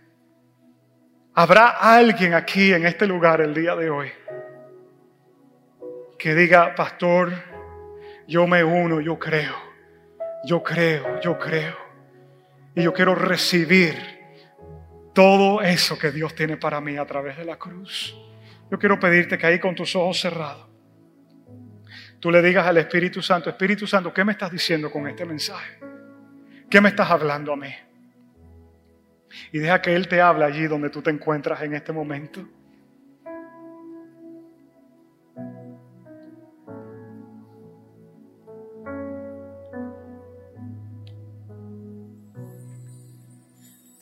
¿Habrá 1.33 1.67
alguien 1.67 2.33
aquí 2.33 2.71
en 2.71 2.85
este 2.85 3.05
lugar 3.05 3.41
el 3.41 3.53
día 3.53 3.75
de 3.75 3.89
hoy 3.89 4.09
que 6.17 6.33
diga, 6.35 6.73
pastor, 6.75 7.31
yo 8.27 8.47
me 8.47 8.63
uno, 8.63 8.99
yo 8.99 9.17
creo, 9.17 9.55
yo 10.43 10.63
creo, 10.63 11.19
yo 11.21 11.37
creo. 11.37 11.75
Y 12.75 12.83
yo 12.83 12.93
quiero 12.93 13.15
recibir 13.15 13.95
todo 15.13 15.61
eso 15.61 15.97
que 15.97 16.11
Dios 16.11 16.35
tiene 16.35 16.57
para 16.57 16.79
mí 16.79 16.97
a 16.97 17.05
través 17.05 17.37
de 17.37 17.45
la 17.45 17.57
cruz. 17.57 18.15
Yo 18.69 18.77
quiero 18.77 18.99
pedirte 18.99 19.37
que 19.37 19.47
ahí 19.47 19.59
con 19.59 19.73
tus 19.73 19.95
ojos 19.95 20.19
cerrados, 20.19 20.67
tú 22.19 22.29
le 22.31 22.41
digas 22.41 22.67
al 22.67 22.77
Espíritu 22.77 23.21
Santo, 23.21 23.49
Espíritu 23.49 23.87
Santo, 23.87 24.13
¿qué 24.13 24.23
me 24.23 24.33
estás 24.33 24.51
diciendo 24.51 24.91
con 24.91 25.07
este 25.07 25.25
mensaje? 25.25 25.79
¿Qué 26.69 26.81
me 26.81 26.89
estás 26.89 27.09
hablando 27.09 27.53
a 27.53 27.55
mí? 27.55 27.73
Y 29.51 29.59
deja 29.59 29.81
que 29.81 29.95
Él 29.95 30.07
te 30.07 30.21
hable 30.21 30.45
allí 30.45 30.67
donde 30.67 30.89
tú 30.89 31.01
te 31.01 31.09
encuentras 31.09 31.61
en 31.61 31.73
este 31.73 31.93
momento. 31.93 32.47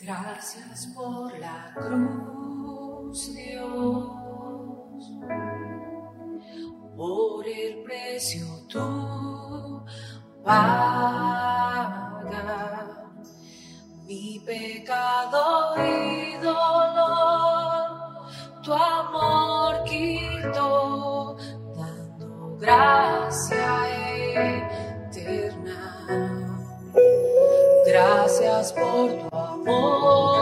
Gracias 0.05 0.85
por 0.93 1.35
la 1.39 1.73
cruz, 1.73 3.33
Dios, 3.33 4.05
por 6.95 7.47
el 7.47 7.81
precio 7.83 8.45
tú 8.69 9.83
pagas 10.43 10.85
mi 14.03 14.43
pecado 14.45 15.73
y 15.77 16.35
dolor, 16.37 18.27
tu 18.61 18.73
amor 18.73 19.83
quitó, 19.85 21.35
dando 21.75 22.57
gracia 22.59 23.89
eterna. 25.09 25.95
Gracias 27.87 28.71
por 28.73 29.29
tu 29.29 29.34
amor, 29.67 30.34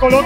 Vamos 0.00 0.23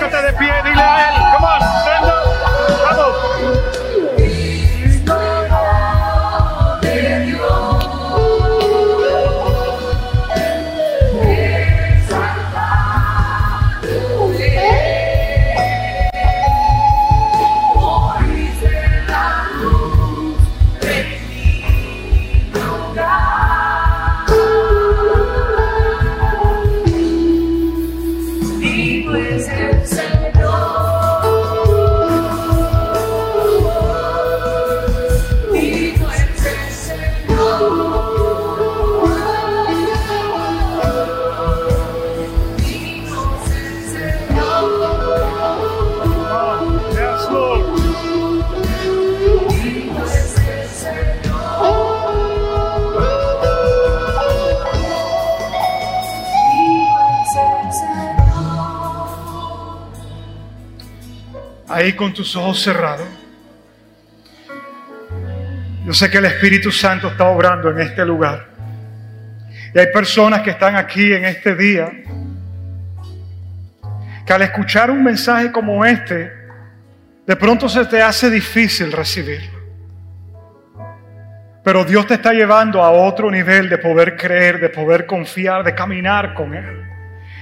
Ahí 61.68 61.92
con 61.92 62.14
tus 62.14 62.34
ojos 62.34 62.62
cerrados. 62.62 63.06
Yo 65.84 65.92
sé 65.92 66.10
que 66.10 66.18
el 66.18 66.24
Espíritu 66.26 66.70
Santo 66.70 67.08
está 67.08 67.24
obrando 67.24 67.70
en 67.70 67.80
este 67.80 68.04
lugar. 68.04 68.46
Y 69.74 69.78
hay 69.78 69.86
personas 69.92 70.42
que 70.42 70.50
están 70.50 70.76
aquí 70.76 71.12
en 71.12 71.24
este 71.24 71.54
día 71.54 71.90
que 74.26 74.32
al 74.32 74.42
escuchar 74.42 74.90
un 74.90 75.02
mensaje 75.02 75.50
como 75.50 75.84
este, 75.84 76.30
de 77.26 77.36
pronto 77.36 77.68
se 77.68 77.84
te 77.86 78.02
hace 78.02 78.30
difícil 78.30 78.92
recibirlo. 78.92 79.58
Pero 81.64 81.84
Dios 81.84 82.06
te 82.06 82.14
está 82.14 82.32
llevando 82.32 82.82
a 82.82 82.90
otro 82.90 83.30
nivel 83.30 83.68
de 83.68 83.78
poder 83.78 84.16
creer, 84.16 84.60
de 84.60 84.68
poder 84.70 85.06
confiar, 85.06 85.64
de 85.64 85.74
caminar 85.74 86.34
con 86.34 86.54
Él. 86.54 86.82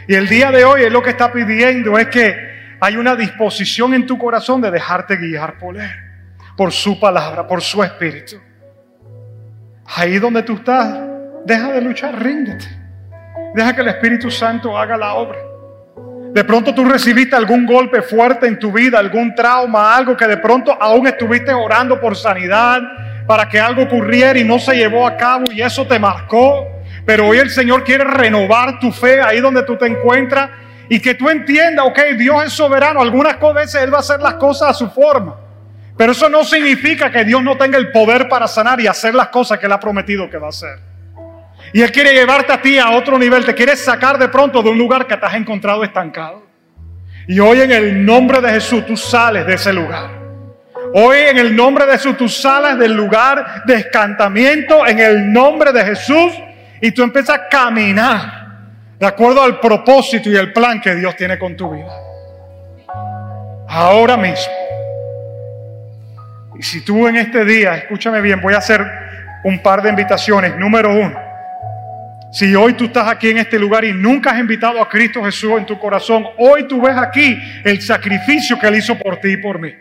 Y 0.09 0.15
el 0.15 0.29
día 0.29 0.51
de 0.51 0.65
hoy 0.65 0.83
es 0.83 0.93
lo 0.93 1.03
que 1.03 1.11
está 1.11 1.33
pidiendo 1.33 1.99
es 1.99 2.07
que 2.09 2.56
hay 2.87 2.97
una 2.97 3.17
disposición 3.17 3.95
en 3.95 4.07
tu 4.07 4.17
corazón 4.17 4.61
de 4.61 4.71
dejarte 4.71 5.17
guiar 5.17 5.59
por 5.59 5.77
Él, 5.77 5.91
por 6.57 6.71
su 6.71 7.01
palabra, 7.01 7.45
por 7.45 7.61
su 7.61 7.83
espíritu. 7.83 8.37
Ahí 9.87 10.21
donde 10.21 10.45
tú 10.45 10.53
estás, 10.55 10.97
deja 11.45 11.73
de 11.73 11.81
luchar, 11.81 12.23
ríndete. 12.23 12.65
Deja 13.57 13.75
que 13.75 13.81
el 13.81 13.89
Espíritu 13.89 14.31
Santo 14.31 14.79
haga 14.79 14.97
la 14.97 15.15
obra. 15.15 15.37
De 16.33 16.45
pronto 16.45 16.73
tú 16.73 16.85
recibiste 16.85 17.35
algún 17.35 17.67
golpe 17.67 18.03
fuerte 18.03 18.47
en 18.47 18.57
tu 18.57 18.71
vida, 18.71 19.01
algún 19.01 19.35
trauma, 19.35 19.97
algo 19.97 20.17
que 20.17 20.29
de 20.29 20.37
pronto 20.37 20.71
aún 20.81 21.09
estuviste 21.09 21.53
orando 21.53 22.01
por 22.01 22.15
sanidad 22.15 22.83
para 23.27 23.49
que 23.49 23.59
algo 23.59 23.83
ocurriera 23.83 24.39
y 24.39 24.45
no 24.45 24.61
se 24.61 24.77
llevó 24.77 25.09
a 25.09 25.17
cabo 25.17 25.47
y 25.51 25.61
eso 25.61 25.89
te 25.89 25.99
marcó. 25.99 26.65
Pero 27.05 27.27
hoy 27.27 27.39
el 27.39 27.51
Señor 27.51 27.83
quiere 27.83 28.05
renovar 28.05 28.79
tu 28.79 28.93
fe 28.93 29.21
ahí 29.21 29.41
donde 29.41 29.65
tú 29.65 29.77
te 29.77 29.87
encuentras 29.87 30.51
y 30.89 31.01
que 31.01 31.15
tú 31.15 31.29
entiendas, 31.29 31.87
ok, 31.87 31.99
Dios 32.17 32.45
es 32.45 32.53
soberano. 32.53 33.01
Algunas 33.01 33.39
veces 33.55 33.83
Él 33.83 33.93
va 33.93 33.99
a 33.99 34.01
hacer 34.01 34.21
las 34.21 34.35
cosas 34.35 34.71
a 34.71 34.75
su 34.75 34.89
forma. 34.91 35.37
Pero 35.97 36.13
eso 36.13 36.29
no 36.29 36.45
significa 36.45 37.11
que 37.11 37.25
Dios 37.25 37.43
no 37.43 37.57
tenga 37.57 37.79
el 37.79 37.91
poder 37.91 38.29
para 38.29 38.47
sanar 38.47 38.81
y 38.81 38.87
hacer 38.87 39.15
las 39.15 39.29
cosas 39.29 39.59
que 39.59 39.67
Él 39.67 39.73
ha 39.73 39.81
prometido 39.81 40.29
que 40.29 40.37
va 40.37 40.47
a 40.47 40.51
hacer. 40.51 40.79
Y 41.73 41.83
Él 41.83 41.91
quiere 41.91 42.13
llevarte 42.13 42.53
a 42.53 42.61
ti 42.61 42.79
a 42.79 42.91
otro 42.91 43.19
nivel, 43.19 43.45
te 43.45 43.55
quiere 43.55 43.75
sacar 43.77 44.19
de 44.19 44.29
pronto 44.29 44.63
de 44.63 44.71
un 44.71 44.79
lugar 44.79 45.07
que 45.07 45.17
te 45.17 45.27
has 45.27 45.35
encontrado 45.35 45.83
estancado. 45.83 46.47
Y 47.27 47.41
hoy 47.41 47.61
en 47.61 47.73
el 47.73 48.05
nombre 48.05 48.41
de 48.41 48.51
Jesús 48.51 48.87
tú 48.87 48.97
sales 48.97 49.47
de 49.47 49.55
ese 49.55 49.73
lugar. 49.73 50.11
Hoy 50.95 51.19
en 51.19 51.39
el 51.39 51.57
nombre 51.57 51.85
de 51.85 51.93
Jesús 51.93 52.17
tú 52.17 52.29
sales 52.29 52.79
del 52.79 52.93
lugar 52.93 53.65
de 53.65 53.75
escantamiento 53.75 54.87
en 54.87 55.01
el 55.01 55.33
nombre 55.33 55.73
de 55.73 55.85
Jesús 55.85 56.33
y 56.81 56.93
tú 56.93 57.03
empiezas 57.03 57.39
a 57.39 57.49
caminar 57.49 58.46
de 58.99 59.07
acuerdo 59.07 59.43
al 59.43 59.61
propósito 59.61 60.31
y 60.31 60.37
el 60.37 60.53
plan 60.53 60.81
que 60.81 60.95
Dios 60.95 61.17
tiene 61.17 61.39
con 61.39 61.57
tu 61.57 61.71
vida. 61.71 61.93
Ahora 63.69 64.17
mismo. 64.17 64.53
Y 66.59 66.63
si 66.63 66.83
tú 66.85 67.07
en 67.07 67.17
este 67.17 67.45
día, 67.45 67.77
escúchame 67.77 68.21
bien, 68.21 68.41
voy 68.41 68.55
a 68.55 68.59
hacer 68.59 68.81
un 69.45 69.63
par 69.63 69.83
de 69.83 69.91
invitaciones. 69.91 70.57
Número 70.57 70.93
uno, 70.93 71.19
si 72.33 72.55
hoy 72.55 72.73
tú 72.75 72.87
estás 72.87 73.09
aquí 73.09 73.31
en 73.31 73.39
este 73.39 73.59
lugar 73.59 73.85
y 73.85 73.93
nunca 73.93 74.31
has 74.31 74.41
invitado 74.41 74.81
a 74.81 74.89
Cristo 74.89 75.23
Jesús 75.23 75.53
en 75.59 75.67
tu 75.67 75.79
corazón, 75.79 76.27
hoy 76.39 76.67
tú 76.67 76.81
ves 76.81 76.97
aquí 76.97 77.39
el 77.65 77.83
sacrificio 77.83 78.59
que 78.59 78.67
Él 78.67 78.77
hizo 78.77 78.99
por 78.99 79.19
ti 79.19 79.33
y 79.33 79.37
por 79.37 79.59
mí. 79.59 79.75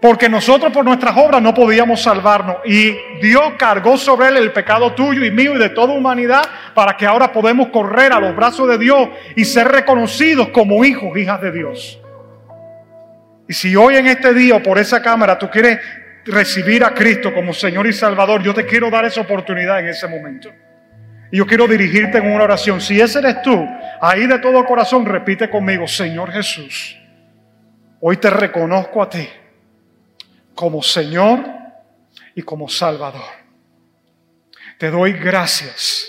Porque 0.00 0.28
nosotros 0.28 0.72
por 0.72 0.84
nuestras 0.84 1.16
obras 1.16 1.42
no 1.42 1.52
podíamos 1.52 2.02
salvarnos. 2.02 2.58
Y 2.64 2.96
Dios 3.20 3.54
cargó 3.58 3.96
sobre 3.96 4.28
Él 4.28 4.36
el 4.36 4.52
pecado 4.52 4.94
tuyo 4.94 5.24
y 5.24 5.30
mío 5.30 5.56
y 5.56 5.58
de 5.58 5.70
toda 5.70 5.92
humanidad 5.92 6.42
para 6.72 6.96
que 6.96 7.04
ahora 7.04 7.32
podemos 7.32 7.68
correr 7.68 8.12
a 8.12 8.20
los 8.20 8.34
brazos 8.36 8.68
de 8.68 8.78
Dios 8.78 9.08
y 9.34 9.44
ser 9.44 9.66
reconocidos 9.66 10.48
como 10.50 10.84
hijos, 10.84 11.16
hijas 11.16 11.40
de 11.40 11.50
Dios. 11.50 12.00
Y 13.48 13.54
si 13.54 13.74
hoy 13.74 13.96
en 13.96 14.06
este 14.06 14.32
día 14.34 14.56
o 14.56 14.62
por 14.62 14.78
esa 14.78 15.02
cámara 15.02 15.36
tú 15.36 15.50
quieres 15.50 15.80
recibir 16.24 16.84
a 16.84 16.94
Cristo 16.94 17.34
como 17.34 17.52
Señor 17.52 17.86
y 17.86 17.92
Salvador, 17.92 18.42
yo 18.42 18.54
te 18.54 18.66
quiero 18.66 18.90
dar 18.90 19.04
esa 19.04 19.22
oportunidad 19.22 19.80
en 19.80 19.88
ese 19.88 20.06
momento. 20.06 20.50
Y 21.32 21.38
yo 21.38 21.46
quiero 21.46 21.66
dirigirte 21.66 22.18
en 22.18 22.30
una 22.30 22.44
oración. 22.44 22.80
Si 22.80 23.00
ese 23.00 23.18
eres 23.18 23.42
tú, 23.42 23.66
ahí 24.00 24.26
de 24.28 24.38
todo 24.38 24.64
corazón 24.64 25.04
repite 25.06 25.50
conmigo, 25.50 25.88
Señor 25.88 26.30
Jesús, 26.30 26.96
hoy 28.00 28.16
te 28.18 28.30
reconozco 28.30 29.02
a 29.02 29.10
ti 29.10 29.28
como 30.58 30.82
Señor 30.82 31.38
y 32.34 32.42
como 32.42 32.68
Salvador. 32.68 33.30
Te 34.76 34.90
doy 34.90 35.12
gracias 35.12 36.08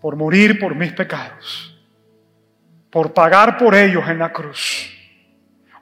por 0.00 0.16
morir 0.16 0.58
por 0.58 0.74
mis 0.74 0.92
pecados 0.92 1.78
por 2.90 3.14
pagar 3.14 3.56
por 3.56 3.72
ellos 3.76 4.02
en 4.08 4.18
la 4.18 4.32
cruz. 4.32 4.92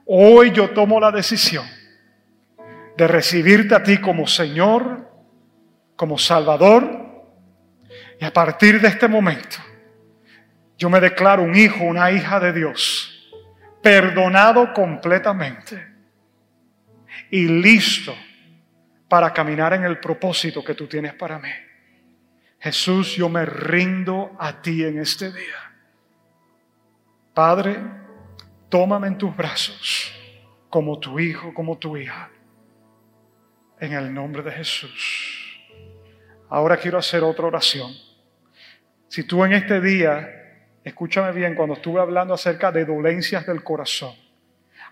Hoy 0.05 0.51
yo 0.51 0.69
tomo 0.75 0.99
la 0.99 1.11
decisión 1.11 1.65
de 2.95 3.07
recibirte 3.07 3.73
a 3.73 3.81
ti 3.81 3.97
como 3.97 4.27
Señor, 4.27 5.09
como 5.95 6.19
Salvador, 6.19 7.25
y 8.19 8.25
a 8.25 8.31
partir 8.31 8.79
de 8.79 8.89
este 8.89 9.07
momento 9.07 9.57
yo 10.77 10.87
me 10.87 10.99
declaro 10.99 11.41
un 11.41 11.55
hijo, 11.55 11.83
una 11.83 12.11
hija 12.11 12.39
de 12.39 12.53
Dios, 12.53 13.31
perdonado 13.81 14.71
completamente 14.71 15.94
y 17.35 17.49
listo 17.49 18.15
para 19.09 19.33
caminar 19.33 19.73
en 19.73 19.83
el 19.83 19.99
propósito 19.99 20.63
que 20.63 20.73
tú 20.73 20.87
tienes 20.87 21.15
para 21.15 21.37
mí. 21.37 21.49
Jesús, 22.61 23.13
yo 23.17 23.27
me 23.27 23.45
rindo 23.45 24.37
a 24.39 24.61
ti 24.61 24.85
en 24.85 24.99
este 24.99 25.33
día. 25.33 25.73
Padre, 27.33 27.75
tómame 28.69 29.07
en 29.07 29.17
tus 29.17 29.35
brazos 29.35 30.13
como 30.69 30.97
tu 30.97 31.19
hijo, 31.19 31.53
como 31.53 31.77
tu 31.77 31.97
hija. 31.97 32.29
En 33.81 33.91
el 33.91 34.13
nombre 34.13 34.41
de 34.41 34.51
Jesús. 34.51 35.59
Ahora 36.49 36.77
quiero 36.77 36.99
hacer 36.99 37.21
otra 37.21 37.47
oración. 37.47 37.91
Si 39.09 39.25
tú 39.25 39.43
en 39.43 39.51
este 39.51 39.81
día, 39.81 40.25
escúchame 40.85 41.33
bien, 41.33 41.53
cuando 41.53 41.75
estuve 41.75 41.99
hablando 41.99 42.33
acerca 42.33 42.71
de 42.71 42.85
dolencias 42.85 43.45
del 43.45 43.61
corazón, 43.61 44.24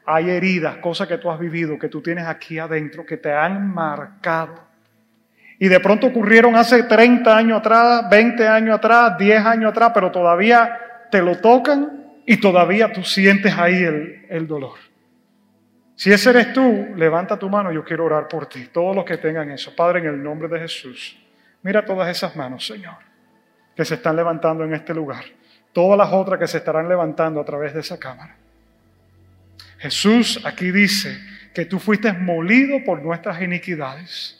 hay 0.05 0.29
heridas, 0.29 0.77
cosas 0.77 1.07
que 1.07 1.17
tú 1.17 1.29
has 1.31 1.39
vivido, 1.39 1.79
que 1.79 1.89
tú 1.89 2.01
tienes 2.01 2.25
aquí 2.25 2.59
adentro, 2.59 3.05
que 3.05 3.17
te 3.17 3.31
han 3.31 3.73
marcado. 3.73 4.73
Y 5.59 5.67
de 5.67 5.79
pronto 5.79 6.07
ocurrieron 6.07 6.55
hace 6.55 6.83
30 6.83 7.37
años 7.37 7.59
atrás, 7.59 8.09
20 8.09 8.47
años 8.47 8.75
atrás, 8.75 9.17
10 9.17 9.45
años 9.45 9.71
atrás, 9.71 9.91
pero 9.93 10.11
todavía 10.11 11.07
te 11.09 11.21
lo 11.21 11.39
tocan 11.39 12.03
y 12.25 12.37
todavía 12.37 12.91
tú 12.91 13.03
sientes 13.03 13.57
ahí 13.57 13.83
el, 14.29 14.47
dolor. 14.47 14.77
Si 15.95 16.11
ese 16.11 16.31
eres 16.31 16.53
tú, 16.53 16.87
levanta 16.95 17.37
tu 17.37 17.49
mano, 17.49 17.71
yo 17.71 17.83
quiero 17.83 18.05
orar 18.05 18.27
por 18.27 18.47
ti. 18.47 18.67
Todos 18.73 18.95
los 18.95 19.05
que 19.05 19.17
tengan 19.17 19.51
eso, 19.51 19.75
Padre, 19.75 19.99
en 19.99 20.07
el 20.07 20.23
nombre 20.23 20.47
de 20.47 20.59
Jesús, 20.59 21.17
mira 21.61 21.85
todas 21.85 22.09
esas 22.09 22.35
manos, 22.35 22.65
Señor, 22.65 22.95
que 23.75 23.85
se 23.85 23.95
están 23.95 24.15
levantando 24.15 24.63
en 24.63 24.73
este 24.73 24.93
lugar. 24.93 25.23
Todas 25.71 25.97
las 25.97 26.11
otras 26.11 26.39
que 26.39 26.47
se 26.47 26.57
estarán 26.57 26.89
levantando 26.89 27.39
a 27.39 27.45
través 27.45 27.73
de 27.73 27.79
esa 27.79 27.99
cámara. 27.99 28.35
Jesús 29.83 30.39
aquí 30.45 30.71
dice 30.71 31.19
que 31.53 31.65
tú 31.65 31.77
fuiste 31.77 32.13
molido 32.13 32.81
por 32.85 33.01
nuestras 33.01 33.41
iniquidades 33.41 34.39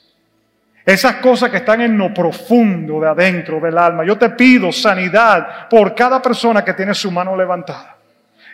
esas 0.86 1.16
cosas 1.16 1.50
que 1.50 1.58
están 1.58 1.82
en 1.82 1.98
lo 1.98 2.14
profundo 2.14 2.98
de 3.00 3.08
adentro 3.08 3.60
del 3.60 3.76
alma. 3.76 4.06
Yo 4.06 4.16
te 4.16 4.30
pido 4.30 4.72
sanidad 4.72 5.68
por 5.68 5.94
cada 5.94 6.20
persona 6.22 6.64
que 6.64 6.72
tiene 6.72 6.94
su 6.94 7.10
mano 7.10 7.36
levantada. 7.36 7.96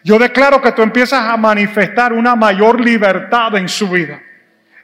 Yo 0.02 0.18
declaro 0.18 0.60
que 0.60 0.72
tú 0.72 0.82
empiezas 0.82 1.28
a 1.28 1.36
manifestar 1.36 2.12
una 2.12 2.34
mayor 2.34 2.80
libertad 2.80 3.56
en 3.56 3.68
su 3.68 3.88
vida. 3.88 4.20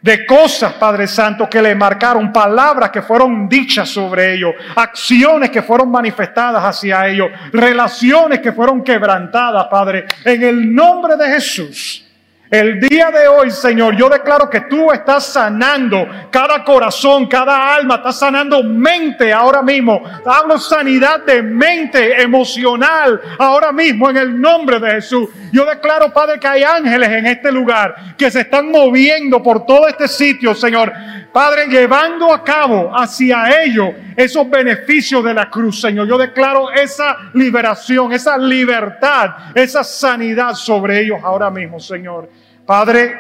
De 0.07 0.25
cosas, 0.25 0.75
Padre 0.75 1.09
Santo, 1.09 1.51
que 1.51 1.61
le 1.61 1.75
marcaron, 1.75 2.33
palabras 2.33 2.93
que 2.93 3.03
fueron 3.03 3.49
dichas 3.49 3.89
sobre 3.89 4.35
ellos, 4.35 4.55
acciones 4.77 5.51
que 5.51 5.63
fueron 5.63 5.91
manifestadas 5.91 6.63
hacia 6.63 7.09
ellos, 7.09 7.29
relaciones 7.53 8.39
que 8.39 8.53
fueron 8.53 8.85
quebrantadas, 8.85 9.67
Padre, 9.67 10.07
en 10.25 10.45
el 10.45 10.73
nombre 10.73 11.17
de 11.17 11.27
Jesús. 11.31 12.06
El 12.49 12.79
día 12.79 13.11
de 13.11 13.27
hoy, 13.27 13.51
Señor, 13.51 13.97
yo 13.97 14.09
declaro 14.09 14.49
que 14.49 14.61
tú 14.63 14.93
estás 14.93 15.27
sanando 15.27 16.07
cada 16.31 16.63
corazón, 16.63 17.27
cada 17.27 17.75
alma, 17.75 17.97
estás 17.97 18.21
sanando 18.21 18.63
mente 18.63 19.33
ahora 19.33 19.63
mismo. 19.63 20.01
Hablo 20.25 20.57
sanidad 20.57 21.25
de 21.25 21.43
mente 21.43 22.23
emocional 22.23 23.21
ahora 23.37 23.73
mismo 23.73 24.09
en 24.11 24.19
el 24.19 24.41
nombre 24.41 24.79
de 24.79 24.93
Jesús. 24.93 25.29
Yo 25.53 25.65
declaro, 25.65 26.13
Padre, 26.13 26.39
que 26.39 26.47
hay 26.47 26.63
ángeles 26.63 27.09
en 27.09 27.27
este 27.27 27.51
lugar 27.51 28.15
que 28.17 28.31
se 28.31 28.43
están 28.43 28.71
moviendo 28.71 29.43
por 29.43 29.67
todo 29.67 29.89
este 29.89 30.07
sitio, 30.07 30.55
Señor. 30.55 30.93
Padre, 31.33 31.67
llevando 31.67 32.33
a 32.33 32.45
cabo 32.45 32.93
hacia 32.97 33.63
ellos 33.65 33.91
esos 34.17 34.49
beneficios 34.49 35.23
de 35.25 35.35
la 35.35 35.51
cruz, 35.51 35.81
Señor. 35.81 36.07
Yo 36.07 36.17
declaro 36.17 36.71
esa 36.71 37.17
liberación, 37.35 38.13
esa 38.13 38.39
libertad, 38.39 39.53
esa 39.55 39.83
sanidad 39.83 40.55
sobre 40.55 41.01
ellos 41.01 41.19
ahora 41.23 41.51
mismo, 41.51 41.81
Señor. 41.81 42.31
Padre, 42.67 43.15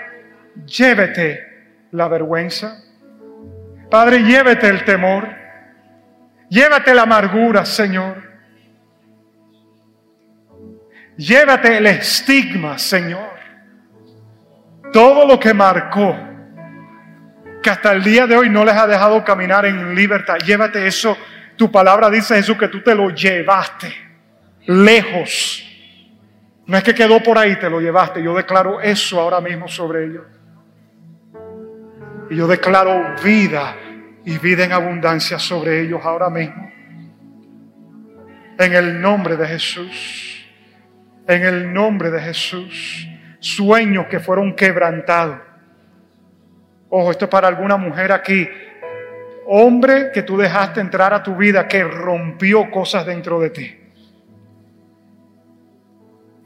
llévete 0.66 1.86
la 1.92 2.08
vergüenza. 2.08 2.82
Padre, 3.88 4.24
llévete 4.24 4.68
el 4.68 4.84
temor. 4.84 5.28
Llévate 6.48 6.94
la 6.94 7.02
amargura, 7.02 7.64
Señor. 7.64 8.22
Llévate 11.16 11.76
el 11.76 11.86
estigma, 11.86 12.76
Señor. 12.76 13.36
Todo 14.92 15.26
lo 15.26 15.38
que 15.38 15.54
marcó, 15.54 16.16
que 17.62 17.70
hasta 17.70 17.92
el 17.92 18.02
día 18.02 18.26
de 18.26 18.36
hoy 18.36 18.50
no 18.50 18.64
les 18.64 18.74
ha 18.74 18.86
dejado 18.86 19.24
caminar 19.24 19.64
en 19.66 19.94
libertad. 19.94 20.36
Llévate 20.44 20.86
eso. 20.86 21.16
Tu 21.56 21.70
palabra 21.70 22.10
dice 22.10 22.34
Jesús 22.36 22.56
que 22.58 22.68
tú 22.68 22.82
te 22.82 22.94
lo 22.94 23.10
llevaste 23.10 23.92
lejos 24.66 25.65
no 26.66 26.76
es 26.76 26.82
que 26.82 26.94
quedó 26.94 27.22
por 27.22 27.38
ahí, 27.38 27.56
te 27.56 27.70
lo 27.70 27.80
llevaste. 27.80 28.22
Yo 28.22 28.34
declaro 28.34 28.80
eso 28.80 29.20
ahora 29.20 29.40
mismo 29.40 29.68
sobre 29.68 30.04
ellos. 30.04 30.24
Y 32.28 32.36
yo 32.36 32.48
declaro 32.48 33.14
vida 33.22 33.76
y 34.24 34.36
vida 34.38 34.64
en 34.64 34.72
abundancia 34.72 35.38
sobre 35.38 35.80
ellos 35.82 36.00
ahora 36.02 36.28
mismo. 36.28 36.72
En 38.58 38.74
el 38.74 39.00
nombre 39.00 39.36
de 39.36 39.46
Jesús. 39.46 40.44
En 41.28 41.44
el 41.44 41.72
nombre 41.72 42.10
de 42.10 42.20
Jesús. 42.20 43.08
Sueños 43.38 44.06
que 44.06 44.18
fueron 44.18 44.56
quebrantados. 44.56 45.38
Ojo, 46.88 47.12
esto 47.12 47.26
es 47.26 47.30
para 47.30 47.46
alguna 47.46 47.76
mujer 47.76 48.10
aquí. 48.10 48.48
Hombre 49.46 50.10
que 50.12 50.22
tú 50.22 50.36
dejaste 50.36 50.80
entrar 50.80 51.14
a 51.14 51.22
tu 51.22 51.36
vida, 51.36 51.68
que 51.68 51.84
rompió 51.84 52.68
cosas 52.72 53.06
dentro 53.06 53.38
de 53.38 53.50
ti. 53.50 53.85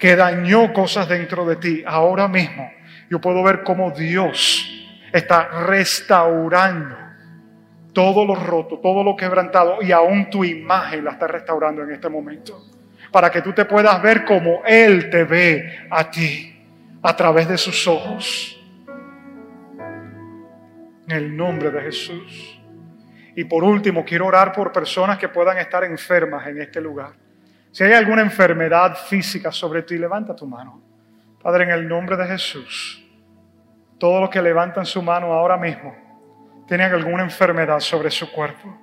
Que 0.00 0.16
dañó 0.16 0.72
cosas 0.72 1.08
dentro 1.08 1.44
de 1.46 1.56
ti. 1.56 1.84
Ahora 1.86 2.26
mismo 2.26 2.68
yo 3.08 3.20
puedo 3.20 3.42
ver 3.42 3.62
cómo 3.62 3.92
Dios 3.92 4.66
está 5.12 5.48
restaurando 5.66 6.96
todo 7.92 8.24
lo 8.24 8.34
roto, 8.34 8.78
todo 8.78 9.02
lo 9.02 9.16
quebrantado 9.16 9.82
y 9.82 9.92
aún 9.92 10.30
tu 10.30 10.44
imagen 10.44 11.04
la 11.04 11.12
está 11.12 11.26
restaurando 11.26 11.82
en 11.82 11.90
este 11.90 12.08
momento. 12.08 12.66
Para 13.10 13.30
que 13.30 13.42
tú 13.42 13.52
te 13.52 13.64
puedas 13.64 14.00
ver 14.00 14.24
como 14.24 14.62
Él 14.64 15.10
te 15.10 15.24
ve 15.24 15.86
a 15.90 16.08
ti 16.10 16.56
a 17.02 17.16
través 17.16 17.48
de 17.48 17.58
sus 17.58 17.86
ojos. 17.88 18.56
En 21.08 21.16
el 21.16 21.36
nombre 21.36 21.70
de 21.70 21.82
Jesús. 21.82 22.60
Y 23.34 23.44
por 23.44 23.64
último, 23.64 24.04
quiero 24.04 24.26
orar 24.26 24.52
por 24.52 24.70
personas 24.70 25.18
que 25.18 25.28
puedan 25.28 25.58
estar 25.58 25.82
enfermas 25.82 26.46
en 26.46 26.60
este 26.60 26.80
lugar. 26.80 27.12
Si 27.72 27.84
hay 27.84 27.92
alguna 27.92 28.22
enfermedad 28.22 28.96
física 28.96 29.52
sobre 29.52 29.82
ti, 29.82 29.96
levanta 29.96 30.34
tu 30.34 30.46
mano. 30.46 30.82
Padre, 31.42 31.64
en 31.64 31.70
el 31.70 31.88
nombre 31.88 32.16
de 32.16 32.26
Jesús, 32.26 33.04
todos 33.98 34.20
los 34.20 34.30
que 34.30 34.42
levantan 34.42 34.84
su 34.84 35.02
mano 35.02 35.32
ahora 35.32 35.56
mismo 35.56 35.94
tienen 36.66 36.92
alguna 36.92 37.22
enfermedad 37.22 37.80
sobre 37.80 38.10
su 38.10 38.30
cuerpo. 38.30 38.76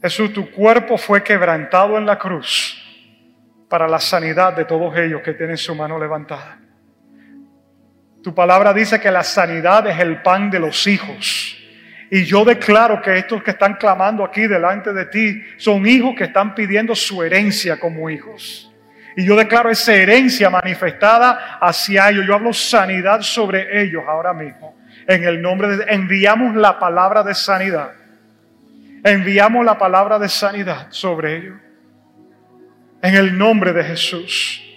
Jesús, 0.00 0.32
tu 0.32 0.50
cuerpo 0.50 0.98
fue 0.98 1.22
quebrantado 1.22 1.96
en 1.96 2.06
la 2.06 2.18
cruz 2.18 2.78
para 3.68 3.88
la 3.88 3.98
sanidad 3.98 4.54
de 4.54 4.64
todos 4.64 4.96
ellos 4.96 5.22
que 5.22 5.34
tienen 5.34 5.56
su 5.56 5.74
mano 5.74 5.98
levantada. 5.98 6.58
Tu 8.22 8.34
palabra 8.34 8.72
dice 8.72 9.00
que 9.00 9.10
la 9.10 9.22
sanidad 9.24 9.86
es 9.86 9.98
el 9.98 10.22
pan 10.22 10.50
de 10.50 10.60
los 10.60 10.86
hijos. 10.86 11.61
Y 12.14 12.26
yo 12.26 12.44
declaro 12.44 13.00
que 13.00 13.16
estos 13.16 13.42
que 13.42 13.52
están 13.52 13.76
clamando 13.76 14.22
aquí 14.22 14.46
delante 14.46 14.92
de 14.92 15.06
ti 15.06 15.42
son 15.56 15.86
hijos 15.86 16.14
que 16.14 16.24
están 16.24 16.54
pidiendo 16.54 16.94
su 16.94 17.22
herencia 17.22 17.80
como 17.80 18.10
hijos. 18.10 18.70
Y 19.16 19.24
yo 19.24 19.34
declaro 19.34 19.70
esa 19.70 19.94
herencia 19.94 20.50
manifestada 20.50 21.56
hacia 21.58 22.10
ellos. 22.10 22.26
Yo 22.26 22.34
hablo 22.34 22.52
sanidad 22.52 23.22
sobre 23.22 23.82
ellos 23.82 24.02
ahora 24.06 24.34
mismo. 24.34 24.76
En 25.08 25.24
el 25.24 25.40
nombre 25.40 25.74
de 25.74 25.84
enviamos 25.88 26.54
la 26.54 26.78
palabra 26.78 27.22
de 27.22 27.34
sanidad. 27.34 27.92
Enviamos 29.02 29.64
la 29.64 29.78
palabra 29.78 30.18
de 30.18 30.28
sanidad 30.28 30.88
sobre 30.90 31.38
ellos. 31.38 31.56
En 33.00 33.14
el 33.14 33.38
nombre 33.38 33.72
de 33.72 33.84
Jesús. 33.84 34.71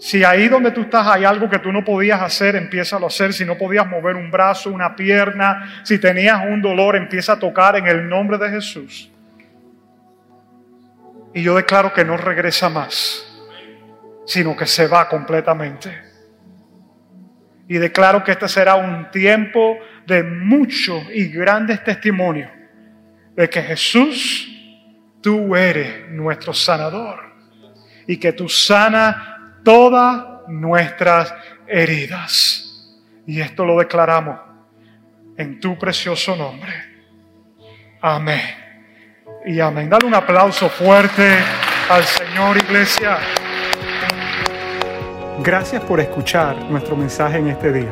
Si 0.00 0.24
ahí 0.24 0.48
donde 0.48 0.70
tú 0.70 0.80
estás 0.80 1.06
hay 1.06 1.24
algo 1.24 1.50
que 1.50 1.58
tú 1.58 1.70
no 1.70 1.84
podías 1.84 2.22
hacer, 2.22 2.56
empieza 2.56 2.96
a 2.96 3.06
hacer. 3.06 3.34
Si 3.34 3.44
no 3.44 3.58
podías 3.58 3.86
mover 3.86 4.16
un 4.16 4.30
brazo, 4.30 4.70
una 4.70 4.96
pierna, 4.96 5.82
si 5.84 5.98
tenías 5.98 6.42
un 6.46 6.62
dolor, 6.62 6.96
empieza 6.96 7.34
a 7.34 7.38
tocar 7.38 7.76
en 7.76 7.86
el 7.86 8.08
nombre 8.08 8.38
de 8.38 8.48
Jesús. 8.48 9.10
Y 11.34 11.42
yo 11.42 11.54
declaro 11.54 11.92
que 11.92 12.02
no 12.02 12.16
regresa 12.16 12.70
más, 12.70 13.26
sino 14.24 14.56
que 14.56 14.64
se 14.64 14.86
va 14.86 15.06
completamente. 15.06 16.02
Y 17.68 17.76
declaro 17.76 18.24
que 18.24 18.32
este 18.32 18.48
será 18.48 18.76
un 18.76 19.10
tiempo 19.10 19.76
de 20.06 20.22
muchos 20.22 21.02
y 21.12 21.28
grandes 21.28 21.84
testimonios 21.84 22.50
de 23.36 23.50
que 23.50 23.60
Jesús, 23.60 24.48
tú 25.20 25.54
eres 25.54 26.08
nuestro 26.10 26.54
sanador 26.54 27.20
y 28.06 28.16
que 28.16 28.32
tú 28.32 28.48
sanas 28.48 29.39
todas 29.64 30.48
nuestras 30.48 31.32
heridas. 31.66 32.66
Y 33.26 33.40
esto 33.40 33.64
lo 33.64 33.78
declaramos 33.78 34.38
en 35.36 35.60
tu 35.60 35.78
precioso 35.78 36.36
nombre. 36.36 36.72
Amén. 38.00 38.40
Y 39.46 39.60
amén. 39.60 39.88
Dale 39.88 40.06
un 40.06 40.14
aplauso 40.14 40.68
fuerte 40.68 41.38
al 41.88 42.04
Señor, 42.04 42.56
iglesia. 42.56 43.18
Gracias 45.42 45.82
por 45.82 46.00
escuchar 46.00 46.56
nuestro 46.70 46.96
mensaje 46.96 47.38
en 47.38 47.48
este 47.48 47.72
día. 47.72 47.90